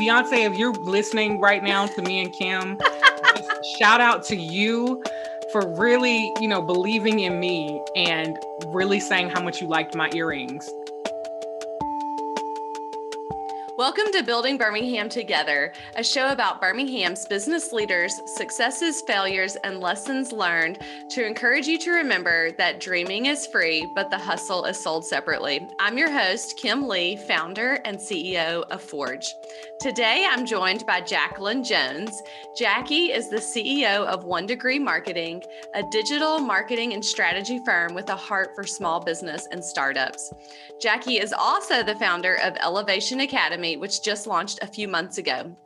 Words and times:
Beyonce, 0.00 0.50
if 0.50 0.56
you're 0.56 0.72
listening 0.72 1.40
right 1.40 1.62
now 1.62 1.84
to 1.84 2.00
me 2.00 2.22
and 2.22 2.32
Kim, 2.32 2.80
shout 3.76 4.00
out 4.00 4.24
to 4.24 4.36
you 4.36 5.02
for 5.52 5.74
really, 5.76 6.32
you 6.40 6.48
know, 6.48 6.62
believing 6.62 7.20
in 7.20 7.38
me 7.38 7.78
and 7.94 8.38
really 8.68 8.98
saying 8.98 9.28
how 9.28 9.42
much 9.42 9.60
you 9.60 9.68
liked 9.68 9.94
my 9.94 10.08
earrings. 10.14 10.72
Welcome 13.80 14.12
to 14.12 14.22
Building 14.22 14.58
Birmingham 14.58 15.08
Together, 15.08 15.72
a 15.96 16.04
show 16.04 16.28
about 16.32 16.60
Birmingham's 16.60 17.24
business 17.24 17.72
leaders, 17.72 18.20
successes, 18.36 19.00
failures, 19.00 19.56
and 19.64 19.80
lessons 19.80 20.32
learned 20.32 20.80
to 21.08 21.26
encourage 21.26 21.66
you 21.66 21.78
to 21.78 21.92
remember 21.92 22.52
that 22.58 22.78
dreaming 22.78 23.24
is 23.24 23.46
free, 23.46 23.90
but 23.94 24.10
the 24.10 24.18
hustle 24.18 24.66
is 24.66 24.78
sold 24.78 25.06
separately. 25.06 25.66
I'm 25.80 25.96
your 25.96 26.10
host, 26.12 26.58
Kim 26.58 26.86
Lee, 26.86 27.16
founder 27.16 27.80
and 27.86 27.96
CEO 27.96 28.64
of 28.70 28.82
Forge. 28.82 29.24
Today, 29.80 30.26
I'm 30.30 30.44
joined 30.44 30.84
by 30.84 31.00
Jacqueline 31.00 31.64
Jones. 31.64 32.22
Jackie 32.54 33.12
is 33.12 33.30
the 33.30 33.38
CEO 33.38 34.04
of 34.04 34.24
One 34.24 34.44
Degree 34.44 34.78
Marketing, 34.78 35.42
a 35.74 35.82
digital 35.90 36.38
marketing 36.38 36.92
and 36.92 37.02
strategy 37.02 37.58
firm 37.64 37.94
with 37.94 38.10
a 38.10 38.14
heart 38.14 38.50
for 38.54 38.66
small 38.66 39.00
business 39.00 39.48
and 39.50 39.64
startups. 39.64 40.34
Jackie 40.82 41.18
is 41.18 41.32
also 41.32 41.82
the 41.82 41.94
founder 41.94 42.34
of 42.42 42.58
Elevation 42.60 43.20
Academy 43.20 43.69
which 43.76 44.02
just 44.02 44.26
launched 44.26 44.58
a 44.62 44.66
few 44.66 44.88
months 44.88 45.18
ago. 45.18 45.56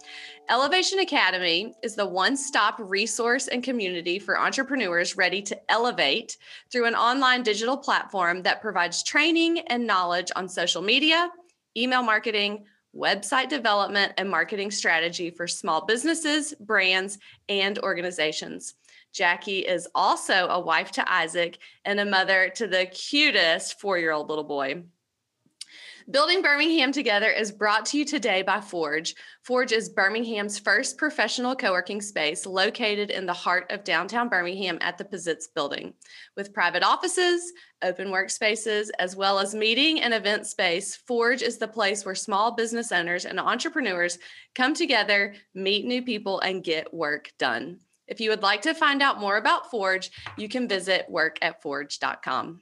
Elevation 0.50 0.98
Academy 0.98 1.74
is 1.82 1.94
the 1.94 2.06
one 2.06 2.36
stop 2.36 2.76
resource 2.78 3.48
and 3.48 3.62
community 3.62 4.18
for 4.18 4.38
entrepreneurs 4.38 5.16
ready 5.16 5.40
to 5.40 5.58
elevate 5.70 6.36
through 6.70 6.84
an 6.84 6.94
online 6.94 7.42
digital 7.42 7.76
platform 7.76 8.42
that 8.42 8.60
provides 8.60 9.02
training 9.02 9.60
and 9.68 9.86
knowledge 9.86 10.30
on 10.36 10.48
social 10.48 10.82
media, 10.82 11.30
email 11.76 12.02
marketing, 12.02 12.66
website 12.94 13.48
development, 13.48 14.12
and 14.18 14.30
marketing 14.30 14.70
strategy 14.70 15.30
for 15.30 15.46
small 15.46 15.86
businesses, 15.86 16.54
brands, 16.60 17.18
and 17.48 17.78
organizations. 17.78 18.74
Jackie 19.14 19.60
is 19.60 19.88
also 19.94 20.48
a 20.48 20.60
wife 20.60 20.90
to 20.92 21.12
Isaac 21.12 21.58
and 21.84 22.00
a 22.00 22.04
mother 22.04 22.50
to 22.56 22.66
the 22.66 22.86
cutest 22.86 23.80
four 23.80 23.96
year 23.96 24.12
old 24.12 24.28
little 24.28 24.44
boy. 24.44 24.82
Building 26.10 26.42
Birmingham 26.42 26.92
Together 26.92 27.30
is 27.30 27.50
brought 27.50 27.86
to 27.86 27.98
you 27.98 28.04
today 28.04 28.42
by 28.42 28.60
Forge. 28.60 29.14
Forge 29.42 29.72
is 29.72 29.88
Birmingham's 29.88 30.58
first 30.58 30.98
professional 30.98 31.56
co 31.56 31.72
working 31.72 32.02
space 32.02 32.44
located 32.44 33.10
in 33.10 33.24
the 33.24 33.32
heart 33.32 33.72
of 33.72 33.84
downtown 33.84 34.28
Birmingham 34.28 34.76
at 34.82 34.98
the 34.98 35.04
Pizitz 35.04 35.46
building. 35.54 35.94
With 36.36 36.52
private 36.52 36.82
offices, 36.82 37.50
open 37.80 38.08
workspaces, 38.08 38.90
as 38.98 39.16
well 39.16 39.38
as 39.38 39.54
meeting 39.54 40.02
and 40.02 40.12
event 40.12 40.46
space, 40.46 40.94
Forge 40.94 41.40
is 41.40 41.56
the 41.56 41.68
place 41.68 42.04
where 42.04 42.14
small 42.14 42.54
business 42.54 42.92
owners 42.92 43.24
and 43.24 43.40
entrepreneurs 43.40 44.18
come 44.54 44.74
together, 44.74 45.34
meet 45.54 45.86
new 45.86 46.02
people, 46.02 46.38
and 46.40 46.62
get 46.62 46.92
work 46.92 47.32
done. 47.38 47.78
If 48.06 48.20
you 48.20 48.28
would 48.28 48.42
like 48.42 48.60
to 48.62 48.74
find 48.74 49.00
out 49.00 49.20
more 49.20 49.38
about 49.38 49.70
Forge, 49.70 50.10
you 50.36 50.50
can 50.50 50.68
visit 50.68 51.06
workatforge.com. 51.10 52.60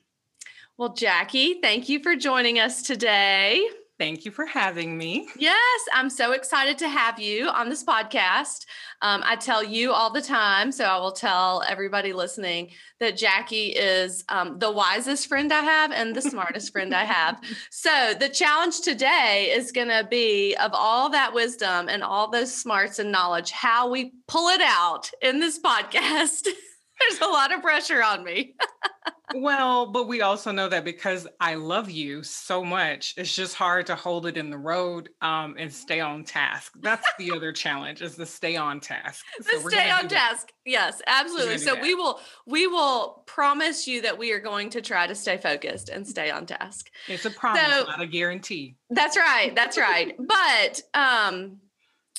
Well, 0.83 0.95
Jackie, 0.95 1.61
thank 1.63 1.89
you 1.89 2.01
for 2.01 2.17
joining 2.17 2.59
us 2.59 2.83
today. 2.83 3.65
Thank 4.01 4.25
you 4.25 4.33
for 4.33 4.45
having 4.45 4.99
me. 4.99 5.29
Yes, 5.39 5.81
I'm 5.93 6.11
so 6.11 6.33
excited 6.33 6.77
to 6.79 6.89
have 6.89 7.21
you 7.21 7.47
on 7.51 7.69
this 7.69 7.85
podcast. 7.85 8.67
Um, 9.01 9.23
I 9.25 9.37
tell 9.37 9.63
you 9.63 9.93
all 9.93 10.11
the 10.11 10.21
time, 10.21 10.73
so 10.73 10.85
I 10.85 10.99
will 10.99 11.13
tell 11.13 11.63
everybody 11.69 12.13
listening 12.13 12.71
that 12.99 13.17
Jackie 13.17 13.69
is 13.69 14.25
um, 14.29 14.59
the 14.59 14.73
wisest 14.73 15.29
friend 15.29 15.53
I 15.53 15.61
have 15.61 15.93
and 15.93 16.17
the 16.17 16.23
smartest 16.23 16.73
friend 16.73 16.93
I 16.93 17.05
have. 17.05 17.41
So, 17.71 18.15
the 18.19 18.29
challenge 18.29 18.81
today 18.81 19.53
is 19.55 19.71
going 19.71 19.89
to 19.89 20.05
be 20.11 20.57
of 20.57 20.73
all 20.75 21.11
that 21.11 21.33
wisdom 21.33 21.89
and 21.89 22.03
all 22.03 22.29
those 22.29 22.53
smarts 22.53 22.99
and 22.99 23.13
knowledge, 23.13 23.53
how 23.53 23.89
we 23.89 24.15
pull 24.27 24.49
it 24.49 24.61
out 24.61 25.13
in 25.21 25.39
this 25.39 25.61
podcast. 25.61 26.49
There's 27.09 27.21
a 27.21 27.27
lot 27.27 27.53
of 27.53 27.63
pressure 27.63 28.03
on 28.03 28.25
me. 28.25 28.55
well, 29.35 29.87
but 29.87 30.09
we 30.09 30.21
also 30.21 30.53
know 30.53 30.69
that 30.69 30.85
because 30.85 31.27
I 31.41 31.55
love 31.55 31.91
you 31.91 32.23
so 32.23 32.65
much, 32.65 33.15
it's 33.17 33.35
just 33.35 33.55
hard 33.55 33.87
to 33.87 33.95
hold 33.95 34.27
it 34.27 34.37
in 34.37 34.51
the 34.51 34.59
road 34.59 35.11
um, 35.21 35.57
and 35.59 35.73
stay 35.73 36.01
on 36.01 36.25
task. 36.25 36.75
That's 36.81 37.07
the 37.19 37.33
other 37.33 37.53
challenge 37.53 38.03
is 38.03 38.17
to 38.17 38.27
stay 38.27 38.57
on 38.57 38.81
task. 38.81 39.25
So 39.43 39.69
stay 39.69 39.91
on 39.91 40.09
task. 40.09 40.53
Yes, 40.65 41.03
absolutely. 41.07 41.59
So 41.59 41.81
we 41.81 41.95
will 41.95 42.21
we 42.47 42.67
will 42.67 43.25
promise 43.27 43.89
you 43.89 44.03
that 44.03 44.17
we 44.17 44.33
are 44.33 44.39
going 44.39 44.71
to 44.71 44.81
try 44.81 45.07
to 45.07 45.15
stay 45.15 45.37
focused 45.37 45.89
and 45.89 46.07
stay 46.07 46.31
on 46.31 46.47
task. 46.47 46.91
It's 47.09 47.25
a 47.25 47.31
promise, 47.31 47.63
so, 47.63 47.85
not 47.85 48.01
a 48.01 48.07
guarantee. 48.07 48.77
That's 48.91 49.17
right. 49.17 49.55
That's 49.55 49.77
right. 49.77 50.15
but 50.19 50.83
um 50.95 51.59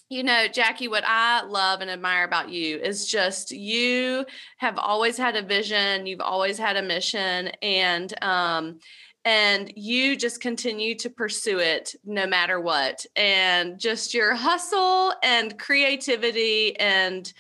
you 0.10 0.24
know, 0.24 0.48
Jackie, 0.48 0.88
what 0.88 1.04
I 1.06 1.44
love 1.44 1.82
and 1.82 1.90
admire 1.90 2.24
about 2.24 2.50
you 2.50 2.78
is 2.78 3.08
just 3.08 3.52
you 3.52 4.26
have 4.58 4.78
always 4.78 5.18
had 5.18 5.36
a 5.36 5.42
vision, 5.42 6.06
you've 6.06 6.22
always 6.22 6.58
had 6.58 6.76
a 6.78 6.82
mission, 6.84 7.52
and 7.62 8.14
um, 8.24 8.80
and 9.26 9.72
you 9.76 10.16
just 10.16 10.42
continue 10.42 10.96
to 10.96 11.10
pursue 11.10 11.60
it 11.60 11.96
no 12.06 12.28
matter 12.28 12.60
what. 12.60 13.06
And 13.16 13.80
just 13.80 14.14
your 14.14 14.36
hustle 14.36 15.14
and 15.24 15.58
creativity 15.58 16.78
and 16.80 17.32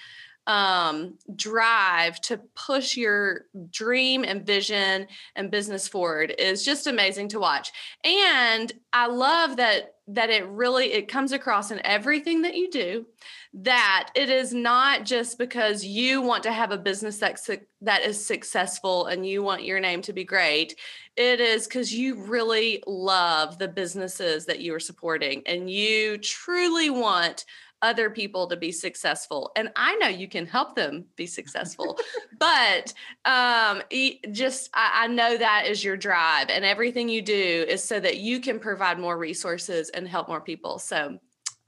um, 0.47 1.17
drive 1.35 2.19
to 2.21 2.37
push 2.55 2.97
your 2.97 3.45
dream 3.69 4.23
and 4.23 4.45
vision 4.45 5.07
and 5.35 5.51
business 5.51 5.87
forward 5.87 6.33
is 6.37 6.65
just 6.65 6.87
amazing 6.87 7.29
to 7.29 7.39
watch. 7.39 7.71
And 8.03 8.71
I 8.91 9.07
love 9.07 9.57
that 9.57 9.92
that 10.07 10.29
it 10.29 10.45
really 10.47 10.91
it 10.91 11.07
comes 11.07 11.31
across 11.31 11.71
in 11.71 11.79
everything 11.85 12.41
that 12.41 12.55
you 12.55 12.69
do 12.69 13.05
that 13.53 14.09
it 14.15 14.29
is 14.29 14.53
not 14.53 15.05
just 15.05 15.37
because 15.37 15.85
you 15.85 16.21
want 16.21 16.43
to 16.43 16.51
have 16.51 16.71
a 16.71 16.77
business 16.77 17.19
that 17.19 17.39
that 17.81 18.01
is 18.03 18.25
successful 18.25 19.05
and 19.05 19.25
you 19.25 19.41
want 19.41 19.63
your 19.63 19.79
name 19.79 20.01
to 20.01 20.11
be 20.11 20.23
great. 20.23 20.75
It 21.15 21.39
is 21.39 21.67
cuz 21.67 21.93
you 21.93 22.15
really 22.25 22.83
love 22.85 23.59
the 23.59 23.67
businesses 23.67 24.45
that 24.47 24.59
you 24.59 24.73
are 24.73 24.79
supporting 24.79 25.43
and 25.45 25.69
you 25.69 26.17
truly 26.17 26.89
want 26.89 27.45
other 27.83 28.09
people 28.09 28.47
to 28.47 28.55
be 28.55 28.71
successful 28.71 29.51
and 29.55 29.69
i 29.75 29.93
know 29.97 30.07
you 30.07 30.27
can 30.27 30.45
help 30.45 30.73
them 30.75 31.05
be 31.15 31.27
successful 31.27 31.99
but 32.39 32.93
um, 33.25 33.83
just 34.31 34.69
I, 34.73 35.03
I 35.03 35.07
know 35.07 35.37
that 35.37 35.65
is 35.67 35.83
your 35.83 35.97
drive 35.97 36.49
and 36.49 36.65
everything 36.65 37.09
you 37.09 37.21
do 37.21 37.65
is 37.67 37.83
so 37.83 37.99
that 37.99 38.17
you 38.17 38.39
can 38.39 38.59
provide 38.59 38.97
more 38.97 39.17
resources 39.17 39.89
and 39.89 40.07
help 40.07 40.29
more 40.29 40.41
people 40.41 40.79
so 40.79 41.19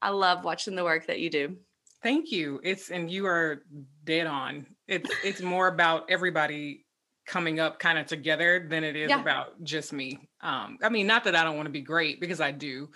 i 0.01 0.09
love 0.09 0.45
watching 0.45 0.75
the 0.75 0.83
work 0.83 1.05
that 1.07 1.19
you 1.19 1.29
do 1.29 1.57
thank 2.01 2.31
you 2.31 2.61
it's 2.63 2.89
and 2.89 3.11
you 3.11 3.27
are 3.27 3.63
dead 4.05 4.25
on 4.25 4.65
it's 4.87 5.09
it's 5.23 5.41
more 5.41 5.67
about 5.67 6.09
everybody 6.09 6.85
coming 7.25 7.59
up 7.59 7.79
kind 7.79 7.97
of 7.97 8.05
together 8.05 8.67
than 8.69 8.83
it 8.83 8.95
is 8.95 9.09
yeah. 9.09 9.19
about 9.19 9.61
just 9.63 9.91
me 9.91 10.17
um 10.41 10.77
i 10.81 10.89
mean 10.89 11.07
not 11.07 11.23
that 11.23 11.35
i 11.35 11.43
don't 11.43 11.55
want 11.55 11.65
to 11.65 11.71
be 11.71 11.81
great 11.81 12.21
because 12.21 12.39
i 12.39 12.51
do 12.51 12.87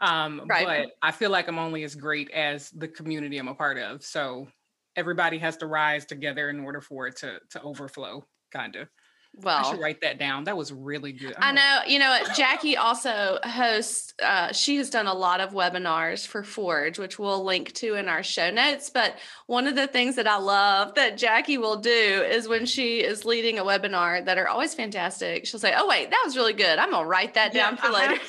um, 0.00 0.42
right. 0.48 0.66
But 0.66 0.92
I 1.02 1.12
feel 1.12 1.30
like 1.30 1.48
I'm 1.48 1.58
only 1.58 1.84
as 1.84 1.94
great 1.94 2.30
as 2.30 2.70
the 2.70 2.88
community 2.88 3.38
I'm 3.38 3.48
a 3.48 3.54
part 3.54 3.78
of. 3.78 4.04
So 4.04 4.48
everybody 4.96 5.38
has 5.38 5.56
to 5.58 5.66
rise 5.66 6.04
together 6.04 6.50
in 6.50 6.60
order 6.60 6.80
for 6.80 7.06
it 7.06 7.16
to 7.18 7.40
to 7.50 7.62
overflow, 7.62 8.24
kind 8.52 8.76
of. 8.76 8.88
Well, 9.34 9.58
I 9.58 9.70
should 9.70 9.80
write 9.80 10.00
that 10.00 10.18
down. 10.18 10.44
That 10.44 10.56
was 10.56 10.72
really 10.72 11.12
good. 11.12 11.34
i 11.38 11.52
know. 11.52 11.80
You 11.86 11.98
know, 11.98 12.18
Jackie 12.34 12.76
also 12.76 13.38
hosts. 13.44 14.14
Uh, 14.20 14.52
she 14.52 14.76
has 14.78 14.90
done 14.90 15.06
a 15.06 15.14
lot 15.14 15.40
of 15.40 15.52
webinars 15.52 16.26
for 16.26 16.42
Forge, 16.42 16.98
which 16.98 17.18
we'll 17.18 17.44
link 17.44 17.72
to 17.74 17.94
in 17.94 18.08
our 18.08 18.22
show 18.22 18.50
notes. 18.50 18.90
But 18.90 19.16
one 19.46 19.66
of 19.66 19.76
the 19.76 19.86
things 19.86 20.16
that 20.16 20.26
I 20.26 20.38
love 20.38 20.94
that 20.94 21.18
Jackie 21.18 21.58
will 21.58 21.76
do 21.76 21.90
is 21.90 22.48
when 22.48 22.66
she 22.66 23.00
is 23.00 23.24
leading 23.24 23.58
a 23.58 23.64
webinar 23.64 24.24
that 24.24 24.38
are 24.38 24.48
always 24.48 24.74
fantastic. 24.74 25.46
She'll 25.46 25.60
say, 25.60 25.74
"Oh 25.76 25.86
wait, 25.86 26.10
that 26.10 26.22
was 26.24 26.36
really 26.36 26.54
good. 26.54 26.78
I'm 26.78 26.90
gonna 26.90 27.06
write 27.06 27.34
that 27.34 27.52
down 27.52 27.76
yeah, 27.76 27.82
for 27.82 27.92
later." 27.92 28.20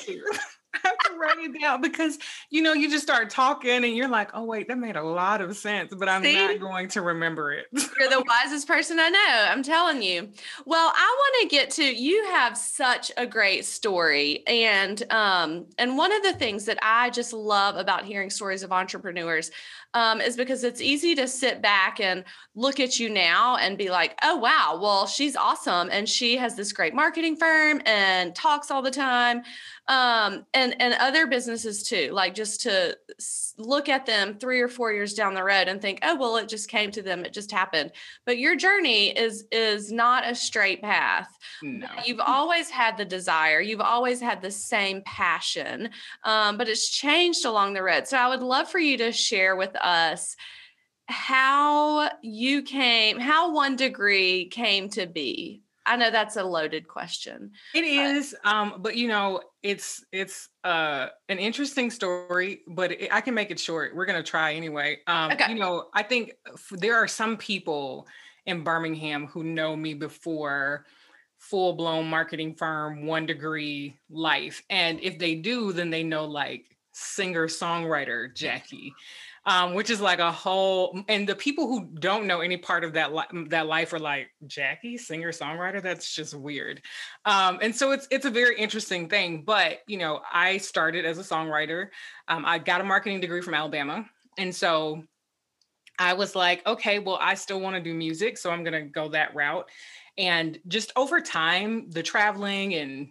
have 0.84 0.98
to 0.98 1.18
write 1.18 1.38
it 1.38 1.60
down 1.60 1.80
because 1.80 2.18
you 2.50 2.62
know 2.62 2.72
you 2.72 2.90
just 2.90 3.02
start 3.02 3.30
talking 3.30 3.84
and 3.84 3.96
you're 3.96 4.08
like, 4.08 4.30
oh 4.34 4.44
wait, 4.44 4.68
that 4.68 4.78
made 4.78 4.96
a 4.96 5.02
lot 5.02 5.40
of 5.40 5.56
sense, 5.56 5.92
but 5.94 6.08
I'm 6.08 6.22
See? 6.22 6.34
not 6.34 6.60
going 6.60 6.88
to 6.88 7.02
remember 7.02 7.52
it. 7.52 7.66
you're 7.72 8.10
the 8.10 8.24
wisest 8.44 8.66
person 8.66 8.98
I 9.00 9.08
know. 9.08 9.46
I'm 9.48 9.62
telling 9.62 10.02
you. 10.02 10.28
Well, 10.66 10.92
I 10.94 11.16
want 11.18 11.50
to 11.50 11.56
get 11.56 11.70
to 11.72 11.84
you 11.84 12.24
have 12.26 12.56
such 12.56 13.10
a 13.16 13.26
great 13.26 13.64
story, 13.64 14.46
and 14.46 15.02
um, 15.12 15.66
and 15.78 15.96
one 15.96 16.12
of 16.12 16.22
the 16.22 16.34
things 16.34 16.64
that 16.66 16.78
I 16.82 17.10
just 17.10 17.32
love 17.32 17.76
about 17.76 18.04
hearing 18.04 18.30
stories 18.30 18.62
of 18.62 18.72
entrepreneurs 18.72 19.50
um, 19.94 20.20
is 20.20 20.36
because 20.36 20.62
it's 20.64 20.80
easy 20.80 21.14
to 21.16 21.26
sit 21.26 21.60
back 21.60 22.00
and 22.00 22.24
look 22.54 22.78
at 22.78 23.00
you 23.00 23.10
now 23.10 23.56
and 23.56 23.76
be 23.76 23.90
like, 23.90 24.14
oh, 24.22 24.36
wow, 24.36 24.78
well, 24.80 25.06
she's 25.06 25.34
awesome. 25.34 25.88
And 25.90 26.08
she 26.08 26.36
has 26.36 26.54
this 26.54 26.72
great 26.72 26.94
marketing 26.94 27.36
firm 27.36 27.82
and 27.86 28.34
talks 28.34 28.70
all 28.70 28.82
the 28.82 28.90
time. 28.90 29.42
Um, 29.90 30.46
and 30.54 30.80
and 30.80 30.94
other 30.94 31.26
businesses 31.26 31.82
too. 31.82 32.10
Like 32.12 32.32
just 32.32 32.60
to 32.62 32.96
look 33.58 33.88
at 33.88 34.06
them 34.06 34.38
three 34.38 34.60
or 34.60 34.68
four 34.68 34.92
years 34.92 35.14
down 35.14 35.34
the 35.34 35.42
road 35.42 35.66
and 35.66 35.82
think, 35.82 35.98
oh 36.02 36.14
well, 36.14 36.36
it 36.36 36.48
just 36.48 36.70
came 36.70 36.92
to 36.92 37.02
them, 37.02 37.24
it 37.24 37.32
just 37.32 37.50
happened. 37.50 37.90
But 38.24 38.38
your 38.38 38.54
journey 38.54 39.08
is 39.08 39.44
is 39.50 39.90
not 39.90 40.26
a 40.26 40.34
straight 40.34 40.80
path. 40.80 41.28
No. 41.62 41.88
You've 42.04 42.20
always 42.20 42.70
had 42.70 42.96
the 42.96 43.04
desire. 43.04 43.60
You've 43.60 43.80
always 43.80 44.20
had 44.20 44.40
the 44.40 44.50
same 44.52 45.02
passion, 45.04 45.90
um, 46.22 46.56
but 46.56 46.68
it's 46.68 46.88
changed 46.88 47.44
along 47.44 47.74
the 47.74 47.82
road. 47.82 48.06
So 48.06 48.16
I 48.16 48.28
would 48.28 48.44
love 48.44 48.70
for 48.70 48.78
you 48.78 48.96
to 48.98 49.10
share 49.10 49.56
with 49.56 49.74
us 49.74 50.36
how 51.06 52.08
you 52.22 52.62
came, 52.62 53.18
how 53.18 53.52
one 53.52 53.74
degree 53.74 54.46
came 54.46 54.88
to 54.90 55.08
be. 55.08 55.62
I 55.84 55.96
know 55.96 56.12
that's 56.12 56.36
a 56.36 56.44
loaded 56.44 56.86
question. 56.86 57.50
It 57.74 57.82
is, 57.84 58.36
um, 58.44 58.74
but 58.78 58.96
you 58.96 59.08
know, 59.08 59.40
it's 59.62 60.04
it's 60.12 60.48
uh, 60.64 61.08
an 61.28 61.38
interesting 61.38 61.90
story, 61.90 62.60
but 62.66 62.92
it, 62.92 63.12
I 63.12 63.20
can 63.20 63.34
make 63.34 63.50
it 63.50 63.60
short. 63.60 63.94
We're 63.94 64.06
gonna 64.06 64.22
try 64.22 64.54
anyway. 64.54 64.98
Um, 65.06 65.32
okay. 65.32 65.52
You 65.52 65.58
know, 65.58 65.86
I 65.94 66.02
think 66.02 66.32
there 66.72 66.96
are 66.96 67.08
some 67.08 67.36
people 67.36 68.06
in 68.46 68.64
Birmingham 68.64 69.26
who 69.26 69.44
know 69.44 69.76
me 69.76 69.94
before 69.94 70.86
full 71.38 71.74
blown 71.74 72.08
marketing 72.08 72.54
firm, 72.54 73.06
one 73.06 73.26
degree 73.26 73.96
life, 74.10 74.62
and 74.70 75.00
if 75.00 75.18
they 75.18 75.34
do, 75.34 75.72
then 75.72 75.90
they 75.90 76.02
know 76.02 76.24
like 76.24 76.64
singer 76.92 77.46
songwriter 77.46 78.34
Jackie 78.34 78.92
um, 79.46 79.74
which 79.74 79.90
is 79.90 80.00
like 80.00 80.18
a 80.18 80.30
whole. 80.30 81.02
And 81.08 81.28
the 81.28 81.34
people 81.34 81.66
who 81.66 81.88
don't 81.98 82.26
know 82.26 82.40
any 82.40 82.56
part 82.56 82.84
of 82.84 82.92
that 82.94 83.14
li- 83.14 83.46
that 83.48 83.66
life 83.66 83.92
are 83.92 83.98
like 83.98 84.28
Jackie, 84.46 84.98
singer 84.98 85.32
songwriter. 85.32 85.82
That's 85.82 86.14
just 86.14 86.34
weird. 86.34 86.82
Um, 87.24 87.58
and 87.62 87.74
so 87.74 87.92
it's 87.92 88.06
it's 88.10 88.26
a 88.26 88.30
very 88.30 88.58
interesting 88.58 89.08
thing. 89.08 89.42
But 89.44 89.78
you 89.86 89.98
know, 89.98 90.20
I 90.32 90.58
started 90.58 91.04
as 91.04 91.18
a 91.18 91.22
songwriter. 91.22 91.88
Um, 92.28 92.44
I 92.44 92.58
got 92.58 92.80
a 92.80 92.84
marketing 92.84 93.20
degree 93.20 93.40
from 93.40 93.54
Alabama, 93.54 94.06
and 94.38 94.54
so 94.54 95.02
I 95.98 96.14
was 96.14 96.34
like, 96.34 96.66
okay, 96.66 96.98
well, 96.98 97.18
I 97.20 97.34
still 97.34 97.60
want 97.60 97.76
to 97.76 97.82
do 97.82 97.94
music, 97.94 98.38
so 98.38 98.50
I'm 98.50 98.64
gonna 98.64 98.86
go 98.86 99.08
that 99.10 99.34
route. 99.34 99.68
And 100.18 100.58
just 100.68 100.92
over 100.96 101.20
time, 101.20 101.90
the 101.90 102.02
traveling 102.02 102.74
and 102.74 103.08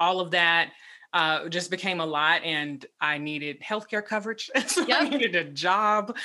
all 0.00 0.20
of 0.20 0.30
that 0.30 0.70
uh, 1.12 1.48
just 1.48 1.70
became 1.70 2.00
a 2.00 2.06
lot 2.06 2.42
and 2.44 2.84
I 3.00 3.18
needed 3.18 3.60
healthcare 3.60 4.04
coverage. 4.04 4.50
so 4.66 4.86
yep. 4.86 5.02
I 5.02 5.08
needed 5.08 5.34
a 5.34 5.44
job. 5.44 6.16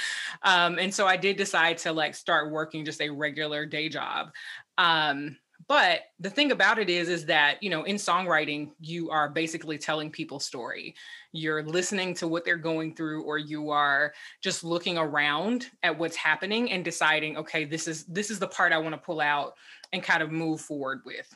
Um, 0.43 0.79
and 0.79 0.93
so 0.93 1.07
I 1.07 1.17
did 1.17 1.37
decide 1.37 1.77
to 1.79 1.91
like 1.91 2.15
start 2.15 2.51
working 2.51 2.85
just 2.85 3.01
a 3.01 3.09
regular 3.09 3.65
day 3.65 3.89
job. 3.89 4.31
Um, 4.77 5.37
but 5.67 6.01
the 6.19 6.29
thing 6.29 6.51
about 6.51 6.79
it 6.79 6.89
is, 6.89 7.07
is 7.07 7.25
that, 7.27 7.61
you 7.61 7.69
know, 7.69 7.83
in 7.83 7.95
songwriting, 7.95 8.71
you 8.79 9.09
are 9.09 9.29
basically 9.29 9.77
telling 9.77 10.09
people's 10.09 10.45
story. 10.45 10.95
You're 11.31 11.63
listening 11.63 12.13
to 12.15 12.27
what 12.27 12.45
they're 12.45 12.57
going 12.57 12.95
through, 12.95 13.23
or 13.23 13.37
you 13.37 13.69
are 13.69 14.13
just 14.41 14.63
looking 14.63 14.97
around 14.97 15.67
at 15.83 15.97
what's 15.97 16.15
happening 16.15 16.71
and 16.71 16.83
deciding, 16.83 17.37
okay, 17.37 17.65
this 17.65 17.87
is 17.87 18.05
this 18.05 18.29
is 18.29 18.39
the 18.39 18.47
part 18.47 18.73
I 18.73 18.79
want 18.79 18.95
to 18.95 19.01
pull 19.01 19.21
out 19.21 19.53
and 19.93 20.03
kind 20.03 20.23
of 20.23 20.31
move 20.31 20.61
forward 20.61 21.01
with 21.05 21.33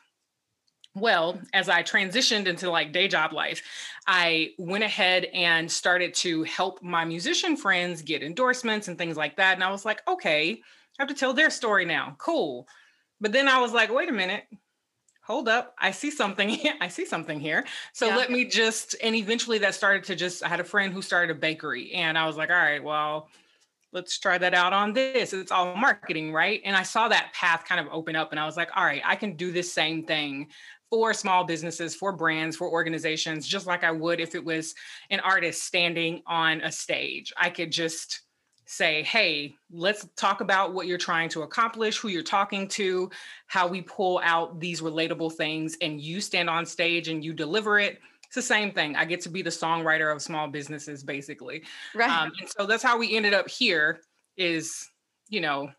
well, 0.95 1.39
as 1.53 1.67
I 1.67 1.83
transitioned 1.83 2.47
into 2.47 2.71
like 2.71 2.93
day 2.93 3.07
job 3.07 3.33
life, 3.33 3.61
I 4.07 4.53
went 4.57 4.83
ahead 4.83 5.25
and 5.25 5.69
started 5.69 6.13
to 6.15 6.43
help 6.43 6.81
my 6.81 7.03
musician 7.03 7.57
friends 7.57 8.01
get 8.01 8.23
endorsements 8.23 8.87
and 8.87 8.97
things 8.97 9.17
like 9.17 9.35
that. 9.35 9.55
And 9.55 9.63
I 9.63 9.71
was 9.71 9.83
like, 9.83 10.01
okay, 10.07 10.51
I 10.51 10.57
have 10.99 11.09
to 11.09 11.13
tell 11.13 11.33
their 11.33 11.49
story 11.49 11.83
now. 11.83 12.15
Cool. 12.17 12.67
But 13.19 13.33
then 13.33 13.49
I 13.49 13.59
was 13.59 13.73
like, 13.73 13.93
wait 13.93 14.09
a 14.09 14.13
minute. 14.13 14.45
Hold 15.23 15.49
up. 15.49 15.75
I 15.77 15.91
see 15.91 16.11
something. 16.11 16.57
I 16.81 16.87
see 16.87 17.05
something 17.05 17.39
here. 17.39 17.65
So 17.91 18.07
yeah. 18.07 18.15
let 18.15 18.31
me 18.31 18.45
just, 18.45 18.95
and 19.03 19.15
eventually 19.15 19.57
that 19.59 19.75
started 19.75 20.05
to 20.05 20.15
just, 20.15 20.43
I 20.43 20.47
had 20.47 20.61
a 20.61 20.65
friend 20.65 20.93
who 20.93 21.01
started 21.01 21.35
a 21.35 21.39
bakery 21.39 21.91
and 21.91 22.17
I 22.17 22.25
was 22.25 22.37
like, 22.37 22.49
all 22.49 22.55
right, 22.55 22.83
well, 22.83 23.27
let's 23.95 24.19
try 24.19 24.37
that 24.37 24.53
out 24.53 24.73
on 24.73 24.93
this. 24.93 25.33
It's 25.33 25.51
all 25.51 25.73
marketing, 25.75 26.31
right? 26.33 26.61
And 26.63 26.75
I 26.75 26.83
saw 26.83 27.07
that 27.07 27.31
path 27.33 27.63
kind 27.65 27.79
of 27.79 27.91
open 27.91 28.15
up 28.15 28.31
and 28.31 28.39
I 28.39 28.45
was 28.45 28.57
like, 28.57 28.69
all 28.75 28.83
right, 28.83 29.01
I 29.03 29.15
can 29.15 29.35
do 29.35 29.51
this 29.51 29.71
same 29.71 30.03
thing 30.03 30.49
for 30.95 31.13
small 31.13 31.43
businesses, 31.43 31.93
for 31.93 32.13
brands, 32.13 32.55
for 32.55 32.69
organizations, 32.69 33.45
just 33.45 33.67
like 33.67 33.83
I 33.83 33.91
would 33.91 34.21
if 34.21 34.33
it 34.33 34.45
was 34.45 34.73
an 35.09 35.19
artist 35.19 35.63
standing 35.63 36.23
on 36.25 36.61
a 36.61 36.71
stage. 36.71 37.33
I 37.35 37.49
could 37.49 37.69
just 37.69 38.21
say, 38.65 39.03
hey, 39.03 39.55
let's 39.69 40.07
talk 40.15 40.39
about 40.39 40.73
what 40.73 40.87
you're 40.87 40.97
trying 40.97 41.27
to 41.31 41.41
accomplish, 41.41 41.97
who 41.97 42.07
you're 42.07 42.23
talking 42.23 42.65
to, 42.69 43.11
how 43.47 43.67
we 43.67 43.81
pull 43.81 44.21
out 44.23 44.57
these 44.61 44.79
relatable 44.79 45.33
things, 45.33 45.75
and 45.81 45.99
you 45.99 46.21
stand 46.21 46.49
on 46.49 46.65
stage 46.65 47.09
and 47.09 47.25
you 47.25 47.33
deliver 47.33 47.77
it. 47.77 47.99
It's 48.23 48.35
the 48.35 48.41
same 48.41 48.71
thing. 48.71 48.95
I 48.95 49.03
get 49.03 49.19
to 49.23 49.29
be 49.29 49.41
the 49.41 49.49
songwriter 49.49 50.15
of 50.15 50.21
small 50.21 50.47
businesses, 50.47 51.03
basically. 51.03 51.63
Right. 51.93 52.09
Um, 52.09 52.31
and 52.39 52.49
so 52.57 52.65
that's 52.65 52.81
how 52.81 52.97
we 52.97 53.17
ended 53.17 53.33
up 53.33 53.49
here. 53.49 53.99
Is 54.37 54.89
you 55.27 55.41
know 55.41 55.71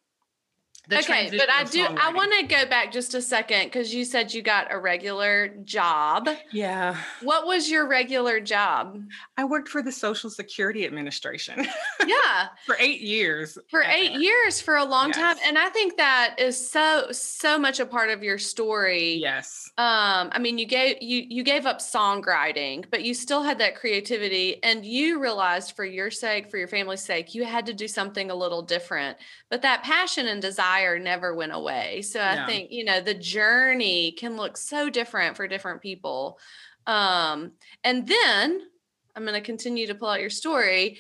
okay, 0.93 1.31
but 1.31 1.51
I 1.51 1.65
do. 1.65 1.85
I 1.85 2.13
want 2.13 2.33
to 2.39 2.47
go 2.47 2.67
back 2.67 2.93
just 2.93 3.15
a 3.15 3.23
second 3.23 3.65
because 3.65 3.93
you 3.93 4.05
said 4.05 4.33
you 4.33 4.43
got 4.43 4.73
a 4.73 4.79
regular 4.79 5.49
job. 5.65 6.29
Yeah. 6.53 6.97
What 7.23 7.47
was 7.47 7.71
your 7.71 7.89
regular 7.89 8.41
job? 8.41 9.03
I 9.37 9.45
worked 9.45 9.69
for 9.69 9.83
the 9.83 9.93
Social 9.93 10.31
Security 10.31 10.85
Administration. 10.85 11.67
Yeah. 12.07 12.49
for 12.67 12.77
eight 12.79 13.01
years. 13.01 13.59
For 13.69 13.83
eight 13.83 14.13
years, 14.13 14.61
for 14.61 14.77
a 14.77 14.85
long 14.85 15.09
yes. 15.09 15.17
time, 15.17 15.37
and 15.45 15.59
I 15.59 15.71
think 15.71 15.97
that 15.97 16.37
is 16.39 16.71
so 16.71 17.09
so 17.11 17.59
much 17.59 17.81
a 17.81 17.87
part 17.87 18.11
of 18.11 18.23
your 18.23 18.39
story. 18.39 19.15
Yes. 19.15 19.69
Um, 19.77 20.31
I 20.31 20.39
mean, 20.39 20.57
you 20.57 20.67
gave 20.67 21.03
you 21.03 21.27
you 21.29 21.43
gave 21.43 21.67
up 21.67 21.81
songwriting, 21.81 22.85
but 22.91 23.03
you 23.03 23.13
still 23.13 23.43
had 23.43 23.59
that 23.59 23.75
creativity, 23.75 24.63
and 24.63 24.87
you 24.87 25.21
realized 25.21 25.75
for 25.75 25.85
your 25.85 26.13
sake, 26.13 26.49
for 26.49 26.59
your 26.59 26.69
family's 26.69 27.01
sake, 27.01 27.35
you 27.35 27.45
had 27.45 27.67
to 27.67 27.75
do 27.75 27.89
something 27.89 28.31
a 28.31 28.35
little 28.35 28.63
different. 28.63 29.17
But 29.51 29.63
that 29.63 29.83
passion 29.83 30.29
and 30.29 30.41
desire 30.41 30.76
desire 30.77 30.99
never 30.99 31.35
went 31.35 31.53
away. 31.53 32.03
So 32.03 32.21
I 32.21 32.35
yeah. 32.35 32.47
think, 32.47 32.71
you 32.71 32.85
know, 32.85 33.01
the 33.01 33.15
journey 33.15 34.13
can 34.13 34.37
look 34.37 34.57
so 34.57 34.91
different 34.91 35.37
for 35.37 35.49
different 35.49 35.83
people. 35.83 36.39
Um, 36.87 37.53
and 37.85 38.07
then 38.07 38.61
I'm 39.15 39.25
going 39.25 39.35
to 39.35 39.41
continue 39.41 39.87
to 39.87 39.95
pull 39.95 40.09
out 40.09 40.21
your 40.21 40.31
story. 40.31 40.99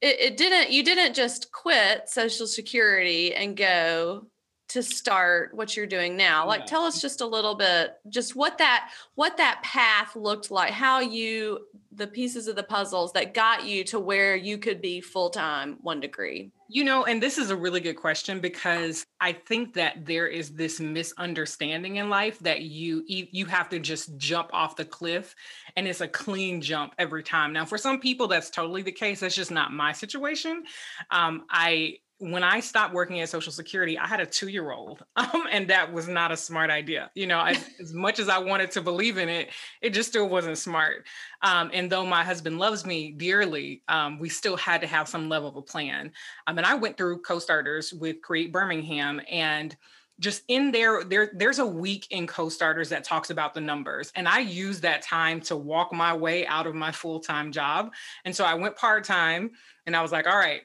It, 0.00 0.20
it 0.20 0.36
didn't, 0.36 0.70
you 0.70 0.84
didn't 0.84 1.14
just 1.14 1.52
quit 1.52 2.08
Social 2.08 2.46
Security 2.46 3.34
and 3.34 3.56
go 3.56 4.26
to 4.72 4.82
start 4.82 5.52
what 5.54 5.76
you're 5.76 5.86
doing 5.86 6.16
now. 6.16 6.46
Like 6.46 6.60
yeah. 6.60 6.66
tell 6.66 6.82
us 6.84 7.00
just 7.00 7.20
a 7.20 7.26
little 7.26 7.54
bit 7.54 7.98
just 8.08 8.34
what 8.34 8.56
that 8.58 8.90
what 9.16 9.36
that 9.36 9.60
path 9.62 10.16
looked 10.16 10.50
like 10.50 10.72
how 10.72 11.00
you 11.00 11.66
the 11.94 12.06
pieces 12.06 12.48
of 12.48 12.56
the 12.56 12.62
puzzles 12.62 13.12
that 13.12 13.34
got 13.34 13.66
you 13.66 13.84
to 13.84 14.00
where 14.00 14.34
you 14.34 14.56
could 14.56 14.80
be 14.80 14.98
full-time 14.98 15.76
one 15.82 16.00
degree. 16.00 16.50
You 16.68 16.84
know 16.84 17.04
and 17.04 17.22
this 17.22 17.36
is 17.36 17.50
a 17.50 17.56
really 17.56 17.80
good 17.80 17.96
question 17.96 18.40
because 18.40 19.04
i 19.20 19.30
think 19.30 19.74
that 19.74 20.06
there 20.06 20.26
is 20.26 20.50
this 20.50 20.80
misunderstanding 20.80 21.96
in 21.96 22.08
life 22.08 22.38
that 22.38 22.62
you 22.62 23.04
you 23.06 23.44
have 23.44 23.68
to 23.68 23.78
just 23.78 24.16
jump 24.16 24.48
off 24.54 24.76
the 24.76 24.86
cliff 24.86 25.34
and 25.76 25.86
it's 25.86 26.00
a 26.00 26.08
clean 26.08 26.62
jump 26.62 26.94
every 26.98 27.22
time. 27.22 27.52
Now 27.52 27.66
for 27.66 27.76
some 27.76 28.00
people 28.00 28.26
that's 28.26 28.48
totally 28.48 28.82
the 28.82 28.92
case. 28.92 29.20
That's 29.20 29.34
just 29.34 29.50
not 29.50 29.72
my 29.72 29.92
situation. 29.92 30.64
Um, 31.10 31.44
i 31.50 31.96
when 32.22 32.44
I 32.44 32.60
stopped 32.60 32.94
working 32.94 33.20
at 33.20 33.28
Social 33.28 33.52
Security, 33.52 33.98
I 33.98 34.06
had 34.06 34.20
a 34.20 34.26
two 34.26 34.46
year 34.46 34.70
old, 34.70 35.04
um, 35.16 35.44
and 35.50 35.66
that 35.68 35.92
was 35.92 36.06
not 36.06 36.30
a 36.30 36.36
smart 36.36 36.70
idea. 36.70 37.10
You 37.14 37.26
know, 37.26 37.40
as, 37.40 37.68
as, 37.80 37.92
much 37.92 38.20
as 38.20 38.28
I 38.28 38.38
wanted 38.38 38.70
to 38.72 38.80
believe 38.80 39.18
in 39.18 39.28
it, 39.28 39.50
it 39.80 39.90
just 39.90 40.10
still 40.10 40.28
wasn't 40.28 40.56
smart. 40.56 41.06
Um, 41.42 41.70
and 41.72 41.90
though 41.90 42.06
my 42.06 42.22
husband 42.22 42.60
loves 42.60 42.86
me 42.86 43.10
dearly, 43.10 43.82
um, 43.88 44.20
we 44.20 44.28
still 44.28 44.56
had 44.56 44.80
to 44.82 44.86
have 44.86 45.08
some 45.08 45.28
level 45.28 45.48
of 45.48 45.56
a 45.56 45.62
plan. 45.62 46.12
I 46.46 46.52
mean, 46.52 46.64
I 46.64 46.74
went 46.74 46.96
through 46.96 47.22
co 47.22 47.40
starters 47.40 47.92
with 47.92 48.22
Create 48.22 48.52
Birmingham 48.52 49.20
and 49.28 49.76
just 50.20 50.44
in 50.46 50.70
there, 50.70 51.02
there 51.02 51.32
there's 51.34 51.58
a 51.58 51.66
week 51.66 52.06
in 52.10 52.28
co-starters 52.28 52.90
that 52.90 53.02
talks 53.02 53.30
about 53.30 53.54
the 53.54 53.60
numbers 53.60 54.12
and 54.14 54.28
i 54.28 54.38
use 54.38 54.80
that 54.82 55.02
time 55.02 55.40
to 55.40 55.56
walk 55.56 55.90
my 55.92 56.14
way 56.14 56.46
out 56.46 56.66
of 56.66 56.74
my 56.74 56.92
full-time 56.92 57.50
job 57.50 57.90
and 58.24 58.36
so 58.36 58.44
i 58.44 58.54
went 58.54 58.76
part-time 58.76 59.50
and 59.86 59.96
i 59.96 60.02
was 60.02 60.12
like 60.12 60.26
all 60.28 60.36
right 60.36 60.62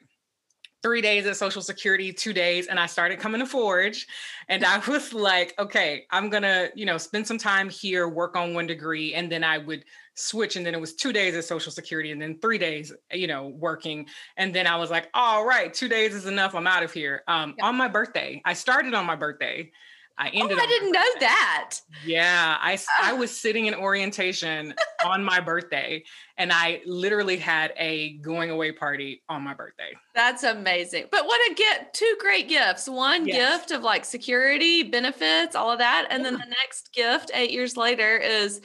three 0.82 1.00
days 1.00 1.26
at 1.26 1.36
Social 1.36 1.62
Security, 1.62 2.12
two 2.12 2.32
days, 2.32 2.68
and 2.68 2.78
I 2.78 2.86
started 2.86 3.18
coming 3.18 3.40
to 3.40 3.46
Forge. 3.46 4.06
And 4.48 4.64
I 4.64 4.78
was 4.86 5.12
like, 5.12 5.54
okay, 5.58 6.06
I'm 6.10 6.30
gonna, 6.30 6.68
you 6.74 6.86
know, 6.86 6.98
spend 6.98 7.26
some 7.26 7.38
time 7.38 7.68
here, 7.68 8.08
work 8.08 8.36
on 8.36 8.54
one 8.54 8.66
degree, 8.66 9.14
and 9.14 9.30
then 9.30 9.42
I 9.42 9.58
would 9.58 9.84
switch. 10.14 10.56
And 10.56 10.64
then 10.64 10.74
it 10.74 10.80
was 10.80 10.94
two 10.94 11.12
days 11.12 11.34
at 11.36 11.44
Social 11.44 11.72
Security, 11.72 12.12
and 12.12 12.20
then 12.20 12.38
three 12.40 12.58
days, 12.58 12.92
you 13.12 13.26
know, 13.26 13.48
working. 13.48 14.06
And 14.36 14.54
then 14.54 14.66
I 14.66 14.76
was 14.76 14.90
like, 14.90 15.08
all 15.14 15.44
right, 15.44 15.72
two 15.72 15.88
days 15.88 16.14
is 16.14 16.26
enough. 16.26 16.54
I'm 16.54 16.66
out 16.66 16.82
of 16.82 16.92
here. 16.92 17.22
Um, 17.26 17.54
yeah. 17.58 17.66
On 17.66 17.76
my 17.76 17.88
birthday, 17.88 18.40
I 18.44 18.54
started 18.54 18.94
on 18.94 19.06
my 19.06 19.16
birthday. 19.16 19.70
I 20.18 20.28
oh, 20.34 20.40
ended. 20.40 20.58
Oh, 20.58 20.62
I 20.62 20.66
didn't 20.66 20.92
know 20.92 21.20
that. 21.20 21.80
Yeah, 22.04 22.56
I 22.60 22.78
I 23.00 23.12
was 23.12 23.30
sitting 23.40 23.66
in 23.66 23.74
orientation 23.74 24.74
on 25.04 25.22
my 25.22 25.38
birthday, 25.40 26.02
and 26.36 26.52
I 26.52 26.80
literally 26.84 27.36
had 27.36 27.72
a 27.76 28.14
going 28.18 28.50
away 28.50 28.72
party 28.72 29.22
on 29.28 29.42
my 29.42 29.54
birthday. 29.54 29.92
That's 30.14 30.42
amazing. 30.42 31.06
But 31.12 31.26
what 31.26 31.40
a 31.50 31.54
gift! 31.54 31.94
Two 31.94 32.16
great 32.18 32.48
gifts. 32.48 32.88
One 32.88 33.26
yes. 33.26 33.58
gift 33.58 33.70
of 33.70 33.82
like 33.82 34.04
security, 34.04 34.82
benefits, 34.82 35.54
all 35.54 35.70
of 35.70 35.78
that, 35.78 36.08
and 36.10 36.24
yeah. 36.24 36.30
then 36.30 36.40
the 36.40 36.54
next 36.62 36.92
gift 36.92 37.30
eight 37.32 37.52
years 37.52 37.76
later 37.76 38.16
is 38.18 38.60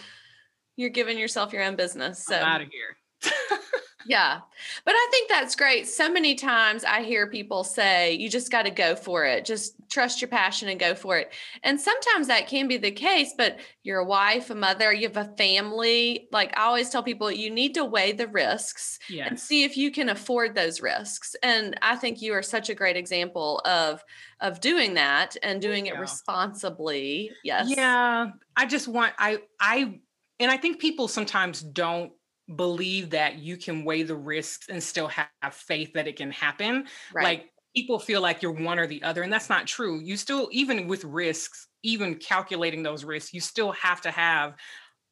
You're 0.76 0.90
giving 0.90 1.20
yourself 1.20 1.54
your 1.54 1.64
own 1.64 1.76
business. 1.76 2.26
So 2.26 2.36
out 2.36 2.62
of 2.62 2.70
here. 2.70 3.32
Yeah. 4.06 4.40
But 4.86 4.94
I 4.96 5.08
think 5.12 5.30
that's 5.30 5.56
great. 5.56 5.88
So 5.88 6.10
many 6.10 6.36
times 6.36 6.84
I 6.84 7.04
hear 7.04 7.28
people 7.28 7.64
say, 7.64 8.14
you 8.14 8.30
just 8.30 8.52
got 8.52 8.64
to 8.64 8.72
go 8.72 8.96
for 8.96 9.26
it. 9.26 9.46
Just 9.46 9.76
trust 9.90 10.22
your 10.22 10.28
passion 10.28 10.70
and 10.70 10.80
go 10.80 10.96
for 10.96 11.18
it. 11.18 11.32
And 11.64 11.80
sometimes 11.80 12.28
that 12.28 12.48
can 12.48 12.68
be 12.68 12.78
the 12.78 12.92
case, 12.92 13.34
but 13.38 13.60
you're 13.84 14.00
a 14.00 14.06
wife, 14.06 14.50
a 14.50 14.56
mother, 14.56 14.92
you 14.92 15.08
have 15.08 15.18
a 15.18 15.34
family. 15.38 16.28
Like 16.32 16.58
I 16.58 16.64
always 16.64 16.90
tell 16.90 17.04
people, 17.04 17.32
you 17.32 17.50
need 17.50 17.74
to 17.76 17.86
weigh 17.86 18.12
the 18.12 18.28
risks 18.28 19.00
yes. 19.10 19.28
and 19.30 19.40
see 19.40 19.64
if 19.64 19.78
you 19.78 19.92
can 19.92 20.10
afford 20.10 20.56
those 20.56 20.82
risks. 20.82 21.36
And 21.44 21.78
I 21.82 21.96
think 21.96 22.22
you 22.22 22.34
are 22.34 22.44
such 22.44 22.70
a 22.70 22.76
great 22.76 22.98
example 22.98 23.62
of 23.66 24.04
of 24.42 24.60
doing 24.60 24.96
that 24.96 25.38
and 25.42 25.62
doing 25.62 25.86
it 25.86 25.98
responsibly. 25.98 27.32
Yes. 27.44 27.68
Yeah. 27.70 28.32
I 28.56 28.66
just 28.66 28.88
want 28.88 29.14
I 29.18 29.40
I 29.60 30.00
and 30.40 30.52
I 30.52 30.58
think 30.58 30.80
people 30.80 31.08
sometimes 31.08 31.62
don't 31.62 32.12
believe 32.56 33.12
that 33.12 33.40
you 33.40 33.58
can 33.58 33.86
weigh 33.86 34.04
the 34.04 34.16
risks 34.16 34.68
and 34.70 34.82
still 34.82 35.08
have 35.08 35.28
faith 35.54 35.94
that 35.94 36.08
it 36.08 36.18
can 36.18 36.32
happen. 36.32 36.86
Right. 37.14 37.24
Like 37.24 37.52
people 37.76 38.00
feel 38.00 38.22
like 38.22 38.42
you're 38.42 38.52
one 38.52 38.80
or 38.80 38.88
the 38.88 39.04
other, 39.04 39.24
and 39.24 39.32
that's 39.32 39.50
not 39.50 39.68
true. 39.68 40.00
You 40.00 40.18
still, 40.18 40.50
even 40.52 40.88
with 40.88 41.04
risks, 41.04 41.68
even 41.84 42.16
calculating 42.16 42.84
those 42.84 43.04
risks, 43.04 43.34
you 43.34 43.42
still 43.42 43.72
have 43.72 44.02
to 44.02 44.12
have 44.12 44.56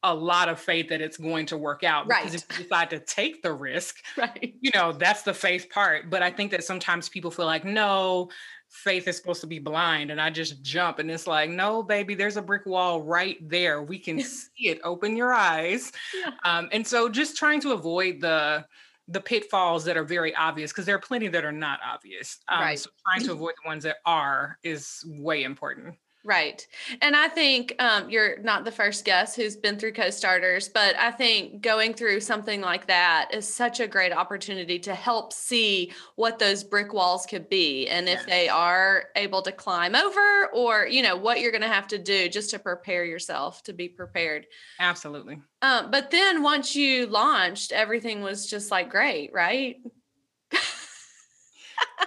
a 0.04 0.14
lot 0.14 0.48
of 0.48 0.58
faith 0.58 0.88
that 0.88 1.00
it's 1.00 1.16
going 1.16 1.46
to 1.46 1.56
work 1.56 1.84
out. 1.84 2.08
Right. 2.08 2.24
Because 2.24 2.42
if 2.42 2.58
you 2.58 2.64
decide 2.64 2.90
to 2.90 2.98
take 2.98 3.42
the 3.42 3.52
risk, 3.52 3.96
right. 4.16 4.54
you 4.60 4.70
know, 4.74 4.92
that's 4.92 5.22
the 5.22 5.34
faith 5.34 5.68
part. 5.70 6.10
But 6.10 6.22
I 6.22 6.30
think 6.30 6.50
that 6.50 6.64
sometimes 6.64 7.08
people 7.08 7.30
feel 7.30 7.46
like, 7.46 7.64
no, 7.64 8.28
faith 8.72 9.06
is 9.06 9.16
supposed 9.16 9.42
to 9.42 9.46
be 9.46 9.58
blind 9.58 10.10
and 10.10 10.20
I 10.20 10.30
just 10.30 10.62
jump 10.62 10.98
and 10.98 11.10
it's 11.10 11.26
like, 11.26 11.50
no, 11.50 11.82
baby, 11.82 12.14
there's 12.14 12.38
a 12.38 12.42
brick 12.42 12.64
wall 12.64 13.02
right 13.02 13.36
there. 13.48 13.82
We 13.82 13.98
can 13.98 14.20
see 14.22 14.68
it. 14.68 14.80
Open 14.82 15.14
your 15.16 15.32
eyes. 15.32 15.92
Yeah. 16.14 16.30
Um, 16.44 16.68
and 16.72 16.86
so 16.86 17.08
just 17.08 17.36
trying 17.36 17.60
to 17.60 17.72
avoid 17.72 18.20
the 18.20 18.64
the 19.08 19.20
pitfalls 19.20 19.84
that 19.84 19.96
are 19.96 20.04
very 20.04 20.34
obvious 20.36 20.72
because 20.72 20.86
there 20.86 20.94
are 20.94 21.00
plenty 21.00 21.28
that 21.28 21.44
are 21.44 21.52
not 21.52 21.80
obvious. 21.84 22.38
Um, 22.48 22.60
right. 22.60 22.78
So 22.78 22.88
trying 23.06 23.26
to 23.26 23.32
avoid 23.38 23.54
the 23.62 23.68
ones 23.68 23.84
that 23.84 23.96
are 24.06 24.58
is 24.62 25.04
way 25.06 25.42
important. 25.42 25.96
Right. 26.24 26.64
And 27.00 27.16
I 27.16 27.26
think 27.26 27.74
um, 27.80 28.08
you're 28.08 28.38
not 28.38 28.64
the 28.64 28.70
first 28.70 29.04
guest 29.04 29.34
who's 29.34 29.56
been 29.56 29.76
through 29.76 29.94
co 29.94 30.08
starters, 30.10 30.68
but 30.68 30.94
I 30.96 31.10
think 31.10 31.62
going 31.62 31.94
through 31.94 32.20
something 32.20 32.60
like 32.60 32.86
that 32.86 33.30
is 33.32 33.52
such 33.52 33.80
a 33.80 33.88
great 33.88 34.12
opportunity 34.12 34.78
to 34.80 34.94
help 34.94 35.32
see 35.32 35.92
what 36.14 36.38
those 36.38 36.62
brick 36.62 36.92
walls 36.92 37.26
could 37.26 37.48
be 37.48 37.88
and 37.88 38.08
if 38.08 38.24
they 38.26 38.48
are 38.48 39.06
able 39.16 39.42
to 39.42 39.50
climb 39.50 39.96
over 39.96 40.48
or, 40.54 40.86
you 40.86 41.02
know, 41.02 41.16
what 41.16 41.40
you're 41.40 41.50
going 41.50 41.62
to 41.62 41.66
have 41.66 41.88
to 41.88 41.98
do 41.98 42.28
just 42.28 42.50
to 42.50 42.58
prepare 42.60 43.04
yourself 43.04 43.64
to 43.64 43.72
be 43.72 43.88
prepared. 43.88 44.46
Absolutely. 44.78 45.40
Um, 45.60 45.90
but 45.90 46.12
then 46.12 46.44
once 46.44 46.76
you 46.76 47.06
launched, 47.06 47.72
everything 47.72 48.22
was 48.22 48.46
just 48.46 48.70
like 48.70 48.90
great, 48.90 49.32
right? 49.32 49.76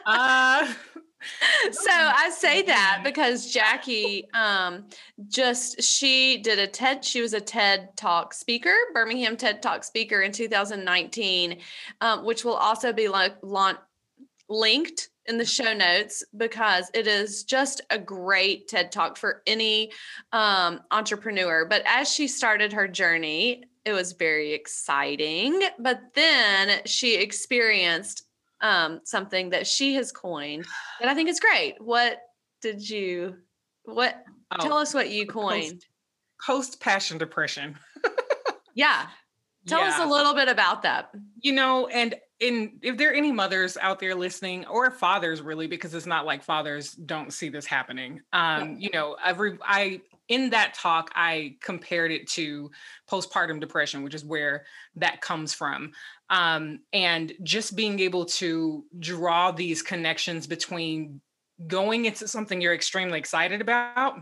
uh, 0.06 0.74
so 1.72 1.92
I 1.92 2.30
say 2.30 2.62
that 2.64 3.02
because 3.04 3.52
Jackie 3.52 4.28
um, 4.34 4.86
just 5.28 5.82
she 5.82 6.38
did 6.38 6.60
a 6.60 6.68
TED 6.68 7.04
she 7.04 7.22
was 7.22 7.34
a 7.34 7.42
TED 7.42 7.96
Talk 7.96 8.34
speaker 8.34 8.76
Birmingham 8.94 9.38
TED 9.38 9.62
Talk 9.62 9.84
speaker 9.84 10.22
in 10.22 10.32
2019 10.32 11.60
um, 12.02 12.26
which 12.26 12.44
will 12.44 12.56
also 12.56 12.94
be 12.94 13.08
like 13.08 13.36
linked 14.50 15.10
in 15.28 15.38
the 15.38 15.46
show 15.46 15.74
notes 15.74 16.24
because 16.38 16.92
it 16.94 17.08
is 17.08 17.44
just 17.44 17.82
a 17.90 17.98
great 17.98 18.68
TED 18.68 18.92
Talk 18.92 19.18
for 19.18 19.42
any 19.48 19.92
um, 20.32 20.82
entrepreneur. 20.92 21.66
But 21.66 21.82
as 21.88 22.12
she 22.12 22.28
started 22.28 22.74
her 22.74 22.88
journey 22.88 23.64
it 23.86 23.94
was 23.94 24.14
very 24.14 24.54
exciting. 24.54 25.62
But 25.80 26.02
then 26.16 26.82
she 26.86 27.16
experienced 27.16 28.24
um, 28.62 29.02
something 29.04 29.50
that 29.52 29.68
she 29.68 29.96
has 29.96 30.12
coined 30.12 30.66
that 31.00 31.10
I 31.10 31.14
think 31.14 31.30
is 31.30 31.40
great. 31.40 31.76
What 31.80 32.20
did 32.62 32.88
you, 32.90 33.36
what, 33.84 34.24
oh, 34.52 34.58
tell 34.64 34.78
us 34.78 34.94
what 34.94 35.10
you 35.10 35.28
coined. 35.28 35.86
Post 36.46 36.80
passion 36.80 37.18
depression. 37.18 37.78
yeah. 38.76 39.08
Tell 39.68 39.80
yeah. 39.80 39.90
us 39.90 40.00
a 40.00 40.06
little 40.06 40.34
bit 40.34 40.48
about 40.48 40.84
that. 40.84 41.10
You 41.42 41.54
know, 41.54 41.88
and 41.88 42.16
in 42.40 42.78
if 42.82 42.98
there 42.98 43.12
are 43.12 43.14
any 43.14 43.32
mothers 43.32 43.78
out 43.78 44.00
there 44.00 44.14
listening 44.14 44.66
or 44.66 44.92
fathers 44.92 45.42
really 45.42 45.68
because 45.68 45.94
it's 45.94 46.06
not 46.06 46.26
like 46.26 46.44
fathers 46.44 46.92
don't 46.92 47.32
see 47.32 47.48
this 47.48 47.66
happening 47.66 48.22
um 48.34 48.76
you 48.78 48.90
know 48.92 49.16
every 49.24 49.58
i 49.64 50.02
in 50.28 50.50
that 50.50 50.74
talk 50.74 51.12
i 51.16 51.56
compared 51.62 52.12
it 52.12 52.28
to 52.28 52.72
postpartum 53.10 53.60
depression 53.60 54.04
which 54.04 54.16
is 54.16 54.26
where 54.26 54.66
that 54.96 55.22
comes 55.22 55.54
from. 55.54 55.92
Um 56.30 56.80
and 56.94 57.34
just 57.44 57.76
being 57.76 58.00
able 58.00 58.26
to 58.26 58.86
draw 59.00 59.52
these 59.52 59.82
connections 59.82 60.48
between 60.48 61.22
going 61.68 62.06
into 62.06 62.28
something 62.28 62.60
you're 62.60 62.74
extremely 62.74 63.20
excited 63.20 63.62
about 63.62 64.18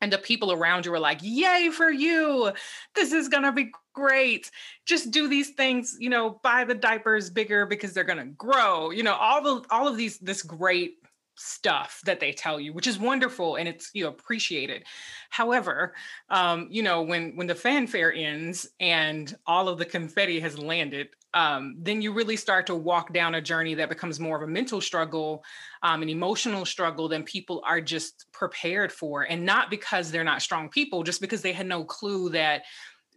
and 0.00 0.12
the 0.12 0.18
people 0.18 0.52
around 0.52 0.84
you 0.84 0.92
are 0.92 1.00
like 1.00 1.20
yay 1.22 1.70
for 1.72 1.90
you! 1.90 2.52
This 2.94 3.12
is 3.12 3.28
going 3.28 3.44
to 3.44 3.52
be 3.52 3.70
great! 3.94 4.50
Just 4.86 5.10
do 5.10 5.28
these 5.28 5.50
things 5.50 5.96
you 5.98 6.10
know 6.10 6.40
buy 6.42 6.64
the 6.64 6.74
diapers 6.74 7.30
bigger 7.30 7.66
because 7.66 7.92
they're 7.92 8.04
going 8.04 8.18
to 8.18 8.34
grow. 8.34 8.90
You 8.90 9.02
know 9.02 9.14
all 9.14 9.42
the 9.42 9.64
all 9.70 9.88
of 9.88 9.96
these 9.96 10.18
this 10.18 10.42
great 10.42 10.98
stuff 11.36 12.00
that 12.04 12.20
they 12.20 12.32
tell 12.32 12.60
you 12.60 12.72
which 12.72 12.86
is 12.86 12.98
wonderful 12.98 13.56
and 13.56 13.68
it's 13.68 13.90
you 13.94 14.04
know 14.04 14.10
appreciated 14.10 14.84
however 15.30 15.94
um 16.30 16.68
you 16.70 16.82
know 16.82 17.02
when 17.02 17.34
when 17.36 17.46
the 17.46 17.54
fanfare 17.54 18.12
ends 18.12 18.68
and 18.80 19.36
all 19.46 19.68
of 19.68 19.78
the 19.78 19.84
confetti 19.84 20.40
has 20.40 20.58
landed 20.58 21.08
um, 21.34 21.74
then 21.80 22.00
you 22.00 22.12
really 22.12 22.36
start 22.36 22.66
to 22.68 22.76
walk 22.76 23.12
down 23.12 23.34
a 23.34 23.40
journey 23.40 23.74
that 23.74 23.88
becomes 23.88 24.20
more 24.20 24.36
of 24.36 24.48
a 24.48 24.50
mental 24.50 24.80
struggle, 24.80 25.44
um, 25.82 26.00
an 26.00 26.08
emotional 26.08 26.64
struggle 26.64 27.08
than 27.08 27.24
people 27.24 27.60
are 27.66 27.80
just 27.80 28.26
prepared 28.32 28.92
for. 28.92 29.22
And 29.22 29.44
not 29.44 29.68
because 29.68 30.10
they're 30.10 30.24
not 30.24 30.42
strong 30.42 30.68
people, 30.68 31.02
just 31.02 31.20
because 31.20 31.42
they 31.42 31.52
had 31.52 31.66
no 31.66 31.84
clue 31.84 32.30
that 32.30 32.62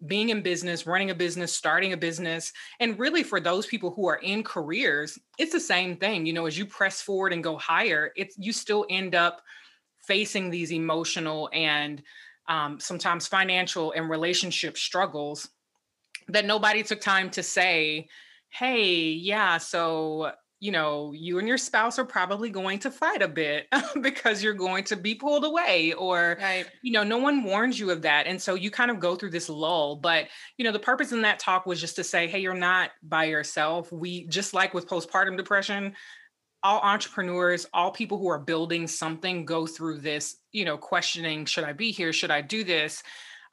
being 0.05 0.29
in 0.29 0.41
business, 0.41 0.85
running 0.85 1.09
a 1.09 1.15
business, 1.15 1.55
starting 1.55 1.93
a 1.93 1.97
business, 1.97 2.53
and 2.79 2.99
really 2.99 3.23
for 3.23 3.39
those 3.39 3.65
people 3.65 3.91
who 3.91 4.07
are 4.07 4.17
in 4.17 4.43
careers, 4.43 5.17
it's 5.37 5.51
the 5.51 5.59
same 5.59 5.97
thing. 5.97 6.25
You 6.25 6.33
know, 6.33 6.45
as 6.45 6.57
you 6.57 6.65
press 6.65 7.01
forward 7.01 7.33
and 7.33 7.43
go 7.43 7.57
higher, 7.57 8.11
it's 8.15 8.35
you 8.37 8.53
still 8.53 8.85
end 8.89 9.15
up 9.15 9.41
facing 10.07 10.49
these 10.49 10.71
emotional 10.71 11.49
and 11.51 12.01
um, 12.47 12.79
sometimes 12.79 13.27
financial 13.27 13.91
and 13.93 14.09
relationship 14.09 14.77
struggles 14.77 15.49
that 16.29 16.45
nobody 16.45 16.83
took 16.83 17.01
time 17.01 17.29
to 17.31 17.43
say, 17.43 18.07
hey, 18.49 19.09
yeah, 19.09 19.57
so 19.57 20.31
you 20.59 20.71
know, 20.71 21.11
you 21.13 21.37
and 21.37 21.47
your 21.47 21.57
spouse 21.57 21.99
are 21.99 22.05
probably 22.05 22.49
going 22.49 22.79
to 22.79 22.89
fight 22.89 23.21
a 23.21 23.27
bit 23.27 23.67
because 24.01 24.41
you're 24.41 24.53
going 24.53 24.83
to 24.85 24.95
be 24.95 25.13
pulled 25.13 25.45
away 25.45 25.93
or 25.93 26.37
right. 26.41 26.65
you 26.81 26.91
know, 26.91 27.03
no 27.03 27.19
one 27.19 27.43
warns 27.43 27.79
you 27.79 27.91
of 27.91 28.01
that. 28.01 28.25
And 28.25 28.41
so 28.41 28.55
you 28.55 28.71
kind 28.71 28.89
of 28.89 28.99
go 28.99 29.15
through 29.15 29.29
this 29.29 29.49
lull, 29.49 29.97
but 29.97 30.27
you 30.57 30.65
know, 30.65 30.71
the 30.71 30.79
purpose 30.79 31.11
in 31.11 31.21
that 31.21 31.39
talk 31.39 31.67
was 31.67 31.79
just 31.79 31.95
to 31.97 32.03
say, 32.03 32.27
hey, 32.27 32.39
you're 32.39 32.55
not 32.55 32.91
by 33.03 33.25
yourself. 33.25 33.91
We 33.91 34.25
just 34.27 34.55
like 34.55 34.73
with 34.73 34.87
postpartum 34.87 35.37
depression, 35.37 35.93
all 36.63 36.79
entrepreneurs, 36.81 37.67
all 37.71 37.91
people 37.91 38.17
who 38.17 38.27
are 38.27 38.39
building 38.39 38.87
something 38.87 39.45
go 39.45 39.67
through 39.67 39.99
this, 39.99 40.37
you 40.51 40.65
know, 40.65 40.77
questioning, 40.77 41.45
should 41.45 41.65
I 41.65 41.73
be 41.73 41.91
here? 41.91 42.11
Should 42.11 42.31
I 42.31 42.41
do 42.41 42.63
this? 42.63 43.03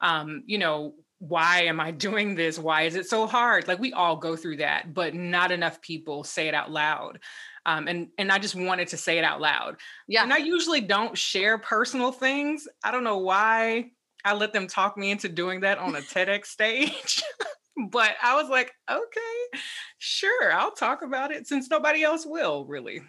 Um, 0.01 0.43
you 0.47 0.57
know, 0.57 0.95
why 1.27 1.63
am 1.63 1.79
I 1.79 1.91
doing 1.91 2.35
this? 2.35 2.59
Why 2.59 2.83
is 2.83 2.95
it 2.95 3.07
so 3.07 3.27
hard? 3.27 3.67
Like 3.67 3.79
we 3.79 3.93
all 3.93 4.17
go 4.17 4.35
through 4.35 4.57
that, 4.57 4.93
but 4.93 5.13
not 5.13 5.51
enough 5.51 5.81
people 5.81 6.23
say 6.23 6.47
it 6.47 6.53
out 6.53 6.71
loud. 6.71 7.19
Um, 7.65 7.87
and 7.87 8.09
and 8.17 8.31
I 8.31 8.37
just 8.37 8.55
wanted 8.55 8.89
to 8.89 8.97
say 8.97 9.17
it 9.17 9.23
out 9.23 9.41
loud. 9.41 9.77
Yeah. 10.07 10.23
And 10.23 10.31
I 10.31 10.37
usually 10.37 10.81
don't 10.81 11.17
share 11.17 11.57
personal 11.57 12.11
things. 12.11 12.67
I 12.83 12.91
don't 12.91 13.03
know 13.03 13.17
why 13.17 13.91
I 14.23 14.33
let 14.33 14.53
them 14.53 14.67
talk 14.67 14.97
me 14.97 15.11
into 15.11 15.29
doing 15.29 15.61
that 15.61 15.79
on 15.79 15.95
a 15.95 15.99
TEDx 16.01 16.45
stage. 16.45 17.23
but 17.91 18.11
I 18.21 18.35
was 18.35 18.49
like, 18.49 18.71
okay, 18.89 19.59
sure, 19.97 20.53
I'll 20.53 20.71
talk 20.71 21.01
about 21.01 21.31
it 21.31 21.47
since 21.47 21.69
nobody 21.69 22.03
else 22.03 22.25
will 22.25 22.65
really. 22.65 23.01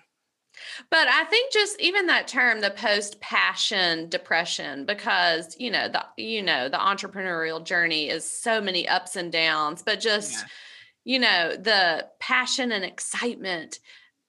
But 0.91 1.09
I 1.09 1.25
think 1.25 1.53
just 1.53 1.81
even 1.81 2.07
that 2.07 2.29
term, 2.29 2.61
the 2.61 2.71
post 2.71 3.21
passion 3.21 4.09
depression, 4.09 4.85
because 4.85 5.57
you 5.59 5.71
know 5.71 5.89
the 5.89 6.05
you 6.17 6.43
know 6.43 6.69
the 6.69 6.79
entrepreneurial 6.79 7.65
journey 7.65 8.09
is 8.09 8.31
so 8.31 8.61
many 8.61 8.89
ups 8.89 9.17
and 9.17 9.33
downs, 9.33 9.83
but 9.83 10.01
just 10.01 10.33
yeah. 10.33 10.45
you 11.05 11.19
know 11.19 11.57
the 11.57 12.07
passion 12.21 12.73
and 12.73 12.85
excitement, 12.85 13.81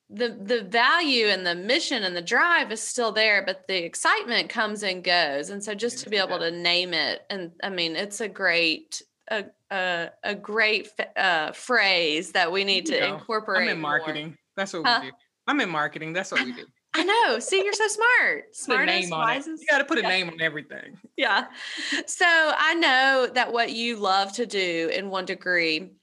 the 0.09 0.29
the 0.29 0.63
value 0.63 1.27
and 1.27 1.45
the 1.45 1.55
mission 1.55 2.03
and 2.03 2.15
the 2.15 2.21
drive 2.21 2.71
is 2.71 2.81
still 2.81 3.11
there, 3.11 3.43
but 3.45 3.67
the 3.67 3.83
excitement 3.83 4.49
comes 4.49 4.83
and 4.83 5.03
goes, 5.03 5.49
and 5.49 5.63
so 5.63 5.73
just 5.73 6.03
to 6.03 6.09
be 6.09 6.17
able 6.17 6.39
to 6.39 6.51
name 6.51 6.93
it, 6.93 7.21
and 7.29 7.51
I 7.63 7.69
mean 7.69 7.95
it's 7.95 8.21
a 8.21 8.27
great 8.27 9.01
a 9.29 9.45
a, 9.69 10.09
a 10.23 10.35
great 10.35 10.89
uh, 11.15 11.51
phrase 11.51 12.31
that 12.31 12.51
we 12.51 12.63
need 12.63 12.85
to 12.87 13.07
incorporate. 13.07 13.63
I'm 13.63 13.75
in 13.75 13.81
marketing. 13.81 14.27
More. 14.27 14.37
That's 14.55 14.73
what 14.73 14.85
huh? 14.85 14.99
we 15.03 15.09
do. 15.09 15.15
I'm 15.47 15.59
in 15.61 15.69
marketing. 15.69 16.13
That's 16.13 16.31
what 16.31 16.43
we 16.43 16.53
do. 16.53 16.65
I 16.93 17.03
know. 17.03 17.39
See, 17.39 17.63
you're 17.63 17.73
so 17.73 17.87
smart. 17.87 18.55
Smart 18.55 18.85
name 18.87 19.13
on 19.13 19.37
it. 19.37 19.45
You 19.45 19.65
got 19.69 19.77
to 19.79 19.85
put 19.85 19.99
a 19.99 20.01
yeah. 20.01 20.09
name 20.09 20.29
on 20.29 20.41
everything. 20.41 20.97
Yeah. 21.17 21.45
So 22.05 22.25
I 22.27 22.75
know 22.75 23.27
that 23.33 23.51
what 23.51 23.71
you 23.71 23.95
love 23.95 24.33
to 24.33 24.45
do 24.45 24.91
in 24.93 25.09
one 25.09 25.25
degree 25.25 25.93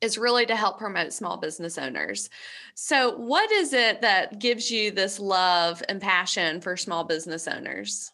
is 0.00 0.18
really 0.18 0.44
to 0.46 0.56
help 0.56 0.76
promote 0.76 1.12
small 1.12 1.36
business 1.36 1.78
owners. 1.78 2.28
So, 2.74 3.16
what 3.16 3.52
is 3.52 3.72
it 3.72 4.00
that 4.00 4.40
gives 4.40 4.72
you 4.72 4.90
this 4.90 5.20
love 5.20 5.84
and 5.88 6.00
passion 6.00 6.60
for 6.60 6.76
small 6.76 7.04
business 7.04 7.46
owners? 7.46 8.10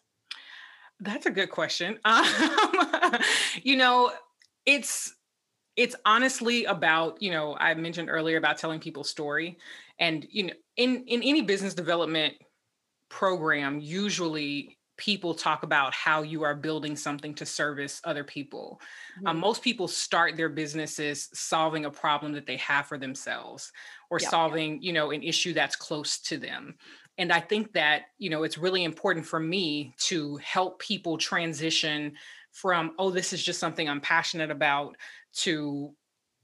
That's 0.99 1.25
a 1.25 1.31
good 1.31 1.49
question. 1.49 1.97
Um, 2.05 3.17
you 3.63 3.77
know, 3.77 4.11
it's 4.67 5.15
it's 5.75 5.95
honestly 6.05 6.65
about 6.65 7.21
you 7.21 7.31
know 7.31 7.55
i 7.59 7.73
mentioned 7.73 8.09
earlier 8.09 8.37
about 8.37 8.57
telling 8.57 8.79
people's 8.79 9.09
story 9.09 9.57
and 10.01 10.27
you 10.29 10.47
know 10.47 10.53
in 10.75 11.05
in 11.07 11.23
any 11.23 11.41
business 11.41 11.73
development 11.73 12.33
program 13.09 13.79
usually 13.79 14.77
people 14.97 15.33
talk 15.33 15.63
about 15.63 15.95
how 15.95 16.21
you 16.21 16.43
are 16.43 16.53
building 16.53 16.95
something 16.95 17.33
to 17.33 17.43
service 17.43 17.99
other 18.03 18.23
people. 18.23 18.79
Um, 18.79 19.23
mm-hmm. 19.23 19.27
Um, 19.29 19.39
most 19.39 19.63
people 19.63 19.87
start 19.87 20.37
their 20.37 20.47
businesses 20.47 21.27
solving 21.33 21.85
a 21.85 21.89
problem 21.89 22.33
that 22.33 22.45
they 22.45 22.57
have 22.57 22.85
for 22.85 22.99
themselves 22.99 23.71
or 24.11 24.19
yeah, 24.21 24.29
solving, 24.29 24.73
yeah. 24.73 24.79
you 24.87 24.93
know, 24.93 25.09
an 25.09 25.23
issue 25.23 25.53
that's 25.53 25.75
close 25.75 26.19
to 26.19 26.37
them. 26.37 26.75
And 27.17 27.33
I 27.33 27.39
think 27.39 27.73
that, 27.73 28.03
you 28.19 28.29
know, 28.29 28.43
it's 28.43 28.59
really 28.59 28.83
important 28.83 29.25
for 29.25 29.39
me 29.39 29.95
to 30.01 30.37
help 30.37 30.79
people 30.79 31.17
transition 31.17 32.13
from, 32.51 32.93
oh, 32.99 33.09
this 33.09 33.33
is 33.33 33.43
just 33.43 33.59
something 33.59 33.89
I'm 33.89 34.01
passionate 34.01 34.51
about 34.51 34.97
to 35.37 35.95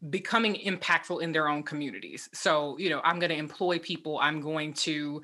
becoming 0.10 0.56
impactful 0.56 1.22
in 1.22 1.32
their 1.32 1.48
own 1.48 1.63
communities. 1.63 2.30
So, 2.34 2.77
you 2.77 2.89
know, 2.89 3.01
I'm 3.04 3.20
going 3.20 3.32
to 3.32 3.38
employ 3.38 3.80
people, 3.80 4.20
I'm 4.22 4.42
going 4.42 4.74
to 4.74 5.22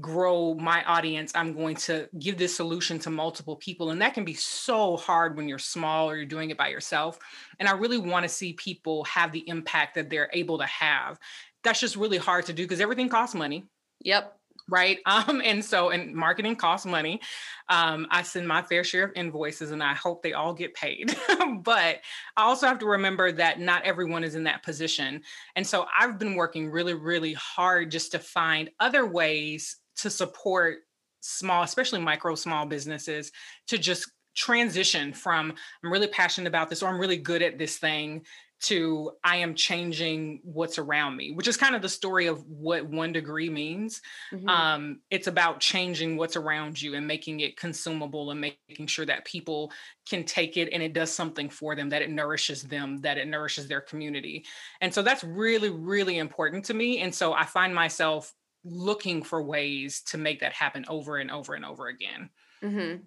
grow 0.00 0.54
my 0.54 0.82
audience 0.86 1.30
i'm 1.36 1.54
going 1.54 1.76
to 1.76 2.08
give 2.18 2.36
this 2.36 2.56
solution 2.56 2.98
to 2.98 3.10
multiple 3.10 3.54
people 3.54 3.90
and 3.90 4.02
that 4.02 4.12
can 4.12 4.24
be 4.24 4.34
so 4.34 4.96
hard 4.96 5.36
when 5.36 5.46
you're 5.46 5.56
small 5.56 6.10
or 6.10 6.16
you're 6.16 6.26
doing 6.26 6.50
it 6.50 6.58
by 6.58 6.66
yourself 6.66 7.16
and 7.60 7.68
i 7.68 7.72
really 7.72 7.98
want 7.98 8.24
to 8.24 8.28
see 8.28 8.54
people 8.54 9.04
have 9.04 9.30
the 9.30 9.48
impact 9.48 9.94
that 9.94 10.10
they're 10.10 10.30
able 10.32 10.58
to 10.58 10.66
have. 10.66 11.18
That's 11.62 11.80
just 11.80 11.96
really 11.96 12.18
hard 12.18 12.46
to 12.46 12.52
do 12.52 12.64
because 12.64 12.80
everything 12.80 13.08
costs 13.08 13.34
money. 13.34 13.64
Yep 14.00 14.36
right? 14.68 14.98
Um 15.06 15.40
and 15.44 15.64
so 15.64 15.90
and 15.90 16.14
marketing 16.14 16.56
costs 16.56 16.86
money. 16.86 17.20
Um 17.68 18.06
i 18.10 18.22
send 18.22 18.48
my 18.48 18.62
fair 18.62 18.84
share 18.84 19.04
of 19.04 19.12
invoices 19.14 19.70
and 19.70 19.82
i 19.82 19.94
hope 19.94 20.22
they 20.22 20.32
all 20.32 20.54
get 20.54 20.74
paid. 20.74 21.16
But 21.62 22.00
i 22.36 22.42
also 22.42 22.66
have 22.66 22.78
to 22.80 22.86
remember 22.86 23.32
that 23.32 23.60
not 23.60 23.84
everyone 23.84 24.24
is 24.24 24.34
in 24.34 24.44
that 24.44 24.62
position. 24.62 25.22
And 25.56 25.66
so 25.66 25.86
i've 25.98 26.18
been 26.18 26.34
working 26.34 26.70
really 26.70 26.94
really 26.94 27.34
hard 27.34 27.90
just 27.90 28.12
to 28.12 28.18
find 28.18 28.70
other 28.80 29.06
ways 29.06 29.76
to 29.96 30.10
support 30.10 30.78
small, 31.20 31.62
especially 31.62 32.00
micro 32.00 32.34
small 32.34 32.66
businesses 32.66 33.32
to 33.68 33.78
just 33.78 34.10
transition 34.36 35.12
from 35.12 35.54
I'm 35.82 35.92
really 35.92 36.08
passionate 36.08 36.48
about 36.48 36.68
this 36.68 36.82
or 36.82 36.88
I'm 36.88 37.00
really 37.00 37.16
good 37.16 37.40
at 37.40 37.56
this 37.56 37.78
thing 37.78 38.26
to 38.64 39.12
I 39.22 39.36
am 39.36 39.54
changing 39.54 40.40
what's 40.42 40.78
around 40.78 41.16
me, 41.16 41.32
which 41.32 41.48
is 41.48 41.56
kind 41.56 41.74
of 41.74 41.82
the 41.82 41.88
story 41.88 42.26
of 42.26 42.44
what 42.48 42.86
one 42.86 43.12
degree 43.12 43.50
means. 43.50 44.00
Mm-hmm. 44.32 44.48
Um, 44.48 45.00
it's 45.10 45.26
about 45.26 45.60
changing 45.60 46.16
what's 46.16 46.36
around 46.36 46.80
you 46.80 46.94
and 46.94 47.06
making 47.06 47.40
it 47.40 47.56
consumable 47.56 48.30
and 48.30 48.40
making 48.40 48.86
sure 48.86 49.06
that 49.06 49.24
people 49.24 49.72
can 50.08 50.24
take 50.24 50.56
it 50.56 50.70
and 50.72 50.82
it 50.82 50.92
does 50.92 51.12
something 51.12 51.48
for 51.48 51.74
them, 51.74 51.88
that 51.90 52.02
it 52.02 52.10
nourishes 52.10 52.62
them, 52.62 52.98
that 53.02 53.18
it 53.18 53.28
nourishes 53.28 53.68
their 53.68 53.80
community. 53.80 54.44
And 54.80 54.92
so 54.92 55.02
that's 55.02 55.24
really, 55.24 55.70
really 55.70 56.18
important 56.18 56.64
to 56.66 56.74
me. 56.74 57.00
And 57.00 57.14
so 57.14 57.32
I 57.32 57.44
find 57.44 57.74
myself 57.74 58.32
looking 58.64 59.22
for 59.22 59.42
ways 59.42 60.00
to 60.06 60.18
make 60.18 60.40
that 60.40 60.52
happen 60.52 60.84
over 60.88 61.18
and 61.18 61.30
over 61.30 61.54
and 61.54 61.64
over 61.64 61.88
again. 61.88 62.30
Mm-hmm. 62.62 63.02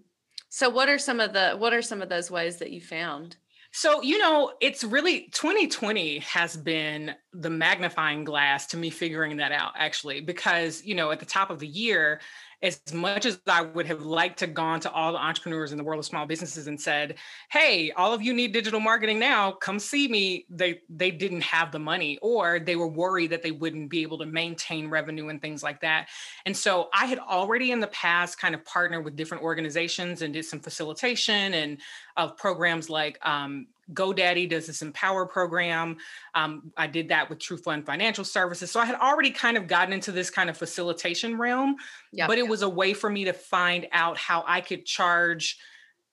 So 0.49 0.69
what 0.69 0.87
are 0.87 0.99
some 0.99 1.19
of 1.19 1.33
the 1.33 1.55
what 1.57 1.73
are 1.73 1.81
some 1.81 2.01
of 2.01 2.09
those 2.09 2.31
ways 2.31 2.57
that 2.57 2.71
you 2.71 2.79
found? 2.79 3.37
So, 3.77 4.01
you 4.01 4.17
know, 4.17 4.53
it's 4.59 4.83
really 4.83 5.29
2020 5.33 6.17
has 6.17 6.57
been 6.57 7.13
the 7.31 7.51
magnifying 7.51 8.23
glass 8.23 8.65
to 8.67 8.77
me 8.77 8.89
figuring 8.89 9.37
that 9.37 9.51
out 9.51 9.73
actually 9.77 10.19
because, 10.19 10.83
you 10.83 10.95
know, 10.95 11.11
at 11.11 11.19
the 11.19 11.27
top 11.27 11.51
of 11.51 11.59
the 11.59 11.67
year, 11.67 12.19
as 12.63 12.81
much 12.91 13.27
as 13.27 13.39
I 13.45 13.61
would 13.61 13.85
have 13.85 14.03
liked 14.03 14.39
to 14.39 14.47
gone 14.47 14.79
to 14.79 14.91
all 14.91 15.11
the 15.11 15.19
entrepreneurs 15.19 15.71
in 15.71 15.77
the 15.77 15.83
world 15.83 15.99
of 15.99 16.05
small 16.05 16.25
businesses 16.25 16.65
and 16.65 16.81
said, 16.81 17.15
"Hey, 17.51 17.91
all 17.91 18.13
of 18.13 18.23
you 18.23 18.33
need 18.33 18.51
digital 18.51 18.79
marketing 18.79 19.19
now. 19.19 19.51
Come 19.51 19.77
see 19.77 20.07
me." 20.07 20.47
They 20.49 20.81
they 20.89 21.11
didn't 21.11 21.41
have 21.41 21.71
the 21.71 21.79
money 21.79 22.17
or 22.21 22.59
they 22.59 22.75
were 22.75 22.87
worried 22.87 23.29
that 23.29 23.43
they 23.43 23.51
wouldn't 23.51 23.91
be 23.91 24.01
able 24.01 24.17
to 24.17 24.25
maintain 24.25 24.89
revenue 24.89 25.29
and 25.29 25.39
things 25.39 25.61
like 25.61 25.81
that. 25.81 26.07
And 26.47 26.57
so 26.57 26.89
I 26.93 27.05
had 27.05 27.19
already 27.19 27.71
in 27.71 27.79
the 27.79 27.87
past 27.87 28.39
kind 28.39 28.55
of 28.55 28.65
partnered 28.65 29.05
with 29.05 29.15
different 29.15 29.43
organizations 29.43 30.23
and 30.23 30.33
did 30.33 30.45
some 30.45 30.59
facilitation 30.59 31.53
and 31.53 31.79
of 32.15 32.37
programs 32.37 32.89
like 32.89 33.19
um, 33.21 33.67
GoDaddy 33.93 34.49
does 34.49 34.67
this 34.67 34.81
Empower 34.81 35.25
program. 35.25 35.97
Um, 36.35 36.71
I 36.75 36.87
did 36.87 37.09
that 37.09 37.29
with 37.29 37.39
TruFund 37.39 37.85
Financial 37.85 38.23
Services. 38.23 38.71
So 38.71 38.79
I 38.79 38.85
had 38.85 38.95
already 38.95 39.31
kind 39.31 39.57
of 39.57 39.67
gotten 39.67 39.93
into 39.93 40.11
this 40.11 40.29
kind 40.29 40.49
of 40.49 40.57
facilitation 40.57 41.37
realm, 41.37 41.75
yep, 42.11 42.27
but 42.27 42.37
it 42.37 42.41
yep. 42.41 42.49
was 42.49 42.61
a 42.61 42.69
way 42.69 42.93
for 42.93 43.09
me 43.09 43.25
to 43.25 43.33
find 43.33 43.87
out 43.91 44.17
how 44.17 44.43
I 44.47 44.61
could 44.61 44.85
charge 44.85 45.57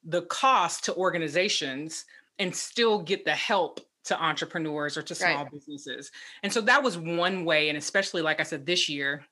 the 0.05 0.23
cost 0.23 0.85
to 0.85 0.95
organizations 0.95 2.05
and 2.39 2.55
still 2.55 3.01
get 3.01 3.25
the 3.25 3.33
help 3.33 3.81
to 4.05 4.23
entrepreneurs 4.23 4.97
or 4.97 5.03
to 5.03 5.15
small 5.15 5.45
right. 5.45 5.53
businesses. 5.53 6.11
And 6.43 6.53
so 6.53 6.61
that 6.63 6.83
was 6.83 6.99
one 6.99 7.45
way. 7.45 7.69
And 7.71 7.79
especially, 7.79 8.23
like 8.23 8.39
I 8.39 8.43
said, 8.43 8.67
this 8.67 8.89
year, 8.89 9.25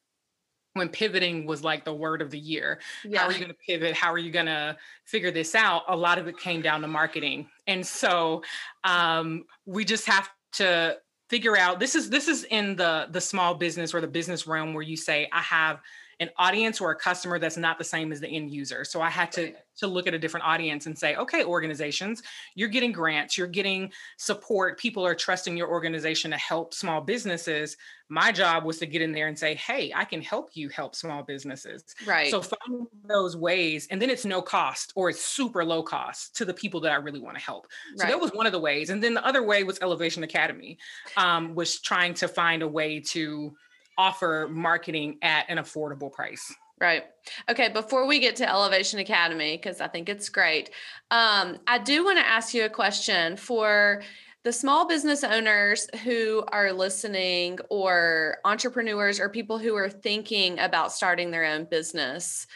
when 0.74 0.88
pivoting 0.88 1.46
was 1.46 1.62
like 1.62 1.85
the 1.85 1.92
word 1.92 2.22
of 2.22 2.31
the 2.31 2.38
year. 2.38 2.81
Yeah. 3.05 3.20
How 3.20 3.26
are 3.26 3.33
you 3.33 3.38
going 3.38 3.50
to 3.50 3.57
pivot? 3.66 3.94
How 3.94 4.12
are 4.12 4.18
you 4.18 4.31
going 4.31 4.46
to 4.46 4.76
figure 5.05 5.31
this 5.31 5.55
out? 5.55 5.83
A 5.88 5.96
lot 5.96 6.18
of 6.18 6.28
it 6.28 6.38
came 6.38 6.62
down 6.62 6.81
to 6.81 6.88
marketing. 6.88 7.48
And 7.66 7.87
so 7.87 8.42
um, 8.85 9.44
we 9.66 9.85
just 9.85 10.07
have 10.07 10.29
to 10.55 10.98
figure 11.29 11.57
out 11.57 11.81
this 11.81 11.94
is 11.94 12.11
this 12.11 12.29
is 12.29 12.44
in 12.44 12.77
the 12.77 13.09
the 13.11 13.20
small 13.20 13.55
business 13.55 13.94
or 13.94 14.01
the 14.01 14.07
business 14.07 14.46
realm 14.46 14.75
where 14.75 14.83
you 14.83 14.96
say 14.96 15.29
I 15.33 15.40
have 15.40 15.81
an 16.22 16.30
audience 16.38 16.80
or 16.80 16.90
a 16.90 16.96
customer 16.96 17.38
that's 17.38 17.56
not 17.56 17.76
the 17.76 17.85
same 17.85 18.12
as 18.12 18.20
the 18.20 18.28
end 18.28 18.50
user. 18.50 18.85
So 18.85 19.02
I 19.02 19.11
had 19.11 19.30
to 19.32 19.52
to 19.78 19.87
look 19.87 20.06
at 20.06 20.14
a 20.14 20.18
different 20.18 20.46
audience 20.46 20.87
and 20.87 20.96
say, 20.96 21.16
okay, 21.16 21.44
organizations, 21.44 22.22
you're 22.54 22.68
getting 22.68 22.92
grants, 22.92 23.38
you're 23.38 23.46
getting 23.46 23.90
support, 24.18 24.78
people 24.78 25.04
are 25.04 25.14
trusting 25.14 25.56
your 25.56 25.68
organization 25.68 26.30
to 26.30 26.37
help 26.37 26.74
small 26.74 27.00
businesses. 27.00 27.76
My 28.11 28.32
job 28.32 28.64
was 28.64 28.78
to 28.80 28.87
get 28.87 29.00
in 29.00 29.12
there 29.12 29.28
and 29.28 29.38
say, 29.38 29.54
hey, 29.54 29.90
I 29.94 30.04
can 30.04 30.20
help 30.20 30.50
you 30.52 30.68
help 30.68 30.94
small 30.94 31.22
businesses. 31.22 31.82
Right. 32.06 32.30
So 32.30 32.42
find 32.42 32.87
those 33.08 33.35
ways, 33.35 33.88
and 33.90 34.00
then 34.00 34.11
it's 34.11 34.26
no 34.26 34.42
cost 34.42 34.92
or 34.94 35.08
it's 35.08 35.24
super 35.24 35.64
low 35.64 35.82
cost 35.82 36.37
to 36.37 36.44
the 36.44 36.54
people 36.54 36.80
that 36.80 36.92
I 36.92 36.96
really 36.96 37.20
want 37.20 37.37
to 37.38 37.42
help. 37.42 37.66
So 37.96 38.04
right. 38.04 38.11
that 38.11 38.20
was 38.20 38.30
one 38.32 38.46
of 38.46 38.52
the 38.52 38.61
ways. 38.61 38.90
And 38.90 39.02
then 39.02 39.14
the 39.14 39.26
other 39.26 39.42
way 39.42 39.64
was 39.64 39.78
Elevation 39.80 40.22
Academy, 40.22 40.78
um, 41.16 41.54
was 41.54 41.80
trying 41.80 42.12
to 42.14 42.28
find 42.28 42.62
a 42.62 42.68
way 42.68 43.00
to 43.00 43.54
offer 43.98 44.48
marketing 44.50 45.18
at 45.22 45.46
an 45.48 45.59
affordable 45.59 46.12
price. 46.12 46.55
Right. 46.81 47.05
Okay. 47.48 47.68
Before 47.68 48.07
we 48.07 48.18
get 48.18 48.37
to 48.37 48.48
Elevation 48.48 48.98
Academy, 48.98 49.57
because 49.57 49.81
I 49.81 49.87
think 49.87 50.09
it's 50.09 50.28
great, 50.28 50.70
um, 51.11 51.59
I 51.66 51.78
do 51.78 52.05
want 52.05 52.18
to 52.18 52.26
ask 52.26 52.55
you 52.55 52.64
a 52.64 52.68
question 52.68 53.37
for 53.37 54.02
the 54.44 54.52
small 54.52 54.88
business 54.88 55.22
owners 55.22 55.87
who 56.02 56.42
are 56.48 56.72
listening, 56.72 57.61
or 57.70 58.38
entrepreneurs, 58.44 59.20
or 59.20 59.28
people 59.28 59.59
who 59.59 59.76
are 59.76 59.88
thinking 59.88 60.59
about 60.59 60.92
starting 60.92 61.31
their 61.31 61.44
own 61.44 61.64
business. 61.64 62.48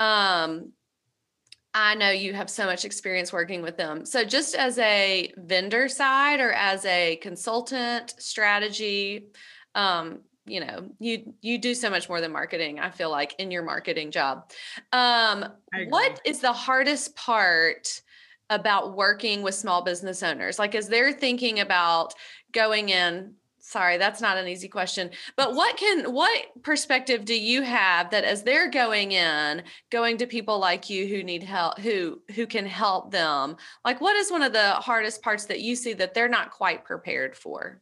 Um, 0.00 0.72
I 1.74 1.96
know 1.96 2.10
you 2.10 2.32
have 2.32 2.48
so 2.48 2.64
much 2.64 2.84
experience 2.84 3.32
working 3.32 3.60
with 3.60 3.76
them. 3.76 4.06
So, 4.06 4.24
just 4.24 4.54
as 4.54 4.78
a 4.78 5.32
vendor 5.36 5.88
side 5.88 6.40
or 6.40 6.52
as 6.52 6.84
a 6.86 7.16
consultant, 7.16 8.14
strategy, 8.18 9.26
um, 9.74 10.20
you 10.46 10.60
know 10.60 10.90
you 10.98 11.34
you 11.40 11.58
do 11.58 11.74
so 11.74 11.88
much 11.88 12.08
more 12.08 12.20
than 12.20 12.30
marketing 12.30 12.78
i 12.78 12.90
feel 12.90 13.10
like 13.10 13.34
in 13.38 13.50
your 13.50 13.62
marketing 13.62 14.10
job. 14.10 14.50
Um 14.92 15.46
what 15.88 16.20
is 16.24 16.40
the 16.40 16.52
hardest 16.52 17.16
part 17.16 18.02
about 18.50 18.96
working 18.96 19.42
with 19.42 19.54
small 19.54 19.82
business 19.82 20.22
owners? 20.22 20.58
Like 20.58 20.74
as 20.74 20.88
they're 20.88 21.12
thinking 21.12 21.60
about 21.60 22.14
going 22.52 22.90
in 22.90 23.34
sorry 23.58 23.96
that's 23.96 24.20
not 24.20 24.36
an 24.36 24.46
easy 24.46 24.68
question 24.68 25.10
but 25.36 25.54
what 25.54 25.74
can 25.78 26.12
what 26.12 26.62
perspective 26.62 27.24
do 27.24 27.34
you 27.34 27.62
have 27.62 28.10
that 28.10 28.22
as 28.22 28.42
they're 28.42 28.70
going 28.70 29.12
in 29.12 29.62
going 29.88 30.18
to 30.18 30.26
people 30.26 30.58
like 30.58 30.90
you 30.90 31.06
who 31.08 31.24
need 31.24 31.42
help 31.42 31.78
who 31.78 32.20
who 32.34 32.46
can 32.46 32.66
help 32.66 33.10
them 33.10 33.56
like 33.82 34.02
what 34.02 34.16
is 34.16 34.30
one 34.30 34.42
of 34.42 34.52
the 34.52 34.72
hardest 34.72 35.22
parts 35.22 35.46
that 35.46 35.62
you 35.62 35.74
see 35.74 35.94
that 35.94 36.12
they're 36.12 36.28
not 36.28 36.50
quite 36.50 36.84
prepared 36.84 37.34
for 37.34 37.80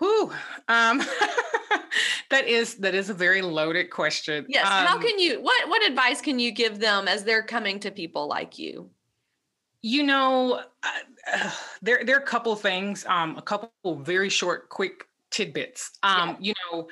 Whew. 0.00 0.32
Um, 0.68 0.98
that 2.30 2.48
is 2.48 2.76
that 2.76 2.94
is 2.94 3.10
a 3.10 3.14
very 3.14 3.42
loaded 3.42 3.90
question. 3.90 4.46
Yes. 4.48 4.66
Um, 4.66 4.86
How 4.86 4.98
can 4.98 5.18
you 5.18 5.40
what 5.42 5.68
what 5.68 5.86
advice 5.86 6.20
can 6.20 6.38
you 6.38 6.52
give 6.52 6.80
them 6.80 7.06
as 7.06 7.22
they're 7.22 7.42
coming 7.42 7.78
to 7.80 7.90
people 7.90 8.26
like 8.26 8.58
you? 8.58 8.90
You 9.82 10.02
know, 10.02 10.62
uh, 10.82 11.50
there 11.82 12.02
there 12.04 12.16
are 12.16 12.22
a 12.22 12.26
couple 12.26 12.56
things, 12.56 13.04
um, 13.06 13.36
a 13.36 13.42
couple 13.42 13.70
very 13.96 14.30
short, 14.30 14.70
quick 14.70 15.06
tidbits. 15.30 15.90
Um, 16.02 16.30
yeah. 16.30 16.36
You 16.40 16.54
know, 16.72 16.88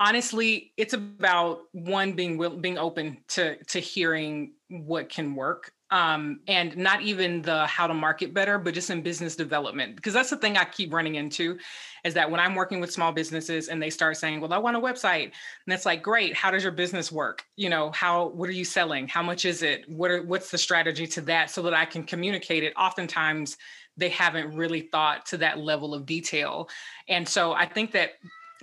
honestly 0.00 0.72
it's 0.76 0.94
about 0.94 1.60
one 1.72 2.12
being 2.12 2.38
will, 2.38 2.56
being 2.56 2.78
open 2.78 3.18
to 3.28 3.62
to 3.64 3.80
hearing 3.80 4.52
what 4.68 5.10
can 5.10 5.34
work 5.34 5.72
um, 5.90 6.40
and 6.48 6.76
not 6.76 7.02
even 7.02 7.42
the 7.42 7.66
how 7.66 7.86
to 7.86 7.94
market 7.94 8.34
better, 8.34 8.58
but 8.58 8.74
just 8.74 8.90
in 8.90 9.02
business 9.02 9.36
development. 9.36 9.96
Because 9.96 10.12
that's 10.12 10.30
the 10.30 10.36
thing 10.36 10.56
I 10.56 10.64
keep 10.64 10.92
running 10.92 11.14
into 11.14 11.58
is 12.06 12.14
that 12.14 12.30
when 12.30 12.38
I'm 12.38 12.54
working 12.54 12.80
with 12.80 12.92
small 12.92 13.10
businesses 13.10 13.68
and 13.68 13.82
they 13.82 13.90
start 13.90 14.16
saying, 14.16 14.40
Well, 14.40 14.52
I 14.52 14.58
want 14.58 14.76
a 14.76 14.80
website, 14.80 15.24
and 15.24 15.74
it's 15.74 15.84
like, 15.84 16.02
great, 16.02 16.34
how 16.34 16.52
does 16.52 16.62
your 16.62 16.72
business 16.72 17.10
work? 17.10 17.44
You 17.56 17.68
know, 17.68 17.90
how 17.90 18.28
what 18.28 18.48
are 18.48 18.52
you 18.52 18.64
selling? 18.64 19.08
How 19.08 19.22
much 19.22 19.44
is 19.44 19.62
it? 19.62 19.88
What 19.88 20.10
are 20.12 20.22
what's 20.22 20.50
the 20.50 20.58
strategy 20.58 21.06
to 21.08 21.20
that 21.22 21.50
so 21.50 21.62
that 21.62 21.74
I 21.74 21.84
can 21.84 22.04
communicate 22.04 22.62
it? 22.62 22.72
Oftentimes 22.76 23.56
they 23.96 24.08
haven't 24.08 24.54
really 24.54 24.82
thought 24.82 25.26
to 25.26 25.38
that 25.38 25.58
level 25.58 25.94
of 25.94 26.06
detail. 26.06 26.68
And 27.08 27.28
so 27.28 27.52
I 27.52 27.66
think 27.66 27.92
that 27.92 28.10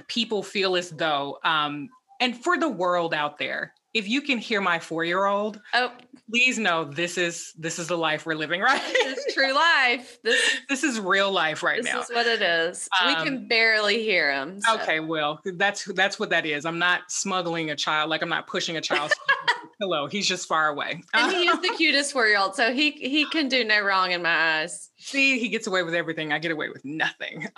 people 0.08 0.42
feel 0.42 0.76
as 0.78 0.92
though 0.92 1.40
um, 1.44 1.90
and 2.22 2.42
for 2.42 2.58
the 2.58 2.70
world 2.70 3.14
out 3.14 3.38
there 3.38 3.74
if 3.94 4.08
you 4.08 4.22
can 4.22 4.38
hear 4.38 4.62
my 4.62 4.80
four-year-old 4.80 5.62
oh. 5.74 5.92
please 6.30 6.58
know 6.58 6.84
this 6.84 7.18
is 7.18 7.54
this 7.58 7.80
is 7.80 7.88
the 7.88 7.98
life 7.98 8.26
we're 8.26 8.36
living 8.36 8.62
right? 8.62 8.82
This 9.04 9.20
is 9.20 9.34
true 9.34 9.54
life. 9.54 10.20
This 10.24 10.58
this 10.70 10.84
is 10.84 11.00
real 11.00 11.32
life 11.32 11.64
right 11.64 11.84
this 11.84 11.92
now. 11.92 12.00
this 12.00 12.10
is 12.10 12.16
what 12.16 12.28
it 12.28 12.42
is. 12.42 12.90
Um, 13.02 13.08
we 13.08 13.14
can 13.24 13.38
um, 13.38 13.48
barely 13.48 14.04
hear 14.04 14.32
him 14.32 14.60
so. 14.62 14.76
okay 14.76 15.00
well 15.00 15.40
that's 15.56 15.86
that's 15.94 16.20
what 16.20 16.30
that 16.32 16.46
is. 16.46 16.66
I'm 16.66 16.80
not 16.80 17.12
smuggling 17.12 17.72
a 17.72 17.76
child 17.76 18.10
like 18.10 18.22
i'm 18.22 18.30
not 18.30 18.48
pushing 18.48 18.78
a 18.78 18.82
child 18.82 19.12
Hello, 19.80 20.08
he's 20.08 20.28
just 20.28 20.48
far 20.48 20.70
away. 20.70 21.04
And 21.14 21.32
he 21.32 21.44
is 21.48 21.60
the 21.62 21.74
cutest 21.78 22.14
four 22.14 22.28
year 22.28 22.38
old, 22.38 22.56
so 22.56 22.74
he 22.74 22.92
he 22.92 23.26
can 23.26 23.48
do 23.48 23.64
no 23.64 23.82
wrong 23.82 24.12
in 24.12 24.22
my 24.22 24.62
eyes. 24.62 24.90
See, 24.98 25.38
he 25.40 25.50
gets 25.50 25.68
away 25.68 25.84
with 25.84 25.94
everything. 25.94 26.32
I 26.32 26.40
get 26.40 26.52
away 26.52 26.70
with 26.70 26.84
nothing. 26.86 27.48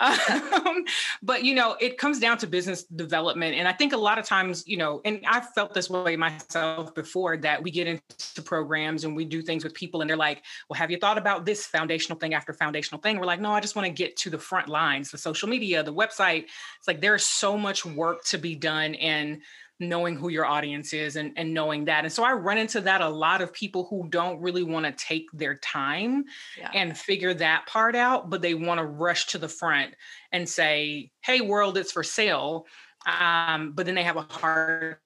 Um, 0.66 0.84
but 1.22 1.44
you 1.44 1.54
know, 1.54 1.76
it 1.80 1.98
comes 1.98 2.18
down 2.18 2.38
to 2.38 2.46
business 2.46 2.84
development, 2.84 3.54
and 3.54 3.68
I 3.68 3.72
think 3.72 3.92
a 3.92 3.96
lot 3.96 4.18
of 4.18 4.24
times, 4.24 4.64
you 4.66 4.76
know, 4.76 5.00
and 5.04 5.20
I've 5.26 5.48
felt 5.50 5.74
this 5.74 5.88
way 5.88 6.16
myself 6.16 6.94
before 6.94 7.36
that 7.38 7.62
we 7.62 7.70
get 7.70 7.86
into 7.86 8.42
programs 8.42 9.04
and 9.04 9.14
we 9.14 9.24
do 9.24 9.42
things 9.42 9.62
with 9.62 9.74
people, 9.74 10.00
and 10.00 10.10
they're 10.10 10.16
like, 10.16 10.42
"Well, 10.68 10.78
have 10.78 10.90
you 10.90 10.98
thought 10.98 11.18
about 11.18 11.44
this 11.44 11.66
foundational 11.66 12.18
thing 12.18 12.34
after 12.34 12.52
foundational 12.52 13.00
thing?" 13.00 13.18
We're 13.18 13.26
like, 13.26 13.40
"No, 13.40 13.52
I 13.52 13.60
just 13.60 13.76
want 13.76 13.86
to 13.86 13.92
get 13.92 14.16
to 14.18 14.30
the 14.30 14.38
front 14.38 14.68
lines, 14.68 15.10
the 15.10 15.18
social 15.18 15.48
media, 15.48 15.82
the 15.82 15.94
website." 15.94 16.44
It's 16.78 16.88
like 16.88 17.00
there's 17.00 17.24
so 17.24 17.56
much 17.56 17.84
work 17.84 18.24
to 18.26 18.38
be 18.38 18.54
done, 18.54 18.94
and 18.96 19.42
knowing 19.78 20.16
who 20.16 20.28
your 20.28 20.46
audience 20.46 20.92
is 20.92 21.16
and, 21.16 21.32
and 21.36 21.52
knowing 21.52 21.84
that. 21.84 22.04
And 22.04 22.12
so 22.12 22.24
I 22.24 22.32
run 22.32 22.58
into 22.58 22.80
that 22.82 23.00
a 23.00 23.08
lot 23.08 23.42
of 23.42 23.52
people 23.52 23.86
who 23.90 24.08
don't 24.08 24.40
really 24.40 24.62
want 24.62 24.86
to 24.86 24.92
take 24.92 25.26
their 25.32 25.56
time 25.56 26.24
yeah. 26.58 26.70
and 26.72 26.96
figure 26.96 27.34
that 27.34 27.66
part 27.66 27.94
out, 27.94 28.30
but 28.30 28.40
they 28.40 28.54
want 28.54 28.78
to 28.78 28.86
rush 28.86 29.26
to 29.28 29.38
the 29.38 29.48
front 29.48 29.94
and 30.32 30.48
say, 30.48 31.10
hey, 31.22 31.40
world, 31.40 31.76
it's 31.76 31.92
for 31.92 32.02
sale. 32.02 32.66
Um, 33.06 33.72
but 33.72 33.86
then 33.86 33.94
they 33.94 34.02
have 34.02 34.16
a 34.16 34.26
hard 34.28 34.96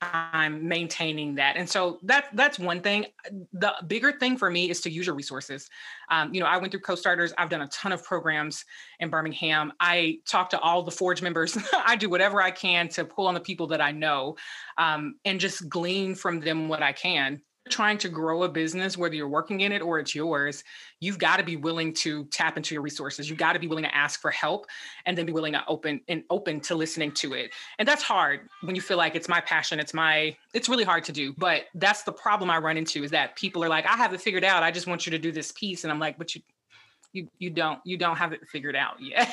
time 0.00 0.66
maintaining 0.66 1.34
that. 1.34 1.56
And 1.56 1.68
so 1.68 1.98
that's 2.02 2.28
that's 2.34 2.58
one 2.58 2.80
thing. 2.80 3.06
The 3.52 3.74
bigger 3.86 4.12
thing 4.12 4.36
for 4.36 4.50
me 4.50 4.70
is 4.70 4.80
to 4.82 4.90
use 4.90 5.06
your 5.06 5.14
resources. 5.14 5.68
Um, 6.10 6.32
you 6.34 6.40
know, 6.40 6.46
I 6.46 6.56
went 6.56 6.72
through 6.72 6.80
co-starters. 6.80 7.32
I've 7.38 7.50
done 7.50 7.62
a 7.62 7.68
ton 7.68 7.92
of 7.92 8.02
programs 8.04 8.64
in 8.98 9.10
Birmingham. 9.10 9.72
I 9.80 10.18
talk 10.26 10.50
to 10.50 10.60
all 10.60 10.82
the 10.82 10.90
Forge 10.90 11.22
members. 11.22 11.56
I 11.72 11.96
do 11.96 12.08
whatever 12.08 12.42
I 12.42 12.50
can 12.50 12.88
to 12.90 13.04
pull 13.04 13.26
on 13.26 13.34
the 13.34 13.40
people 13.40 13.66
that 13.68 13.80
I 13.80 13.92
know 13.92 14.36
um, 14.78 15.16
and 15.24 15.38
just 15.38 15.68
glean 15.68 16.14
from 16.14 16.40
them 16.40 16.68
what 16.68 16.82
I 16.82 16.92
can 16.92 17.42
trying 17.68 17.98
to 17.98 18.08
grow 18.08 18.42
a 18.44 18.48
business, 18.48 18.96
whether 18.96 19.14
you're 19.14 19.28
working 19.28 19.60
in 19.60 19.72
it 19.72 19.82
or 19.82 19.98
it's 19.98 20.14
yours, 20.14 20.64
you've 21.00 21.18
got 21.18 21.36
to 21.36 21.42
be 21.42 21.56
willing 21.56 21.92
to 21.92 22.24
tap 22.26 22.56
into 22.56 22.74
your 22.74 22.82
resources. 22.82 23.28
You've 23.28 23.38
got 23.38 23.52
to 23.52 23.58
be 23.58 23.66
willing 23.66 23.84
to 23.84 23.94
ask 23.94 24.20
for 24.20 24.30
help 24.30 24.66
and 25.06 25.16
then 25.16 25.26
be 25.26 25.32
willing 25.32 25.52
to 25.52 25.62
open 25.68 26.00
and 26.08 26.24
open 26.30 26.60
to 26.60 26.74
listening 26.74 27.12
to 27.12 27.34
it. 27.34 27.50
And 27.78 27.86
that's 27.86 28.02
hard 28.02 28.48
when 28.62 28.74
you 28.74 28.80
feel 28.80 28.96
like 28.96 29.14
it's 29.14 29.28
my 29.28 29.40
passion, 29.40 29.78
it's 29.78 29.92
my, 29.92 30.36
it's 30.54 30.68
really 30.68 30.84
hard 30.84 31.04
to 31.04 31.12
do. 31.12 31.34
But 31.36 31.64
that's 31.74 32.02
the 32.02 32.12
problem 32.12 32.50
I 32.50 32.58
run 32.58 32.76
into 32.76 33.04
is 33.04 33.10
that 33.10 33.36
people 33.36 33.62
are 33.62 33.68
like, 33.68 33.84
I 33.84 33.96
have 33.96 34.14
it 34.14 34.20
figured 34.20 34.44
out. 34.44 34.62
I 34.62 34.70
just 34.70 34.86
want 34.86 35.06
you 35.06 35.10
to 35.10 35.18
do 35.18 35.30
this 35.30 35.52
piece. 35.52 35.84
And 35.84 35.92
I'm 35.92 35.98
like, 35.98 36.16
but 36.18 36.34
you, 36.34 36.42
you 37.12 37.28
you 37.38 37.50
don't 37.50 37.80
you 37.84 37.96
don't 37.96 38.16
have 38.16 38.32
it 38.32 38.40
figured 38.46 38.76
out 38.76 38.94
yet 39.00 39.28